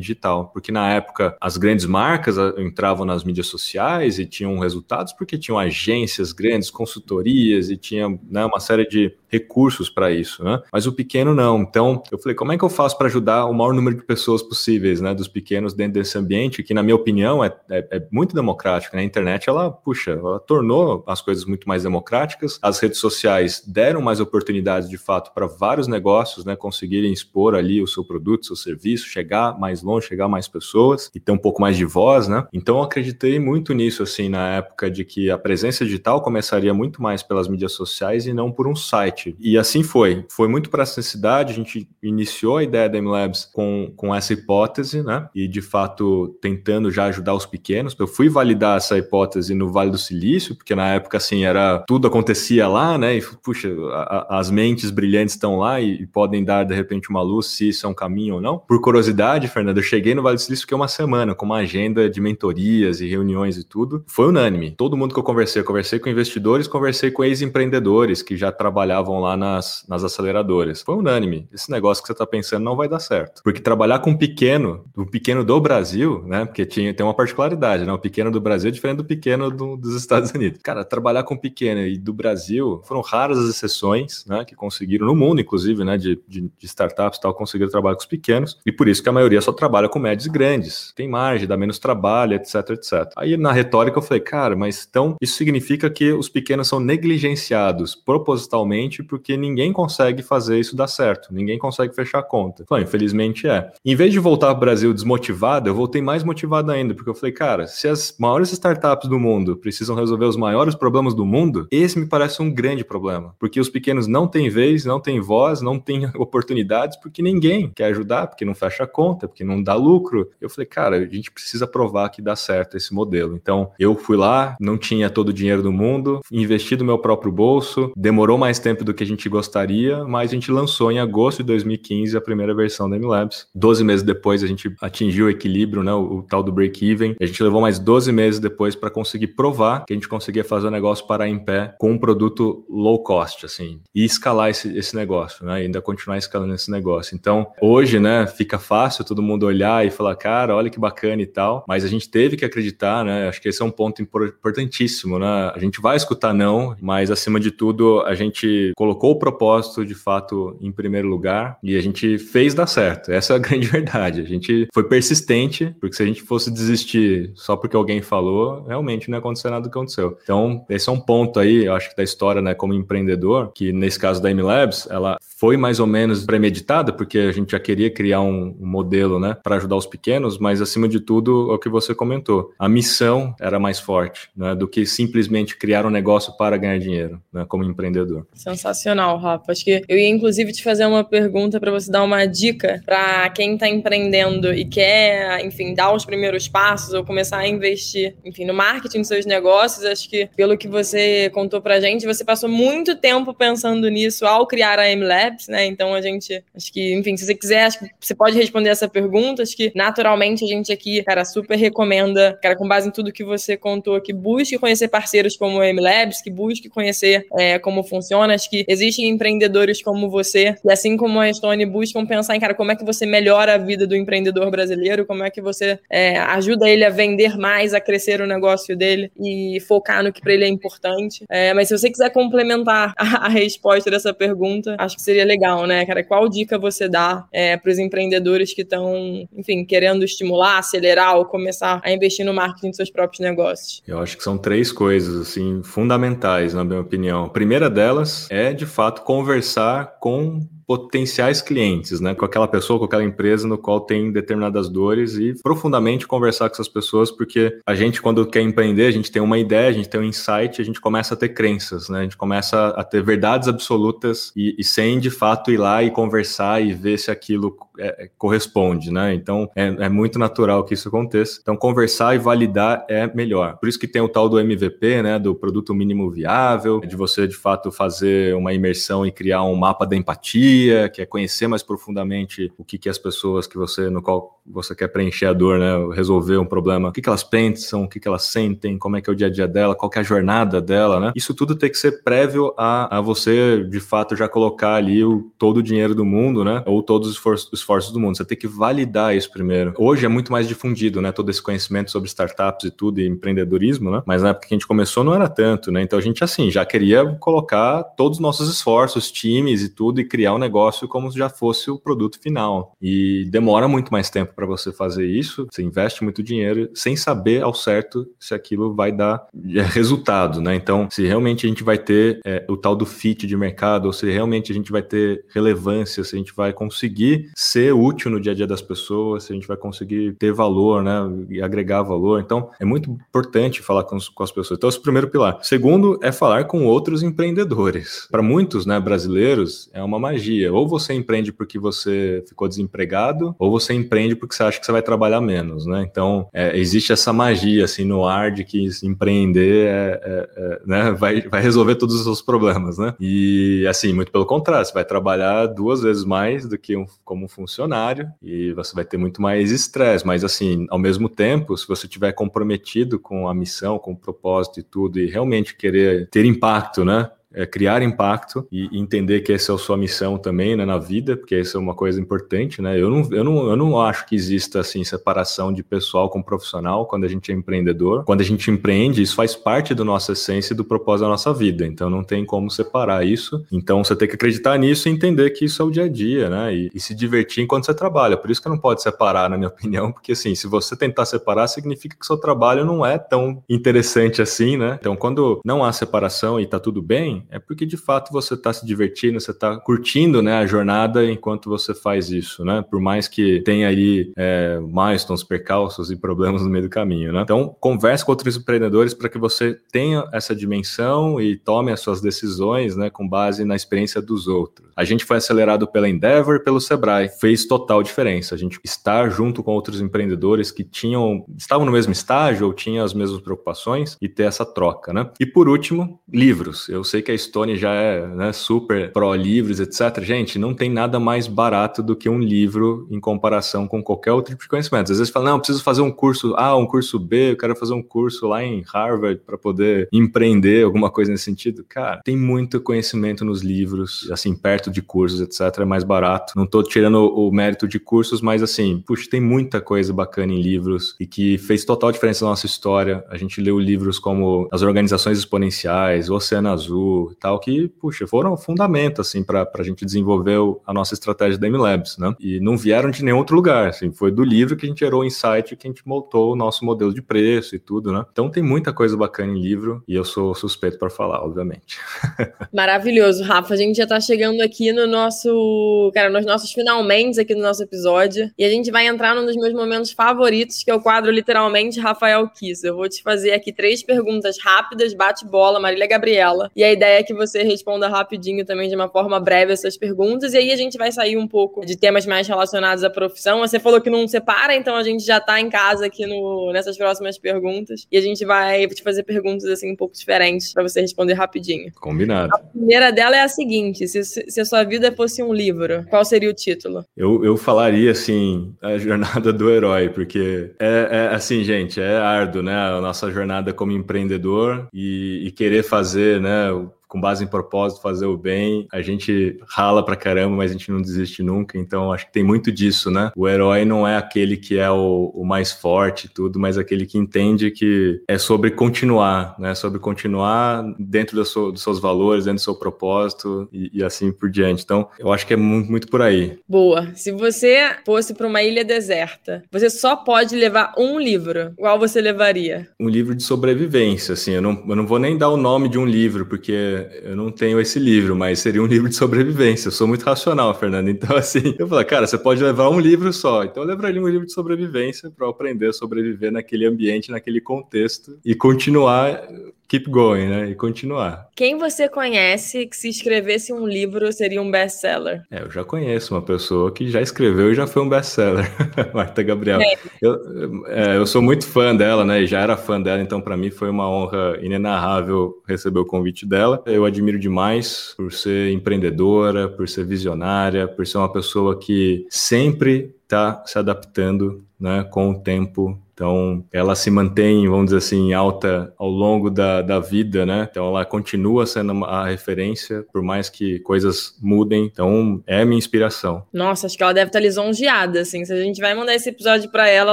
digital. 0.00 0.50
Porque 0.52 0.72
na 0.72 0.92
época 0.92 1.36
as 1.40 1.56
grandes 1.56 1.86
marcas 1.86 2.38
ah, 2.38 2.54
entravam 2.58 3.04
nas 3.06 3.22
mídias 3.22 3.46
sociais 3.46 4.18
e 4.18 4.26
tinham 4.26 4.58
resultados 4.58 5.12
porque 5.12 5.38
tinham 5.38 5.58
agências 5.58 6.32
grandes, 6.32 6.70
consultorias 6.70 7.70
e 7.70 7.76
tinha 7.76 8.08
né, 8.28 8.44
uma 8.44 8.60
série 8.60 8.86
de 8.86 9.14
recursos 9.36 9.90
para 9.90 10.10
isso, 10.10 10.42
né? 10.42 10.60
Mas 10.72 10.86
o 10.86 10.92
pequeno 10.92 11.34
não. 11.34 11.60
Então, 11.62 12.02
eu 12.10 12.18
falei, 12.18 12.34
como 12.34 12.52
é 12.52 12.58
que 12.58 12.64
eu 12.64 12.68
faço 12.68 12.96
para 12.96 13.06
ajudar 13.06 13.46
o 13.46 13.52
maior 13.52 13.72
número 13.74 13.96
de 13.96 14.02
pessoas 14.02 14.42
possíveis, 14.42 15.00
né, 15.00 15.14
dos 15.14 15.28
pequenos 15.28 15.74
dentro 15.74 15.94
desse 15.94 16.16
ambiente 16.18 16.62
que, 16.62 16.74
na 16.74 16.82
minha 16.82 16.96
opinião, 16.96 17.44
é, 17.44 17.54
é, 17.70 17.86
é 17.90 18.06
muito 18.10 18.34
democrático. 18.34 18.96
Né? 18.96 19.02
A 19.02 19.04
internet, 19.04 19.48
ela, 19.48 19.70
puxa, 19.70 20.12
ela 20.12 20.40
tornou 20.40 21.04
as 21.06 21.20
coisas 21.20 21.44
muito 21.44 21.68
mais 21.68 21.82
democráticas. 21.82 22.58
As 22.62 22.78
redes 22.80 22.98
sociais 22.98 23.62
deram 23.66 24.00
mais 24.00 24.20
oportunidades, 24.20 24.88
de 24.88 24.98
fato, 24.98 25.32
para 25.34 25.46
vários 25.46 25.86
negócios, 25.86 26.44
né, 26.44 26.56
conseguirem 26.56 27.12
expor 27.12 27.54
ali 27.54 27.82
o 27.82 27.86
seu 27.86 28.04
produto, 28.04 28.46
seu 28.46 28.56
serviço, 28.56 29.06
chegar 29.06 29.58
mais 29.58 29.82
longe, 29.82 30.06
chegar 30.06 30.28
mais 30.28 30.48
pessoas 30.48 31.10
e 31.14 31.20
ter 31.20 31.32
um 31.32 31.38
pouco 31.38 31.60
mais 31.60 31.76
de 31.76 31.84
voz, 31.84 32.28
né? 32.28 32.46
Então, 32.52 32.78
eu 32.78 32.82
acreditei 32.82 33.38
muito 33.38 33.72
nisso, 33.72 34.02
assim, 34.02 34.28
na 34.28 34.56
época 34.56 34.90
de 34.90 35.04
que 35.04 35.30
a 35.30 35.38
presença 35.38 35.84
digital 35.84 36.22
começaria 36.22 36.72
muito 36.72 37.02
mais 37.02 37.22
pelas 37.22 37.48
mídias 37.48 37.72
sociais 37.72 38.26
e 38.26 38.32
não 38.32 38.50
por 38.50 38.66
um 38.66 38.76
site 38.76 39.25
e 39.38 39.56
assim 39.56 39.82
foi. 39.82 40.24
Foi 40.30 40.48
muito 40.48 40.70
para 40.70 40.82
essa 40.82 41.00
necessidade. 41.00 41.52
A 41.52 41.56
gente 41.56 41.88
iniciou 42.02 42.58
a 42.58 42.62
ideia 42.62 42.88
da 42.88 43.00
MLabs 43.00 43.48
com, 43.52 43.92
com 43.96 44.14
essa 44.14 44.32
hipótese, 44.32 45.02
né? 45.02 45.28
E 45.34 45.48
de 45.48 45.62
fato 45.62 46.36
tentando 46.40 46.90
já 46.90 47.06
ajudar 47.06 47.34
os 47.34 47.46
pequenos. 47.46 47.96
Eu 47.98 48.06
fui 48.06 48.28
validar 48.28 48.76
essa 48.76 48.96
hipótese 48.98 49.54
no 49.54 49.70
Vale 49.70 49.90
do 49.90 49.98
Silício, 49.98 50.54
porque 50.54 50.74
na 50.74 50.88
época 50.94 51.16
assim 51.16 51.44
era 51.44 51.84
tudo 51.86 52.06
acontecia 52.06 52.68
lá, 52.68 52.98
né? 52.98 53.16
E 53.16 53.22
puxa, 53.42 53.68
a, 53.92 54.38
as 54.38 54.50
mentes 54.50 54.90
brilhantes 54.90 55.34
estão 55.34 55.56
lá 55.56 55.80
e, 55.80 56.02
e, 56.02 56.06
podem 56.06 56.44
dar 56.44 56.64
de 56.64 56.74
repente 56.74 57.10
uma 57.10 57.22
luz 57.22 57.46
se 57.46 57.68
isso 57.68 57.86
é 57.86 57.88
um 57.88 57.94
caminho 57.94 58.36
ou 58.36 58.40
não. 58.40 58.58
Por 58.58 58.80
curiosidade, 58.80 59.48
Fernando, 59.48 59.78
eu 59.78 59.82
cheguei 59.82 60.14
no 60.14 60.22
Vale 60.22 60.36
do 60.36 60.40
Silício 60.40 60.66
que 60.66 60.74
é 60.74 60.76
uma 60.76 60.88
semana 60.88 61.34
com 61.34 61.46
uma 61.46 61.58
agenda 61.58 62.08
de 62.08 62.20
mentorias 62.20 63.00
e 63.00 63.08
reuniões 63.08 63.56
e 63.56 63.64
tudo. 63.64 64.04
Foi 64.06 64.26
unânime. 64.26 64.70
Todo 64.70 64.96
mundo 64.96 65.12
que 65.12 65.18
eu 65.18 65.24
conversei, 65.24 65.62
eu 65.62 65.66
conversei 65.66 65.98
com 65.98 66.08
investidores, 66.08 66.66
conversei 66.66 67.10
com 67.10 67.24
ex-empreendedores 67.24 68.22
que 68.22 68.36
já 68.36 68.50
trabalhavam 68.50 69.05
estavam 69.06 69.20
lá 69.20 69.36
nas, 69.36 69.84
nas 69.88 70.02
aceleradoras. 70.02 70.82
Foi 70.82 70.96
unânime. 70.96 71.48
Esse 71.52 71.70
negócio 71.70 72.02
que 72.02 72.08
você 72.08 72.12
está 72.12 72.26
pensando 72.26 72.64
não 72.64 72.76
vai 72.76 72.88
dar 72.88 72.98
certo. 72.98 73.42
Porque 73.42 73.60
trabalhar 73.60 74.00
com 74.00 74.16
pequeno, 74.16 74.84
o 74.96 75.06
pequeno 75.06 75.44
do 75.44 75.60
Brasil, 75.60 76.24
né? 76.26 76.44
Porque 76.44 76.66
tinha, 76.66 76.92
tem 76.92 77.06
uma 77.06 77.14
particularidade, 77.14 77.84
né? 77.84 77.92
O 77.92 77.98
pequeno 77.98 78.30
do 78.30 78.40
Brasil 78.40 78.68
é 78.68 78.72
diferente 78.72 78.98
do 78.98 79.04
pequeno 79.04 79.50
do, 79.50 79.76
dos 79.76 79.94
Estados 79.94 80.32
Unidos. 80.32 80.60
Cara, 80.62 80.84
trabalhar 80.84 81.22
com 81.22 81.36
pequeno 81.36 81.82
e 81.82 81.96
do 81.96 82.12
Brasil 82.12 82.80
foram 82.84 83.00
raras 83.00 83.38
as 83.38 83.48
exceções, 83.48 84.24
né? 84.26 84.44
Que 84.44 84.54
conseguiram, 84.54 85.06
no 85.06 85.14
mundo, 85.14 85.40
inclusive, 85.40 85.84
né? 85.84 85.96
De, 85.96 86.20
de, 86.26 86.40
de 86.40 86.66
startups 86.66 87.18
e 87.18 87.22
tal, 87.22 87.32
conseguiram 87.32 87.70
trabalhar 87.70 87.94
com 87.94 88.02
os 88.02 88.06
pequenos. 88.06 88.58
E 88.66 88.72
por 88.72 88.88
isso 88.88 89.02
que 89.02 89.08
a 89.08 89.12
maioria 89.12 89.40
só 89.40 89.52
trabalha 89.52 89.88
com 89.88 89.98
médios 89.98 90.26
e 90.26 90.30
grandes. 90.30 90.92
Tem 90.96 91.08
margem, 91.08 91.46
dá 91.46 91.56
menos 91.56 91.78
trabalho, 91.78 92.34
etc, 92.34 92.70
etc. 92.70 93.12
Aí 93.16 93.36
na 93.36 93.52
retórica 93.52 93.98
eu 93.98 94.02
falei, 94.02 94.20
cara, 94.20 94.56
mas 94.56 94.86
então 94.88 95.16
isso 95.20 95.36
significa 95.36 95.88
que 95.88 96.12
os 96.12 96.28
pequenos 96.28 96.68
são 96.68 96.80
negligenciados 96.80 97.94
propositalmente 97.94 98.95
porque 99.02 99.36
ninguém 99.36 99.72
consegue 99.72 100.22
fazer 100.22 100.58
isso 100.58 100.76
dar 100.76 100.86
certo, 100.86 101.32
ninguém 101.32 101.58
consegue 101.58 101.94
fechar 101.94 102.20
a 102.20 102.22
conta. 102.22 102.64
Falei, 102.68 102.84
infelizmente 102.84 103.48
é. 103.48 103.70
Em 103.84 103.94
vez 103.94 104.12
de 104.12 104.18
voltar 104.18 104.48
para 104.48 104.56
o 104.56 104.60
Brasil 104.60 104.92
desmotivado, 104.92 105.68
eu 105.68 105.74
voltei 105.74 106.02
mais 106.02 106.22
motivado 106.22 106.70
ainda, 106.70 106.94
porque 106.94 107.10
eu 107.10 107.14
falei, 107.14 107.32
cara, 107.32 107.66
se 107.66 107.88
as 107.88 108.14
maiores 108.18 108.52
startups 108.52 109.08
do 109.08 109.18
mundo 109.18 109.56
precisam 109.56 109.96
resolver 109.96 110.26
os 110.26 110.36
maiores 110.36 110.74
problemas 110.74 111.14
do 111.14 111.24
mundo, 111.24 111.66
esse 111.70 111.98
me 111.98 112.06
parece 112.06 112.42
um 112.42 112.52
grande 112.52 112.84
problema, 112.84 113.34
porque 113.38 113.60
os 113.60 113.68
pequenos 113.68 114.06
não 114.06 114.26
têm 114.26 114.48
vez, 114.48 114.84
não 114.84 115.00
têm 115.00 115.20
voz, 115.20 115.60
não 115.60 115.78
têm 115.78 116.06
oportunidades, 116.16 116.96
porque 116.96 117.22
ninguém 117.22 117.70
quer 117.74 117.86
ajudar, 117.86 118.26
porque 118.26 118.44
não 118.44 118.54
fecha 118.54 118.84
a 118.84 118.86
conta, 118.86 119.28
porque 119.28 119.44
não 119.44 119.62
dá 119.62 119.74
lucro. 119.74 120.30
Eu 120.40 120.48
falei, 120.48 120.66
cara, 120.66 120.96
a 120.96 121.06
gente 121.06 121.30
precisa 121.30 121.66
provar 121.66 122.08
que 122.10 122.22
dá 122.22 122.34
certo 122.36 122.76
esse 122.76 122.92
modelo. 122.94 123.36
Então, 123.36 123.70
eu 123.78 123.94
fui 123.94 124.16
lá, 124.16 124.56
não 124.60 124.76
tinha 124.76 125.10
todo 125.10 125.28
o 125.28 125.32
dinheiro 125.32 125.62
do 125.62 125.72
mundo, 125.72 126.20
investi 126.30 126.76
do 126.76 126.84
meu 126.84 126.98
próprio 126.98 127.32
bolso, 127.32 127.92
demorou 127.96 128.38
mais 128.38 128.58
tempo 128.58 128.84
do 128.86 128.94
que 128.94 129.04
a 129.04 129.06
gente 129.06 129.28
gostaria, 129.28 130.04
mas 130.04 130.30
a 130.30 130.34
gente 130.34 130.50
lançou 130.50 130.90
em 130.90 130.98
agosto 130.98 131.38
de 131.38 131.44
2015 131.44 132.16
a 132.16 132.20
primeira 132.20 132.54
versão 132.54 132.88
da 132.88 132.98
MLabs. 132.98 133.46
Doze 133.54 133.84
meses 133.84 134.02
depois 134.02 134.42
a 134.42 134.46
gente 134.46 134.74
atingiu 134.80 135.26
o 135.26 135.30
equilíbrio, 135.30 135.82
né, 135.82 135.92
o, 135.92 136.18
o 136.18 136.22
tal 136.22 136.42
do 136.42 136.52
break-even. 136.52 137.16
A 137.20 137.26
gente 137.26 137.42
levou 137.42 137.60
mais 137.60 137.78
12 137.78 138.10
meses 138.12 138.40
depois 138.40 138.74
para 138.74 138.90
conseguir 138.90 139.28
provar 139.28 139.84
que 139.84 139.92
a 139.92 139.96
gente 139.96 140.08
conseguia 140.08 140.44
fazer 140.44 140.68
o 140.68 140.70
negócio 140.70 141.06
parar 141.06 141.28
em 141.28 141.38
pé 141.38 141.74
com 141.78 141.92
um 141.92 141.98
produto 141.98 142.64
low 142.68 143.02
cost, 143.02 143.44
assim, 143.44 143.80
e 143.94 144.04
escalar 144.04 144.50
esse, 144.50 144.76
esse 144.76 144.94
negócio, 144.94 145.44
né, 145.44 145.54
ainda 145.54 145.80
continuar 145.80 146.18
escalando 146.18 146.54
esse 146.54 146.70
negócio. 146.70 147.14
Então, 147.14 147.46
hoje, 147.60 147.98
né, 147.98 148.26
fica 148.26 148.58
fácil 148.58 149.04
todo 149.04 149.22
mundo 149.22 149.46
olhar 149.46 149.84
e 149.86 149.90
falar, 149.90 150.14
cara, 150.16 150.54
olha 150.54 150.70
que 150.70 150.78
bacana 150.78 151.20
e 151.20 151.26
tal, 151.26 151.64
mas 151.68 151.84
a 151.84 151.88
gente 151.88 152.08
teve 152.08 152.36
que 152.36 152.44
acreditar, 152.44 153.04
né, 153.04 153.28
acho 153.28 153.40
que 153.40 153.48
esse 153.48 153.60
é 153.60 153.64
um 153.64 153.70
ponto 153.70 154.00
importantíssimo, 154.00 155.18
né, 155.18 155.52
a 155.54 155.58
gente 155.58 155.80
vai 155.80 155.96
escutar 155.96 156.32
não, 156.32 156.76
mas 156.80 157.10
acima 157.10 157.40
de 157.40 157.50
tudo 157.50 158.00
a 158.02 158.14
gente 158.14 158.72
colocou 158.76 159.12
o 159.12 159.18
propósito 159.18 159.84
de 159.84 159.94
fato 159.94 160.56
em 160.60 160.70
primeiro 160.70 161.08
lugar 161.08 161.58
e 161.62 161.76
a 161.76 161.80
gente 161.80 162.18
fez 162.18 162.52
dar 162.52 162.66
certo. 162.66 163.10
Essa 163.10 163.32
é 163.32 163.36
a 163.36 163.38
grande 163.40 163.66
verdade. 163.66 164.20
A 164.20 164.24
gente 164.24 164.68
foi 164.72 164.84
persistente, 164.84 165.74
porque 165.80 165.96
se 165.96 166.02
a 166.02 166.06
gente 166.06 166.22
fosse 166.22 166.50
desistir 166.50 167.32
só 167.34 167.56
porque 167.56 167.74
alguém 167.74 168.02
falou, 168.02 168.64
realmente 168.64 169.10
não 169.10 169.16
ia 169.16 169.20
acontecer 169.20 169.48
nada 169.48 169.62
do 169.62 169.70
que 169.70 169.78
aconteceu. 169.78 170.18
Então, 170.22 170.64
esse 170.68 170.88
é 170.88 170.92
um 170.92 171.00
ponto 171.00 171.40
aí, 171.40 171.64
eu 171.64 171.74
acho 171.74 171.88
que 171.88 171.96
da 171.96 172.02
história, 172.02 172.42
né, 172.42 172.54
como 172.54 172.74
empreendedor, 172.74 173.50
que 173.54 173.72
nesse 173.72 173.98
caso 173.98 174.20
da 174.20 174.30
M-Labs, 174.30 174.86
ela 174.90 175.16
foi 175.38 175.56
mais 175.56 175.80
ou 175.80 175.86
menos 175.86 176.24
premeditada, 176.24 176.92
porque 176.92 177.18
a 177.18 177.32
gente 177.32 177.52
já 177.52 177.60
queria 177.60 177.90
criar 177.90 178.20
um, 178.20 178.54
um 178.60 178.66
modelo, 178.66 179.18
né, 179.18 179.36
para 179.42 179.56
ajudar 179.56 179.76
os 179.76 179.86
pequenos, 179.86 180.38
mas 180.38 180.60
acima 180.60 180.86
de 180.86 181.00
tudo, 181.00 181.50
é 181.50 181.54
o 181.54 181.58
que 181.58 181.68
você 181.70 181.94
comentou. 181.94 182.52
A 182.58 182.68
missão 182.68 183.34
era 183.40 183.58
mais 183.58 183.80
forte, 183.80 184.28
né, 184.36 184.54
do 184.54 184.68
que 184.68 184.84
simplesmente 184.84 185.56
criar 185.56 185.86
um 185.86 185.90
negócio 185.90 186.36
para 186.36 186.58
ganhar 186.58 186.78
dinheiro, 186.78 187.20
né, 187.32 187.46
como 187.48 187.64
empreendedor. 187.64 188.26
Sensacional, 188.34 188.65
Rafa. 188.72 189.52
Acho 189.52 189.64
que 189.64 189.82
eu 189.88 189.98
ia 189.98 190.08
inclusive 190.08 190.52
te 190.52 190.62
fazer 190.62 190.86
uma 190.86 191.04
pergunta 191.04 191.58
para 191.60 191.70
você 191.70 191.90
dar 191.90 192.02
uma 192.02 192.26
dica 192.26 192.82
para 192.84 193.28
quem 193.30 193.54
está 193.54 193.68
empreendendo 193.68 194.52
e 194.52 194.64
quer, 194.64 195.44
enfim, 195.44 195.74
dar 195.74 195.92
os 195.92 196.04
primeiros 196.04 196.48
passos 196.48 196.94
ou 196.94 197.04
começar 197.04 197.38
a 197.38 197.48
investir, 197.48 198.14
enfim, 198.24 198.44
no 198.44 198.54
marketing 198.54 198.98
dos 198.98 199.08
seus 199.08 199.26
negócios. 199.26 199.84
Acho 199.84 200.08
que 200.08 200.28
pelo 200.36 200.56
que 200.56 200.68
você 200.68 201.30
contou 201.30 201.60
para 201.60 201.80
gente, 201.80 202.06
você 202.06 202.24
passou 202.24 202.48
muito 202.48 202.96
tempo 202.96 203.34
pensando 203.34 203.88
nisso 203.88 204.26
ao 204.26 204.46
criar 204.46 204.78
a 204.78 204.90
MLab 204.90 205.16
Labs, 205.26 205.48
né? 205.48 205.66
Então 205.66 205.94
a 205.94 206.00
gente, 206.00 206.42
acho 206.54 206.72
que, 206.72 206.94
enfim, 206.94 207.16
se 207.16 207.24
você 207.24 207.34
quiser, 207.34 207.64
acho 207.64 207.78
que 207.78 207.90
você 208.00 208.14
pode 208.14 208.36
responder 208.36 208.70
essa 208.70 208.88
pergunta. 208.88 209.42
Acho 209.42 209.56
que 209.56 209.72
naturalmente 209.74 210.44
a 210.44 210.48
gente 210.48 210.72
aqui, 210.72 211.02
cara, 211.02 211.24
super 211.24 211.56
recomenda, 211.56 212.38
cara, 212.42 212.56
com 212.56 212.66
base 212.66 212.88
em 212.88 212.92
tudo 212.92 213.12
que 213.12 213.24
você 213.24 213.56
contou, 213.56 214.00
que 214.00 214.12
busque 214.12 214.58
conhecer 214.58 214.88
parceiros 214.88 215.36
como 215.36 215.58
o 215.58 215.62
M 215.62 215.80
Labs, 215.80 216.22
que 216.22 216.30
busque 216.30 216.68
conhecer 216.68 217.26
é, 217.36 217.58
como 217.58 217.82
funciona. 217.82 218.34
Acho 218.34 218.50
que 218.50 218.55
existem 218.68 219.08
empreendedores 219.08 219.82
como 219.82 220.08
você, 220.08 220.54
e 220.64 220.70
assim 220.70 220.96
como 220.96 221.20
a 221.20 221.32
Stone 221.32 221.66
buscam 221.66 222.06
pensar 222.06 222.36
em, 222.36 222.40
cara, 222.40 222.54
como 222.54 222.70
é 222.70 222.76
que 222.76 222.84
você 222.84 223.04
melhora 223.04 223.54
a 223.54 223.58
vida 223.58 223.86
do 223.86 223.96
empreendedor 223.96 224.50
brasileiro, 224.50 225.04
como 225.04 225.24
é 225.24 225.30
que 225.30 225.40
você 225.40 225.78
é, 225.90 226.18
ajuda 226.18 226.68
ele 226.68 226.84
a 226.84 226.90
vender 226.90 227.36
mais, 227.36 227.74
a 227.74 227.80
crescer 227.80 228.20
o 228.20 228.26
negócio 228.26 228.76
dele 228.76 229.10
e 229.20 229.58
focar 229.66 230.04
no 230.04 230.12
que 230.12 230.20
para 230.20 230.32
ele 230.32 230.44
é 230.44 230.48
importante. 230.48 231.24
É, 231.28 231.52
mas 231.52 231.68
se 231.68 231.76
você 231.76 231.90
quiser 231.90 232.10
complementar 232.10 232.94
a, 232.96 233.26
a 233.26 233.28
resposta 233.28 233.90
dessa 233.90 234.14
pergunta, 234.14 234.76
acho 234.78 234.96
que 234.96 235.02
seria 235.02 235.16
seria 235.16 235.24
legal, 235.24 235.66
né, 235.66 235.86
cara? 235.86 236.04
Qual 236.04 236.28
dica 236.28 236.58
você 236.58 236.88
dá 236.88 237.26
é, 237.32 237.56
para 237.56 237.72
os 237.72 237.78
empreendedores 237.78 238.52
que 238.52 238.62
estão, 238.62 239.26
enfim, 239.34 239.64
querendo 239.64 240.04
estimular, 240.04 240.58
acelerar 240.58 241.16
ou 241.16 241.24
começar 241.24 241.80
a 241.82 241.90
investir 241.90 242.24
no 242.24 242.34
marketing 242.34 242.68
dos 242.68 242.76
seus 242.76 242.90
próprios 242.90 243.20
negócios? 243.20 243.82
Eu 243.86 243.98
acho 243.98 244.16
que 244.16 244.22
são 244.22 244.36
três 244.36 244.70
coisas, 244.70 245.16
assim, 245.28 245.62
fundamentais, 245.62 246.52
na 246.52 246.64
minha 246.64 246.80
opinião. 246.80 247.24
A 247.24 247.30
primeira 247.30 247.70
delas 247.70 248.28
é, 248.30 248.45
de 248.52 248.66
fato, 248.66 249.02
conversar 249.02 249.98
com 250.00 250.40
potenciais 250.66 251.40
clientes, 251.40 252.00
né? 252.00 252.14
Com 252.14 252.24
aquela 252.24 252.48
pessoa, 252.48 252.78
com 252.78 252.84
aquela 252.84 253.04
empresa 253.04 253.46
no 253.46 253.56
qual 253.56 253.80
tem 253.80 254.10
determinadas 254.10 254.68
dores 254.68 255.14
e 255.14 255.34
profundamente 255.42 256.06
conversar 256.06 256.48
com 256.48 256.54
essas 256.54 256.68
pessoas, 256.68 257.10
porque 257.10 257.58
a 257.64 257.74
gente, 257.74 258.02
quando 258.02 258.26
quer 258.26 258.40
empreender, 258.40 258.86
a 258.86 258.90
gente 258.90 259.10
tem 259.12 259.22
uma 259.22 259.38
ideia, 259.38 259.68
a 259.68 259.72
gente 259.72 259.88
tem 259.88 260.00
um 260.00 260.04
insight, 260.04 260.60
a 260.60 260.64
gente 260.64 260.80
começa 260.80 261.14
a 261.14 261.16
ter 261.16 261.30
crenças, 261.30 261.88
né? 261.88 262.00
A 262.00 262.02
gente 262.02 262.16
começa 262.16 262.68
a 262.68 262.82
ter 262.82 263.02
verdades 263.02 263.48
absolutas 263.48 264.32
e, 264.34 264.56
e 264.58 264.64
sem 264.64 264.98
de 264.98 265.10
fato 265.10 265.50
ir 265.52 265.56
lá 265.56 265.82
e 265.84 265.90
conversar 265.90 266.60
e 266.60 266.72
ver 266.72 266.98
se 266.98 267.10
aquilo 267.10 267.56
é, 267.78 268.04
é, 268.04 268.10
corresponde, 268.18 268.90
né? 268.90 269.14
Então 269.14 269.48
é, 269.54 269.66
é, 269.66 269.88
muito 269.88 270.18
natural 270.18 270.64
que 270.64 270.74
isso 270.74 270.88
aconteça. 270.88 271.38
Então 271.40 271.56
conversar 271.56 272.14
e 272.14 272.18
validar 272.18 272.84
é 272.88 273.06
melhor. 273.14 273.56
Por 273.58 273.68
isso 273.68 273.78
que 273.78 273.86
tem 273.86 274.02
o 274.02 274.08
tal 274.08 274.28
do 274.28 274.40
MVP, 274.40 275.02
né? 275.02 275.18
Do 275.18 275.34
produto 275.34 275.74
mínimo 275.74 276.10
viável, 276.10 276.80
de 276.80 276.96
você 276.96 277.28
de 277.28 277.36
fato 277.36 277.70
fazer 277.70 278.34
uma 278.34 278.52
imersão 278.52 279.06
e 279.06 279.12
criar 279.12 279.44
um 279.44 279.54
mapa 279.54 279.86
da 279.86 279.94
empatia, 279.94 280.55
que 280.92 281.02
é 281.02 281.06
conhecer 281.06 281.46
mais 281.46 281.62
profundamente 281.62 282.52
o 282.56 282.64
que, 282.64 282.78
que 282.78 282.88
as 282.88 282.98
pessoas 282.98 283.46
que 283.46 283.56
você 283.56 283.90
no 283.90 284.02
qual 284.02 284.35
você 284.48 284.74
quer 284.74 284.88
preencher 284.88 285.26
a 285.26 285.32
dor, 285.32 285.58
né? 285.58 285.94
Resolver 285.94 286.38
um 286.38 286.46
problema, 286.46 286.88
o 286.88 286.92
que, 286.92 287.02
que 287.02 287.08
elas 287.08 287.24
pensam, 287.24 287.84
o 287.84 287.88
que, 287.88 288.00
que 288.00 288.08
elas 288.08 288.24
sentem, 288.24 288.78
como 288.78 288.96
é 288.96 289.00
que 289.00 289.10
é 289.10 289.12
o 289.12 289.16
dia 289.16 289.26
a 289.26 289.30
dia 289.30 289.48
dela, 289.48 289.74
qual 289.74 289.90
é 289.94 289.98
a 289.98 290.02
jornada 290.02 290.60
dela, 290.60 291.00
né? 291.00 291.12
Isso 291.14 291.34
tudo 291.34 291.54
tem 291.54 291.70
que 291.70 291.78
ser 291.78 292.02
prévio 292.02 292.52
a, 292.56 292.98
a 292.98 293.00
você 293.00 293.64
de 293.64 293.80
fato 293.80 294.14
já 294.16 294.28
colocar 294.28 294.74
ali 294.74 295.04
o, 295.04 295.30
todo 295.38 295.58
o 295.58 295.62
dinheiro 295.62 295.94
do 295.94 296.04
mundo, 296.04 296.44
né? 296.44 296.62
Ou 296.66 296.82
todos 296.82 297.08
os 297.08 297.14
esforços 297.14 297.50
esforços 297.52 297.92
do 297.92 298.00
mundo. 298.00 298.16
Você 298.16 298.24
tem 298.24 298.38
que 298.38 298.46
validar 298.46 299.16
isso 299.16 299.30
primeiro. 299.30 299.74
Hoje 299.76 300.06
é 300.06 300.08
muito 300.08 300.30
mais 300.30 300.46
difundido, 300.46 301.00
né? 301.00 301.12
Todo 301.12 301.30
esse 301.30 301.42
conhecimento 301.42 301.90
sobre 301.90 302.08
startups 302.08 302.66
e 302.66 302.70
tudo, 302.70 303.00
e 303.00 303.06
empreendedorismo, 303.06 303.90
né? 303.90 304.02
Mas 304.06 304.22
na 304.22 304.30
época 304.30 304.48
que 304.48 304.54
a 304.54 304.56
gente 304.56 304.66
começou 304.66 305.02
não 305.04 305.14
era 305.14 305.28
tanto, 305.28 305.70
né? 305.70 305.82
Então 305.82 305.98
a 305.98 306.02
gente, 306.02 306.22
assim, 306.22 306.50
já 306.50 306.64
queria 306.64 307.04
colocar 307.20 307.82
todos 307.82 308.18
os 308.18 308.22
nossos 308.22 308.48
esforços, 308.48 309.10
times 309.10 309.62
e 309.62 309.68
tudo, 309.68 310.00
e 310.00 310.04
criar 310.04 310.34
um 310.34 310.38
negócio 310.38 310.88
como 310.88 311.10
se 311.10 311.18
já 311.18 311.28
fosse 311.28 311.70
o 311.70 311.78
produto 311.78 312.20
final. 312.20 312.74
E 312.80 313.26
demora 313.30 313.66
muito 313.66 313.90
mais 313.90 314.10
tempo 314.10 314.34
para 314.36 314.44
você 314.44 314.70
fazer 314.70 315.06
isso, 315.06 315.46
você 315.50 315.62
investe 315.62 316.04
muito 316.04 316.22
dinheiro 316.22 316.68
sem 316.74 316.94
saber 316.94 317.42
ao 317.42 317.54
certo 317.54 318.06
se 318.20 318.34
aquilo 318.34 318.74
vai 318.74 318.92
dar 318.92 319.26
é, 319.54 319.62
resultado, 319.62 320.42
né? 320.42 320.54
Então, 320.54 320.88
se 320.90 321.06
realmente 321.06 321.46
a 321.46 321.48
gente 321.48 321.64
vai 321.64 321.78
ter 321.78 322.20
é, 322.24 322.44
o 322.48 322.56
tal 322.56 322.76
do 322.76 322.84
fit 322.84 323.26
de 323.26 323.36
mercado, 323.36 323.86
ou 323.86 323.92
se 323.92 324.10
realmente 324.10 324.52
a 324.52 324.54
gente 324.54 324.70
vai 324.70 324.82
ter 324.82 325.24
relevância, 325.34 326.04
se 326.04 326.14
a 326.14 326.18
gente 326.18 326.34
vai 326.34 326.52
conseguir 326.52 327.30
ser 327.34 327.72
útil 327.72 328.10
no 328.10 328.20
dia 328.20 328.32
a 328.32 328.34
dia 328.34 328.46
das 328.46 328.60
pessoas, 328.60 329.24
se 329.24 329.32
a 329.32 329.34
gente 329.34 329.48
vai 329.48 329.56
conseguir 329.56 330.12
ter 330.18 330.32
valor, 330.32 330.82
né, 330.82 331.00
e 331.30 331.40
agregar 331.40 331.82
valor. 331.82 332.20
Então, 332.20 332.50
é 332.60 332.64
muito 332.64 332.90
importante 332.90 333.62
falar 333.62 333.84
com, 333.84 333.96
com 334.14 334.22
as 334.22 334.30
pessoas. 334.30 334.58
Então, 334.58 334.68
esse 334.68 334.76
é 334.78 334.80
o 334.80 334.82
primeiro 334.82 335.08
pilar. 335.08 335.38
Segundo 335.42 335.98
é 336.02 336.12
falar 336.12 336.44
com 336.44 336.66
outros 336.66 337.02
empreendedores. 337.02 338.06
Para 338.10 338.22
muitos, 338.22 338.66
né, 338.66 338.78
brasileiros, 338.78 339.70
é 339.72 339.82
uma 339.82 339.98
magia. 339.98 340.52
Ou 340.52 340.68
você 340.68 340.92
empreende 340.92 341.32
porque 341.32 341.58
você 341.58 342.22
ficou 342.28 342.46
desempregado, 342.46 343.34
ou 343.38 343.50
você 343.50 343.72
empreende 343.72 344.14
porque 344.14 344.25
você 344.34 344.42
acha 344.42 344.58
que 344.58 344.66
você 344.66 344.72
vai 344.72 344.82
trabalhar 344.82 345.20
menos, 345.20 345.66
né? 345.66 345.86
Então, 345.88 346.28
é, 346.32 346.56
existe 346.58 346.92
essa 346.92 347.12
magia, 347.12 347.64
assim, 347.64 347.84
no 347.84 348.06
ar 348.06 348.30
de 348.30 348.44
que 348.44 348.68
empreender 348.82 349.68
é, 349.68 350.00
é, 350.02 350.28
é, 350.36 350.60
né, 350.66 350.92
vai, 350.92 351.22
vai 351.22 351.42
resolver 351.42 351.76
todos 351.76 351.94
os 351.94 352.04
seus 352.04 352.22
problemas, 352.22 352.78
né? 352.78 352.94
E, 353.00 353.66
assim, 353.68 353.92
muito 353.92 354.12
pelo 354.12 354.26
contrário, 354.26 354.64
você 354.66 354.72
vai 354.72 354.84
trabalhar 354.84 355.46
duas 355.46 355.82
vezes 355.82 356.04
mais 356.04 356.46
do 356.46 356.58
que 356.58 356.76
um, 356.76 356.86
como 357.04 357.28
funcionário 357.28 358.08
e 358.22 358.52
você 358.52 358.74
vai 358.74 358.84
ter 358.84 358.96
muito 358.96 359.20
mais 359.20 359.50
estresse, 359.50 360.06
mas 360.06 360.24
assim, 360.24 360.66
ao 360.70 360.78
mesmo 360.78 361.08
tempo, 361.08 361.56
se 361.56 361.66
você 361.66 361.86
tiver 361.86 362.12
comprometido 362.12 362.98
com 362.98 363.28
a 363.28 363.34
missão, 363.34 363.78
com 363.78 363.92
o 363.92 363.96
propósito 363.96 364.60
e 364.60 364.62
tudo, 364.62 364.98
e 364.98 365.06
realmente 365.06 365.56
querer 365.56 366.08
ter 366.10 366.24
impacto, 366.24 366.84
né? 366.84 367.10
É, 367.36 367.44
criar 367.44 367.82
impacto 367.82 368.48
e 368.50 368.66
entender 368.72 369.20
que 369.20 369.32
essa 369.32 369.52
é 369.52 369.54
a 369.54 369.58
sua 369.58 369.76
missão 369.76 370.16
também 370.16 370.56
né, 370.56 370.64
na 370.64 370.78
vida, 370.78 371.16
porque 371.16 371.38
isso 371.38 371.58
é 371.58 371.60
uma 371.60 371.74
coisa 371.74 372.00
importante, 372.00 372.62
né? 372.62 372.80
Eu 372.80 372.88
não, 372.88 373.12
eu, 373.12 373.22
não, 373.22 373.50
eu 373.50 373.56
não 373.56 373.80
acho 373.80 374.06
que 374.06 374.16
exista 374.16 374.60
assim 374.60 374.82
separação 374.82 375.52
de 375.52 375.62
pessoal 375.62 376.08
com 376.08 376.22
profissional 376.22 376.86
quando 376.86 377.04
a 377.04 377.08
gente 377.08 377.30
é 377.30 377.34
empreendedor. 377.34 378.04
Quando 378.04 378.22
a 378.22 378.24
gente 378.24 378.50
empreende, 378.50 379.02
isso 379.02 379.14
faz 379.14 379.36
parte 379.36 379.74
da 379.74 379.84
nossa 379.84 380.12
essência 380.12 380.54
e 380.54 380.56
do 380.56 380.64
propósito 380.64 381.04
da 381.04 381.10
nossa 381.10 381.32
vida. 381.34 381.66
Então 381.66 381.90
não 381.90 382.02
tem 382.02 382.24
como 382.24 382.50
separar 382.50 383.06
isso. 383.06 383.44
Então 383.52 383.84
você 383.84 383.94
tem 383.94 384.08
que 384.08 384.14
acreditar 384.14 384.56
nisso 384.58 384.88
e 384.88 384.92
entender 384.92 385.28
que 385.30 385.44
isso 385.44 385.60
é 385.60 385.64
o 385.64 385.70
dia 385.70 385.84
a 385.84 385.88
dia, 385.88 386.30
né? 386.30 386.54
E, 386.54 386.70
e 386.74 386.80
se 386.80 386.94
divertir 386.94 387.44
enquanto 387.44 387.66
você 387.66 387.74
trabalha. 387.74 388.16
Por 388.16 388.30
isso 388.30 388.40
que 388.40 388.48
não 388.48 388.58
pode 388.58 388.80
separar, 388.80 389.28
na 389.28 389.36
minha 389.36 389.48
opinião, 389.56 389.92
porque 389.92 390.12
assim, 390.12 390.34
se 390.34 390.46
você 390.46 390.74
tentar 390.74 391.04
separar, 391.04 391.48
significa 391.48 391.96
que 391.98 392.06
seu 392.06 392.16
trabalho 392.16 392.64
não 392.64 392.84
é 392.86 392.96
tão 392.96 393.42
interessante 393.46 394.22
assim, 394.22 394.56
né? 394.56 394.78
Então 394.80 394.96
quando 394.96 395.40
não 395.44 395.62
há 395.62 395.70
separação 395.70 396.40
e 396.40 396.46
tá 396.46 396.58
tudo 396.58 396.80
bem, 396.80 397.25
é 397.30 397.38
porque 397.38 397.66
de 397.66 397.76
fato 397.76 398.12
você 398.12 398.34
está 398.34 398.52
se 398.52 398.64
divertindo, 398.64 399.20
você 399.20 399.30
está 399.30 399.56
curtindo 399.58 400.22
né, 400.22 400.34
a 400.34 400.46
jornada 400.46 401.04
enquanto 401.04 401.48
você 401.48 401.74
faz 401.74 402.10
isso, 402.10 402.44
né? 402.44 402.64
Por 402.68 402.80
mais 402.80 403.08
que 403.08 403.40
tenha 403.42 403.68
aí 403.68 404.12
é, 404.16 404.58
milestones, 404.60 405.22
percalços 405.22 405.90
e 405.90 405.96
problemas 405.96 406.42
no 406.42 406.48
meio 406.48 406.64
do 406.64 406.70
caminho, 406.70 407.12
né? 407.12 407.22
Então, 407.22 407.54
converse 407.60 408.04
com 408.04 408.12
outros 408.12 408.36
empreendedores 408.36 408.94
para 408.94 409.08
que 409.08 409.18
você 409.18 409.58
tenha 409.70 410.08
essa 410.12 410.34
dimensão 410.34 411.20
e 411.20 411.36
tome 411.36 411.72
as 411.72 411.80
suas 411.80 412.00
decisões, 412.00 412.76
né, 412.76 412.90
com 412.90 413.08
base 413.08 413.44
na 413.44 413.56
experiência 413.56 414.00
dos 414.00 414.28
outros. 414.28 414.70
A 414.76 414.84
gente 414.84 415.04
foi 415.04 415.16
acelerado 415.16 415.66
pela 415.66 415.88
Endeavor, 415.88 416.42
pelo 416.42 416.60
Sebrae, 416.60 417.08
fez 417.08 417.46
total 417.46 417.82
diferença. 417.82 418.34
A 418.34 418.38
gente 418.38 418.60
estar 418.62 419.08
junto 419.10 419.42
com 419.42 419.52
outros 419.52 419.80
empreendedores 419.80 420.50
que 420.50 420.64
tinham, 420.64 421.24
estavam 421.36 421.64
no 421.64 421.72
mesmo 421.72 421.92
estágio 421.92 422.46
ou 422.46 422.52
tinham 422.52 422.84
as 422.84 422.92
mesmas 422.92 423.20
preocupações 423.20 423.96
e 424.00 424.08
ter 424.08 424.24
essa 424.24 424.44
troca, 424.44 424.92
né? 424.92 425.10
E 425.18 425.26
por 425.26 425.48
último, 425.48 426.00
livros. 426.12 426.68
Eu 426.68 426.84
sei 426.84 427.02
que 427.02 427.15
Stone 427.16 427.56
já 427.56 427.72
é 427.72 428.06
né, 428.06 428.32
super 428.32 428.92
pró 428.92 429.14
livros, 429.14 429.60
etc. 429.60 430.02
Gente, 430.02 430.38
não 430.38 430.54
tem 430.54 430.70
nada 430.70 430.98
mais 430.98 431.26
barato 431.26 431.82
do 431.82 431.96
que 431.96 432.08
um 432.08 432.18
livro 432.18 432.86
em 432.90 433.00
comparação 433.00 433.66
com 433.66 433.82
qualquer 433.82 434.12
outro 434.12 434.32
tipo 434.32 434.42
de 434.42 434.48
conhecimento. 434.48 434.92
Às 434.92 434.98
vezes 434.98 435.12
fala, 435.12 435.30
não, 435.30 435.38
preciso 435.38 435.62
fazer 435.62 435.82
um 435.82 435.90
curso 435.90 436.34
A, 436.36 436.56
um 436.56 436.66
curso 436.66 436.98
B, 436.98 437.32
eu 437.32 437.36
quero 437.36 437.56
fazer 437.56 437.74
um 437.74 437.82
curso 437.82 438.26
lá 438.26 438.44
em 438.44 438.62
Harvard 438.72 439.20
para 439.24 439.38
poder 439.38 439.88
empreender, 439.92 440.64
alguma 440.64 440.90
coisa 440.90 441.10
nesse 441.10 441.24
sentido. 441.24 441.64
Cara, 441.68 442.00
tem 442.04 442.16
muito 442.16 442.60
conhecimento 442.60 443.24
nos 443.24 443.42
livros, 443.42 444.08
assim, 444.10 444.34
perto 444.34 444.70
de 444.70 444.82
cursos, 444.82 445.20
etc. 445.20 445.60
É 445.60 445.64
mais 445.64 445.84
barato. 445.84 446.32
Não 446.36 446.44
estou 446.44 446.62
tirando 446.62 447.06
o 447.06 447.30
mérito 447.30 447.68
de 447.68 447.78
cursos, 447.78 448.20
mas 448.20 448.42
assim, 448.42 448.82
puxa, 448.86 449.08
tem 449.10 449.20
muita 449.20 449.60
coisa 449.60 449.92
bacana 449.92 450.32
em 450.32 450.40
livros 450.40 450.96
e 450.98 451.06
que 451.06 451.38
fez 451.38 451.64
total 451.64 451.92
diferença 451.92 452.24
na 452.24 452.30
nossa 452.30 452.46
história. 452.46 453.04
A 453.08 453.16
gente 453.16 453.40
leu 453.40 453.58
livros 453.58 453.98
como 453.98 454.48
As 454.52 454.62
Organizações 454.62 455.18
Exponenciais, 455.18 456.08
O 456.08 456.14
Oceano 456.14 456.48
Azul, 456.48 456.95
tal, 457.20 457.38
que, 457.38 457.68
puxa, 457.68 458.06
foram 458.06 458.36
fundamento, 458.36 459.00
assim, 459.00 459.22
para 459.22 459.48
a 459.52 459.62
gente 459.62 459.84
desenvolver 459.84 460.38
a 460.66 460.72
nossa 460.72 460.94
estratégia 460.94 461.38
da 461.38 461.48
MLabs, 461.48 461.98
né? 461.98 462.14
E 462.20 462.40
não 462.40 462.56
vieram 462.56 462.90
de 462.90 463.04
nenhum 463.04 463.18
outro 463.18 463.36
lugar, 463.36 463.68
assim, 463.68 463.92
foi 463.92 464.10
do 464.10 464.22
livro 464.22 464.56
que 464.56 464.66
a 464.66 464.68
gente 464.68 464.80
gerou 464.80 465.02
o 465.02 465.04
insight, 465.04 465.56
que 465.56 465.66
a 465.66 465.70
gente 465.70 465.86
montou 465.86 466.32
o 466.32 466.36
nosso 466.36 466.64
modelo 466.64 466.92
de 466.92 467.02
preço 467.02 467.54
e 467.54 467.58
tudo, 467.58 467.92
né? 467.92 468.04
Então 468.10 468.30
tem 468.30 468.42
muita 468.42 468.72
coisa 468.72 468.96
bacana 468.96 469.32
em 469.32 469.40
livro 469.40 469.82
e 469.86 469.94
eu 469.94 470.04
sou 470.04 470.34
suspeito 470.34 470.78
para 470.78 470.90
falar, 470.90 471.22
obviamente. 471.22 471.78
Maravilhoso, 472.52 473.22
Rafa. 473.24 473.54
A 473.54 473.56
gente 473.56 473.76
já 473.76 473.84
está 473.84 474.00
chegando 474.00 474.40
aqui 474.40 474.72
no 474.72 474.86
nosso, 474.86 475.90
cara, 475.94 476.10
nos 476.10 476.24
nossos 476.24 476.52
finalmente 476.52 477.20
aqui 477.20 477.34
no 477.34 477.42
nosso 477.42 477.62
episódio 477.62 478.30
e 478.38 478.44
a 478.44 478.48
gente 478.48 478.70
vai 478.70 478.86
entrar 478.86 479.14
num 479.14 479.24
dos 479.24 479.36
meus 479.36 479.52
momentos 479.52 479.92
favoritos, 479.92 480.62
que 480.62 480.70
é 480.70 480.74
o 480.74 480.80
quadro 480.80 481.10
literalmente 481.10 481.80
Rafael 481.80 482.28
Kiss. 482.28 482.66
Eu 482.66 482.76
vou 482.76 482.88
te 482.88 483.02
fazer 483.02 483.32
aqui 483.32 483.52
três 483.52 483.82
perguntas 483.82 484.38
rápidas, 484.40 484.94
bate 484.94 485.26
bola, 485.26 485.60
Marília 485.60 485.86
Gabriela. 485.86 486.50
E 486.54 486.62
a 486.62 486.72
ideia 486.72 486.85
é 486.86 487.02
que 487.02 487.14
você 487.14 487.42
responda 487.42 487.88
rapidinho 487.88 488.44
também, 488.44 488.68
de 488.68 488.74
uma 488.74 488.88
forma 488.88 489.18
breve, 489.20 489.52
essas 489.52 489.76
perguntas. 489.76 490.32
E 490.34 490.38
aí 490.38 490.52
a 490.52 490.56
gente 490.56 490.78
vai 490.78 490.90
sair 490.92 491.16
um 491.16 491.26
pouco 491.26 491.64
de 491.64 491.76
temas 491.76 492.06
mais 492.06 492.26
relacionados 492.26 492.84
à 492.84 492.90
profissão. 492.90 493.40
Você 493.40 493.58
falou 493.58 493.80
que 493.80 493.90
não 493.90 494.06
separa, 494.06 494.54
então 494.54 494.76
a 494.76 494.82
gente 494.82 495.04
já 495.04 495.20
tá 495.20 495.40
em 495.40 495.50
casa 495.50 495.86
aqui 495.86 496.06
no, 496.06 496.52
nessas 496.52 496.76
próximas 496.76 497.18
perguntas. 497.18 497.86
E 497.90 497.96
a 497.96 498.00
gente 498.00 498.24
vai 498.24 498.66
te 498.68 498.82
fazer 498.82 499.02
perguntas 499.02 499.44
assim 499.44 499.72
um 499.72 499.76
pouco 499.76 499.94
diferentes 499.94 500.52
para 500.52 500.62
você 500.62 500.80
responder 500.80 501.14
rapidinho. 501.14 501.70
Combinado. 501.80 502.34
A 502.34 502.38
primeira 502.38 502.90
dela 502.90 503.16
é 503.16 503.22
a 503.22 503.28
seguinte: 503.28 503.86
se, 503.88 504.04
se 504.04 504.40
a 504.40 504.44
sua 504.44 504.64
vida 504.64 504.92
fosse 504.92 505.22
um 505.22 505.32
livro, 505.32 505.84
qual 505.88 506.04
seria 506.04 506.30
o 506.30 506.34
título? 506.34 506.84
Eu, 506.96 507.24
eu 507.24 507.36
falaria 507.36 507.90
assim, 507.90 508.54
a 508.62 508.76
jornada 508.78 509.32
do 509.32 509.50
herói, 509.50 509.88
porque 509.88 510.50
é, 510.58 510.88
é 510.90 511.14
assim, 511.14 511.42
gente, 511.44 511.80
é 511.80 511.96
árduo, 511.96 512.42
né? 512.42 512.54
A 512.54 512.80
nossa 512.80 513.10
jornada 513.10 513.52
como 513.52 513.72
empreendedor 513.72 514.68
e, 514.72 515.26
e 515.26 515.30
querer 515.30 515.62
fazer, 515.62 516.20
né? 516.20 516.48
Com 516.88 517.00
base 517.00 517.24
em 517.24 517.26
propósito, 517.26 517.82
fazer 517.82 518.06
o 518.06 518.16
bem. 518.16 518.66
A 518.72 518.80
gente 518.80 519.38
rala 519.48 519.84
pra 519.84 519.96
caramba, 519.96 520.36
mas 520.36 520.50
a 520.50 520.54
gente 520.54 520.70
não 520.70 520.80
desiste 520.80 521.22
nunca. 521.22 521.58
Então, 521.58 521.92
acho 521.92 522.06
que 522.06 522.12
tem 522.12 522.24
muito 522.24 522.50
disso, 522.50 522.90
né? 522.90 523.10
O 523.16 523.28
herói 523.28 523.64
não 523.64 523.86
é 523.86 523.96
aquele 523.96 524.36
que 524.36 524.58
é 524.58 524.70
o, 524.70 525.12
o 525.14 525.24
mais 525.24 525.52
forte 525.52 526.06
e 526.06 526.08
tudo, 526.08 526.38
mas 526.38 526.56
aquele 526.58 526.86
que 526.86 526.98
entende 526.98 527.50
que 527.50 528.00
é 528.08 528.18
sobre 528.18 528.50
continuar, 528.50 529.34
né? 529.38 529.54
Sobre 529.54 529.78
continuar 529.78 530.64
dentro 530.78 531.24
seu, 531.24 531.52
dos 531.52 531.62
seus 531.62 531.78
valores, 531.80 532.24
dentro 532.24 532.40
do 532.40 532.44
seu 532.44 532.54
propósito 532.54 533.48
e, 533.52 533.70
e, 533.74 533.84
assim 533.84 534.12
por 534.12 534.30
diante. 534.30 534.62
Então, 534.62 534.88
eu 534.98 535.12
acho 535.12 535.26
que 535.26 535.34
é 535.34 535.36
muito, 535.36 535.70
muito 535.70 535.88
por 535.88 536.02
aí. 536.02 536.38
Boa. 536.48 536.92
Se 536.94 537.12
você 537.12 537.76
fosse 537.84 538.14
para 538.14 538.26
uma 538.26 538.42
ilha 538.42 538.64
deserta, 538.64 539.42
você 539.50 539.68
só 539.68 539.96
pode 539.96 540.34
levar 540.34 540.72
um 540.78 540.98
livro. 540.98 541.52
Qual 541.56 541.78
você 541.78 542.00
levaria? 542.00 542.68
Um 542.80 542.88
livro 542.88 543.14
de 543.14 543.22
sobrevivência, 543.22 544.14
assim. 544.14 544.32
Eu 544.32 544.42
não, 544.42 544.64
eu 544.68 544.76
não 544.76 544.86
vou 544.86 544.98
nem 544.98 545.18
dar 545.18 545.28
o 545.28 545.36
nome 545.36 545.68
de 545.68 545.78
um 545.78 545.84
livro, 545.84 546.26
porque 546.26 546.75
eu 547.02 547.16
não 547.16 547.30
tenho 547.30 547.60
esse 547.60 547.78
livro, 547.78 548.14
mas 548.14 548.40
seria 548.40 548.62
um 548.62 548.66
livro 548.68 548.88
de 548.88 548.94
sobrevivência. 548.94 549.68
Eu 549.68 549.72
sou 549.72 549.86
muito 549.86 550.04
racional, 550.04 550.54
Fernando. 550.54 550.88
Então, 550.88 551.16
assim, 551.16 551.54
eu 551.58 551.68
falei, 551.68 551.84
cara, 551.84 552.06
você 552.06 552.18
pode 552.18 552.42
levar 552.42 552.68
um 552.70 552.80
livro 552.80 553.12
só. 553.12 553.44
Então, 553.44 553.62
eu 553.62 553.68
levaria 553.68 554.00
um 554.00 554.08
livro 554.08 554.26
de 554.26 554.32
sobrevivência 554.32 555.10
para 555.10 555.28
aprender 555.28 555.68
a 555.68 555.72
sobreviver 555.72 556.30
naquele 556.32 556.66
ambiente, 556.66 557.10
naquele 557.10 557.40
contexto 557.40 558.18
e 558.24 558.34
continuar 558.34 559.22
keep 559.68 559.90
going, 559.90 560.28
né? 560.28 560.50
E 560.50 560.54
continuar. 560.54 561.28
Quem 561.34 561.58
você 561.58 561.88
conhece 561.88 562.66
que 562.66 562.76
se 562.76 562.88
escrevesse 562.88 563.52
um 563.52 563.66
livro 563.66 564.12
seria 564.12 564.40
um 564.40 564.50
best-seller? 564.50 565.22
É, 565.30 565.42
eu 565.42 565.50
já 565.50 565.64
conheço 565.64 566.14
uma 566.14 566.22
pessoa 566.22 566.72
que 566.72 566.88
já 566.88 567.00
escreveu 567.00 567.52
e 567.52 567.54
já 567.54 567.66
foi 567.66 567.82
um 567.82 567.88
best-seller, 567.88 568.50
Marta 568.94 569.22
Gabriel. 569.22 569.60
É. 569.60 569.76
Eu, 570.00 570.66
é, 570.66 570.96
eu 570.96 571.06
sou 571.06 571.20
muito 571.20 571.46
fã 571.46 571.74
dela, 571.74 572.04
né? 572.04 572.22
E 572.22 572.26
já 572.26 572.40
era 572.40 572.56
fã 572.56 572.80
dela, 572.80 573.02
então 573.02 573.20
para 573.20 573.36
mim 573.36 573.50
foi 573.50 573.70
uma 573.70 573.88
honra 573.88 574.38
inenarrável 574.40 575.42
receber 575.46 575.80
o 575.80 575.86
convite 575.86 576.26
dela. 576.26 576.62
Eu 576.66 576.84
admiro 576.84 577.18
demais 577.18 577.94
por 577.96 578.12
ser 578.12 578.50
empreendedora, 578.52 579.48
por 579.48 579.68
ser 579.68 579.84
visionária, 579.84 580.66
por 580.66 580.86
ser 580.86 580.98
uma 580.98 581.12
pessoa 581.12 581.58
que 581.58 582.06
sempre 582.08 582.95
está 583.06 583.42
se 583.46 583.58
adaptando 583.58 584.44
né, 584.58 584.84
com 584.84 585.10
o 585.10 585.20
tempo 585.20 585.80
então, 585.96 586.44
ela 586.52 586.74
se 586.74 586.90
mantém, 586.90 587.48
vamos 587.48 587.66
dizer 587.66 587.78
assim, 587.78 588.12
alta 588.12 588.70
ao 588.76 588.86
longo 588.86 589.30
da, 589.30 589.62
da 589.62 589.80
vida, 589.80 590.26
né? 590.26 590.46
Então, 590.50 590.68
ela 590.68 590.84
continua 590.84 591.46
sendo 591.46 591.72
a 591.86 592.06
referência, 592.06 592.84
por 592.92 593.02
mais 593.02 593.30
que 593.30 593.60
coisas 593.60 594.14
mudem. 594.20 594.66
Então, 594.66 595.22
é 595.26 595.42
minha 595.42 595.56
inspiração. 595.56 596.22
Nossa, 596.30 596.66
acho 596.66 596.76
que 596.76 596.82
ela 596.82 596.92
deve 596.92 597.08
estar 597.08 597.18
lisonjeada, 597.18 598.02
assim. 598.02 598.26
Se 598.26 598.32
a 598.34 598.36
gente 598.36 598.60
vai 598.60 598.74
mandar 598.74 598.94
esse 598.94 599.08
episódio 599.08 599.50
para 599.50 599.70
ela, 599.70 599.92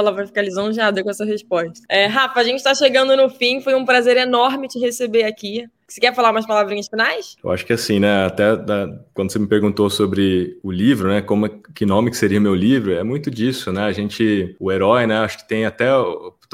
ela 0.00 0.12
vai 0.12 0.26
ficar 0.26 0.42
lisonjeada 0.42 1.02
com 1.02 1.08
essa 1.08 1.24
resposta. 1.24 1.80
É, 1.88 2.04
Rafa, 2.04 2.38
a 2.38 2.44
gente 2.44 2.56
está 2.56 2.74
chegando 2.74 3.16
no 3.16 3.30
fim. 3.30 3.62
Foi 3.62 3.74
um 3.74 3.86
prazer 3.86 4.18
enorme 4.18 4.68
te 4.68 4.78
receber 4.78 5.24
aqui. 5.24 5.66
Você 5.86 6.00
quer 6.00 6.14
falar 6.14 6.30
umas 6.30 6.46
palavrinhas 6.46 6.88
finais? 6.88 7.36
Eu 7.42 7.50
acho 7.50 7.64
que 7.66 7.72
assim, 7.72 8.00
né? 8.00 8.24
Até 8.24 8.56
da, 8.56 8.88
quando 9.12 9.30
você 9.30 9.38
me 9.38 9.46
perguntou 9.46 9.90
sobre 9.90 10.58
o 10.62 10.70
livro, 10.70 11.08
né? 11.08 11.20
Como 11.20 11.48
que 11.48 11.84
nome 11.84 12.10
que 12.10 12.16
seria 12.16 12.40
meu 12.40 12.54
livro? 12.54 12.92
É 12.92 13.02
muito 13.02 13.30
disso, 13.30 13.70
né? 13.70 13.82
A 13.82 13.92
gente, 13.92 14.56
o 14.58 14.72
herói, 14.72 15.06
né? 15.06 15.18
Acho 15.18 15.38
que 15.38 15.48
tem 15.48 15.66
até 15.66 15.90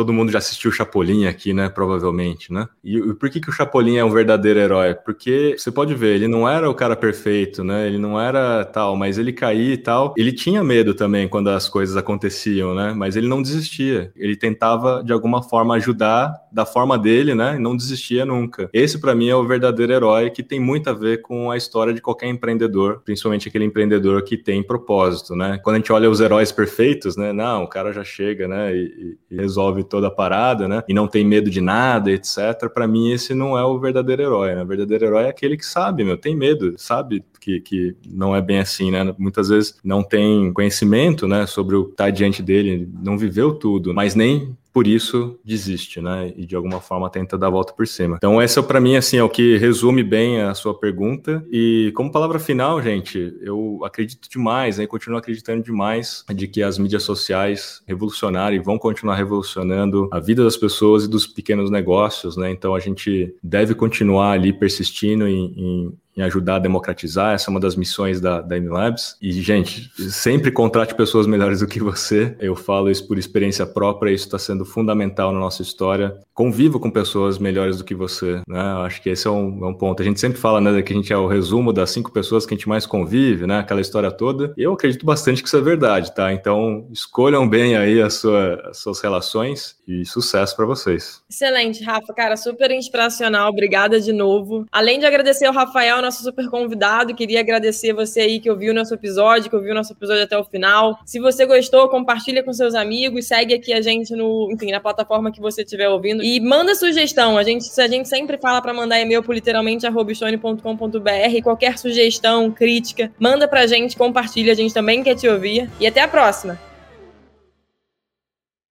todo 0.01 0.15
mundo 0.15 0.33
já 0.33 0.39
assistiu 0.39 0.71
o 0.71 0.73
Chapolin 0.73 1.27
aqui, 1.27 1.53
né? 1.53 1.69
Provavelmente, 1.69 2.51
né? 2.51 2.67
E, 2.83 2.97
e, 2.97 3.15
por 3.15 3.29
que, 3.29 3.39
que 3.39 3.51
o 3.51 3.53
Chapolin 3.53 3.97
é 3.97 4.05
um 4.05 4.11
verdadeiro 4.11 4.59
herói? 4.59 4.95
Porque 4.95 5.55
você 5.59 5.71
pode 5.71 5.95
ver, 5.95 6.15
ele 6.15 6.27
não 6.27 6.49
era 6.49 6.71
o 6.71 6.75
cara 6.75 6.97
perfeito, 6.97 7.63
né? 7.63 7.87
Ele 7.87 7.99
não 7.99 8.19
era 8.19 8.65
tal, 8.65 8.97
mas 8.97 9.19
ele 9.19 9.31
caía 9.31 9.75
e 9.75 9.77
tal. 9.77 10.15
Ele 10.17 10.33
tinha 10.33 10.65
medo 10.65 10.95
também 10.95 11.29
quando 11.29 11.51
as 11.51 11.69
coisas 11.69 11.99
aconteciam, 11.99 12.75
né? 12.75 12.95
Mas 12.97 13.15
ele 13.15 13.29
não 13.29 13.43
desistia. 13.43 14.11
Ele 14.17 14.35
tentava, 14.35 15.03
de 15.05 15.13
alguma 15.13 15.43
forma, 15.43 15.75
ajudar 15.75 16.35
da 16.51 16.65
forma 16.65 16.99
dele, 16.99 17.35
né? 17.35 17.57
E 17.57 17.59
não 17.59 17.77
desistia 17.77 18.25
nunca. 18.25 18.71
Esse, 18.73 18.99
para 18.99 19.15
mim, 19.15 19.29
é 19.29 19.37
o 19.37 19.47
verdadeiro 19.47 19.93
herói 19.93 20.31
que 20.31 20.43
tem 20.43 20.59
muito 20.59 20.89
a 20.89 20.95
ver 20.95 21.21
com 21.21 21.51
a 21.51 21.59
história 21.59 21.93
de 21.93 22.01
qualquer 22.01 22.29
empreendedor, 22.29 23.03
principalmente 23.05 23.49
aquele 23.49 23.67
empreendedor 23.67 24.23
que 24.23 24.39
tem 24.39 24.63
propósito, 24.63 25.37
né? 25.37 25.61
Quando 25.63 25.77
a 25.77 25.79
gente 25.79 25.93
olha 25.93 26.09
os 26.09 26.23
heróis 26.23 26.51
perfeitos, 26.51 27.19
né? 27.19 27.35
Não, 27.35 27.65
o 27.65 27.69
cara 27.69 27.93
já 27.93 28.03
chega, 28.03 28.49
né? 28.49 28.75
e, 28.75 29.19
e 29.31 29.37
resolve 29.37 29.85
toda 29.91 30.07
a 30.07 30.11
parada, 30.11 30.67
né? 30.67 30.83
E 30.89 30.95
não 30.95 31.07
tem 31.07 31.25
medo 31.25 31.51
de 31.51 31.61
nada, 31.61 32.11
etc. 32.11 32.71
Para 32.73 32.87
mim, 32.87 33.11
esse 33.11 33.35
não 33.35 33.59
é 33.59 33.65
o 33.65 33.79
verdadeiro 33.79 34.23
herói, 34.23 34.55
né? 34.55 34.63
O 34.63 34.67
verdadeiro 34.67 35.05
herói 35.05 35.25
é 35.25 35.29
aquele 35.29 35.57
que 35.57 35.67
sabe, 35.67 36.05
meu, 36.05 36.17
tem 36.17 36.35
medo, 36.35 36.75
sabe 36.79 37.23
que, 37.41 37.61
que 37.61 37.97
não 38.09 38.35
é 38.35 38.41
bem 38.41 38.59
assim, 38.59 38.91
né? 38.91 39.15
Muitas 39.19 39.49
vezes 39.49 39.75
não 39.85 40.03
tem 40.03 40.53
conhecimento, 40.53 41.27
né, 41.27 41.47
sobre 41.47 41.77
o 41.77 41.87
que 41.87 41.91
está 41.93 42.11
diante 42.11 42.43
dele, 42.43 42.89
não 43.03 43.19
viveu 43.19 43.55
tudo, 43.55 43.93
mas 43.93 44.15
nem 44.15 44.57
por 44.73 44.87
isso 44.87 45.39
desiste, 45.45 46.01
né? 46.01 46.33
E 46.37 46.47
de 46.47 46.57
alguma 46.57 46.81
forma 46.81 47.11
tenta 47.11 47.37
dar 47.37 47.49
a 47.49 47.51
volta 47.51 47.73
por 47.73 47.87
cima. 47.87 48.17
Então, 48.17 48.41
essa 48.41 48.63
para 48.63 48.81
mim 48.81 48.97
assim 48.97 49.17
é 49.17 49.23
o 49.23 49.29
que 49.29 49.57
resume 49.57 50.03
bem 50.03 50.41
a 50.41 50.55
sua 50.55 50.75
pergunta. 50.75 51.45
E 51.51 51.93
como 51.95 52.13
palavra 52.13 52.39
final, 52.39 52.81
gente, 52.83 53.37
eu 53.41 53.81
acredito 53.85 54.29
demais, 54.29 54.79
né? 54.79 54.87
continuo 54.87 55.19
acreditando 55.19 55.63
demais 55.63 56.25
de 56.35 56.47
que 56.47 56.63
as 56.63 56.79
mídias 56.79 57.03
sociais 57.03 57.83
revolucionaram 57.87 58.55
e 58.55 58.59
vão 58.59 58.79
continuar 58.79 59.17
revolucionando 59.17 60.09
a 60.11 60.19
vida 60.19 60.45
das 60.45 60.57
pessoas 60.57 61.05
e 61.05 61.09
dos 61.09 61.27
pequenos 61.27 61.71
negócios, 61.71 62.37
né? 62.37 62.51
Então 62.51 62.75
a 62.75 62.81
gente 62.81 63.35
deve 63.43 63.75
continuar 63.75 64.33
ali 64.33 64.53
persistindo 64.53 65.27
em, 65.27 65.53
em 65.57 65.99
em 66.21 66.25
ajudar 66.25 66.57
a 66.57 66.59
democratizar. 66.59 67.35
Essa 67.35 67.51
é 67.51 67.53
uma 67.53 67.61
das 67.61 67.75
missões 67.75 68.21
da, 68.21 68.41
da 68.41 68.57
MLabs. 68.57 69.17
E, 69.21 69.33
gente, 69.33 69.91
sempre 70.11 70.51
contrate 70.51 70.95
pessoas 70.95 71.27
melhores 71.27 71.61
do 71.61 71.67
que 71.67 71.81
você. 71.81 72.37
Eu 72.39 72.55
falo 72.55 72.91
isso 72.91 73.07
por 73.07 73.19
experiência 73.19 73.67
própria, 73.67 74.13
isso 74.13 74.27
está 74.27 74.39
sendo 74.39 74.65
fundamental 74.65 75.33
na 75.33 75.41
nossa 75.41 75.63
história. 75.63 76.19
Conviva 76.35 76.79
com 76.79 76.91
pessoas 76.91 77.39
melhores 77.39 77.79
do 77.79 77.85
que 77.85 77.95
você, 77.95 78.41
né? 78.47 78.73
Eu 78.73 78.83
acho 78.83 79.03
que 79.03 79.11
esse 79.11 79.27
é 79.27 79.31
um, 79.31 79.65
é 79.65 79.69
um, 79.69 79.75
ponto. 79.75 80.03
A 80.03 80.05
gente 80.05 80.21
sempre 80.21 80.39
fala, 80.39 80.61
né, 80.61 80.81
que 80.83 80.93
a 80.93 80.97
gente 80.97 81.13
é 81.13 81.17
o 81.17 81.27
resumo 81.27 81.73
das 81.73 81.91
cinco 81.91 82.11
pessoas 82.11 82.47
que 82.47 82.55
a 82.55 82.57
gente 82.57 82.69
mais 82.69 82.87
convive, 82.87 83.47
né? 83.47 83.59
Aquela 83.59 83.81
história 83.81 84.11
toda. 84.11 84.53
Eu 84.57 84.73
acredito 84.73 85.05
bastante 85.05 85.43
que 85.43 85.49
isso 85.49 85.57
é 85.57 85.61
verdade, 85.61 86.15
tá? 86.15 86.33
Então, 86.33 86.87
escolham 86.93 87.49
bem 87.49 87.77
aí 87.77 88.01
a 88.01 88.11
sua, 88.11 88.69
as 88.71 88.79
suas 88.79 89.01
relações 89.01 89.77
e 89.87 90.05
sucesso 90.05 90.57
para 90.57 90.67
vocês. 90.67 91.23
Excelente, 91.29 91.83
Rafa. 91.83 92.13
Cara, 92.15 92.37
super 92.37 92.71
inspiracional. 92.71 93.51
Obrigada 93.51 94.01
de 94.01 94.13
novo. 94.13 94.67
Além 94.71 94.99
de 94.99 95.07
agradecer 95.07 95.47
ao 95.47 95.55
Rafael, 95.55 96.01
nosso 96.11 96.25
super 96.25 96.51
convidado. 96.51 97.15
Queria 97.15 97.39
agradecer 97.39 97.93
você 97.93 98.21
aí 98.21 98.41
que 98.41 98.51
ouviu 98.51 98.75
nosso 98.75 98.93
episódio, 98.93 99.49
que 99.49 99.55
ouviu 99.55 99.73
nosso 99.73 99.93
episódio 99.93 100.25
até 100.25 100.37
o 100.37 100.43
final. 100.43 100.99
Se 101.07 101.21
você 101.21 101.47
gostou, 101.47 101.89
compartilha 101.89 102.43
com 102.43 102.53
seus 102.53 102.75
amigos, 102.75 103.27
segue 103.27 103.55
aqui 103.55 103.73
a 103.73 103.81
gente 103.81 104.15
no, 104.17 104.51
enfim, 104.53 104.73
na 104.73 104.81
plataforma 104.81 105.31
que 105.31 105.41
você 105.41 105.63
estiver 105.63 105.89
ouvindo 105.89 106.23
e 106.23 106.41
manda 106.41 106.75
sugestão. 106.75 107.39
A 107.39 107.45
gente, 107.45 107.69
a 107.81 107.87
gente 107.87 108.09
sempre 108.09 108.37
fala 108.39 108.61
para 108.61 108.75
mandar 108.75 109.01
e-mail 109.01 109.23
por 109.23 109.35
literalmente 109.35 109.87
arrobstone.com.br. 109.87 111.43
Qualquer 111.45 111.79
sugestão, 111.79 112.51
crítica, 112.51 113.13
manda 113.19 113.47
pra 113.47 113.67
gente, 113.69 113.97
compartilha, 113.97 114.53
a 114.53 114.57
gente 114.57 114.75
também 114.75 115.05
quer 115.05 115.15
te 115.15 115.29
ouvir. 115.29 115.71
E 115.79 115.87
até 115.87 116.01
a 116.01 116.09
próxima. 116.09 116.70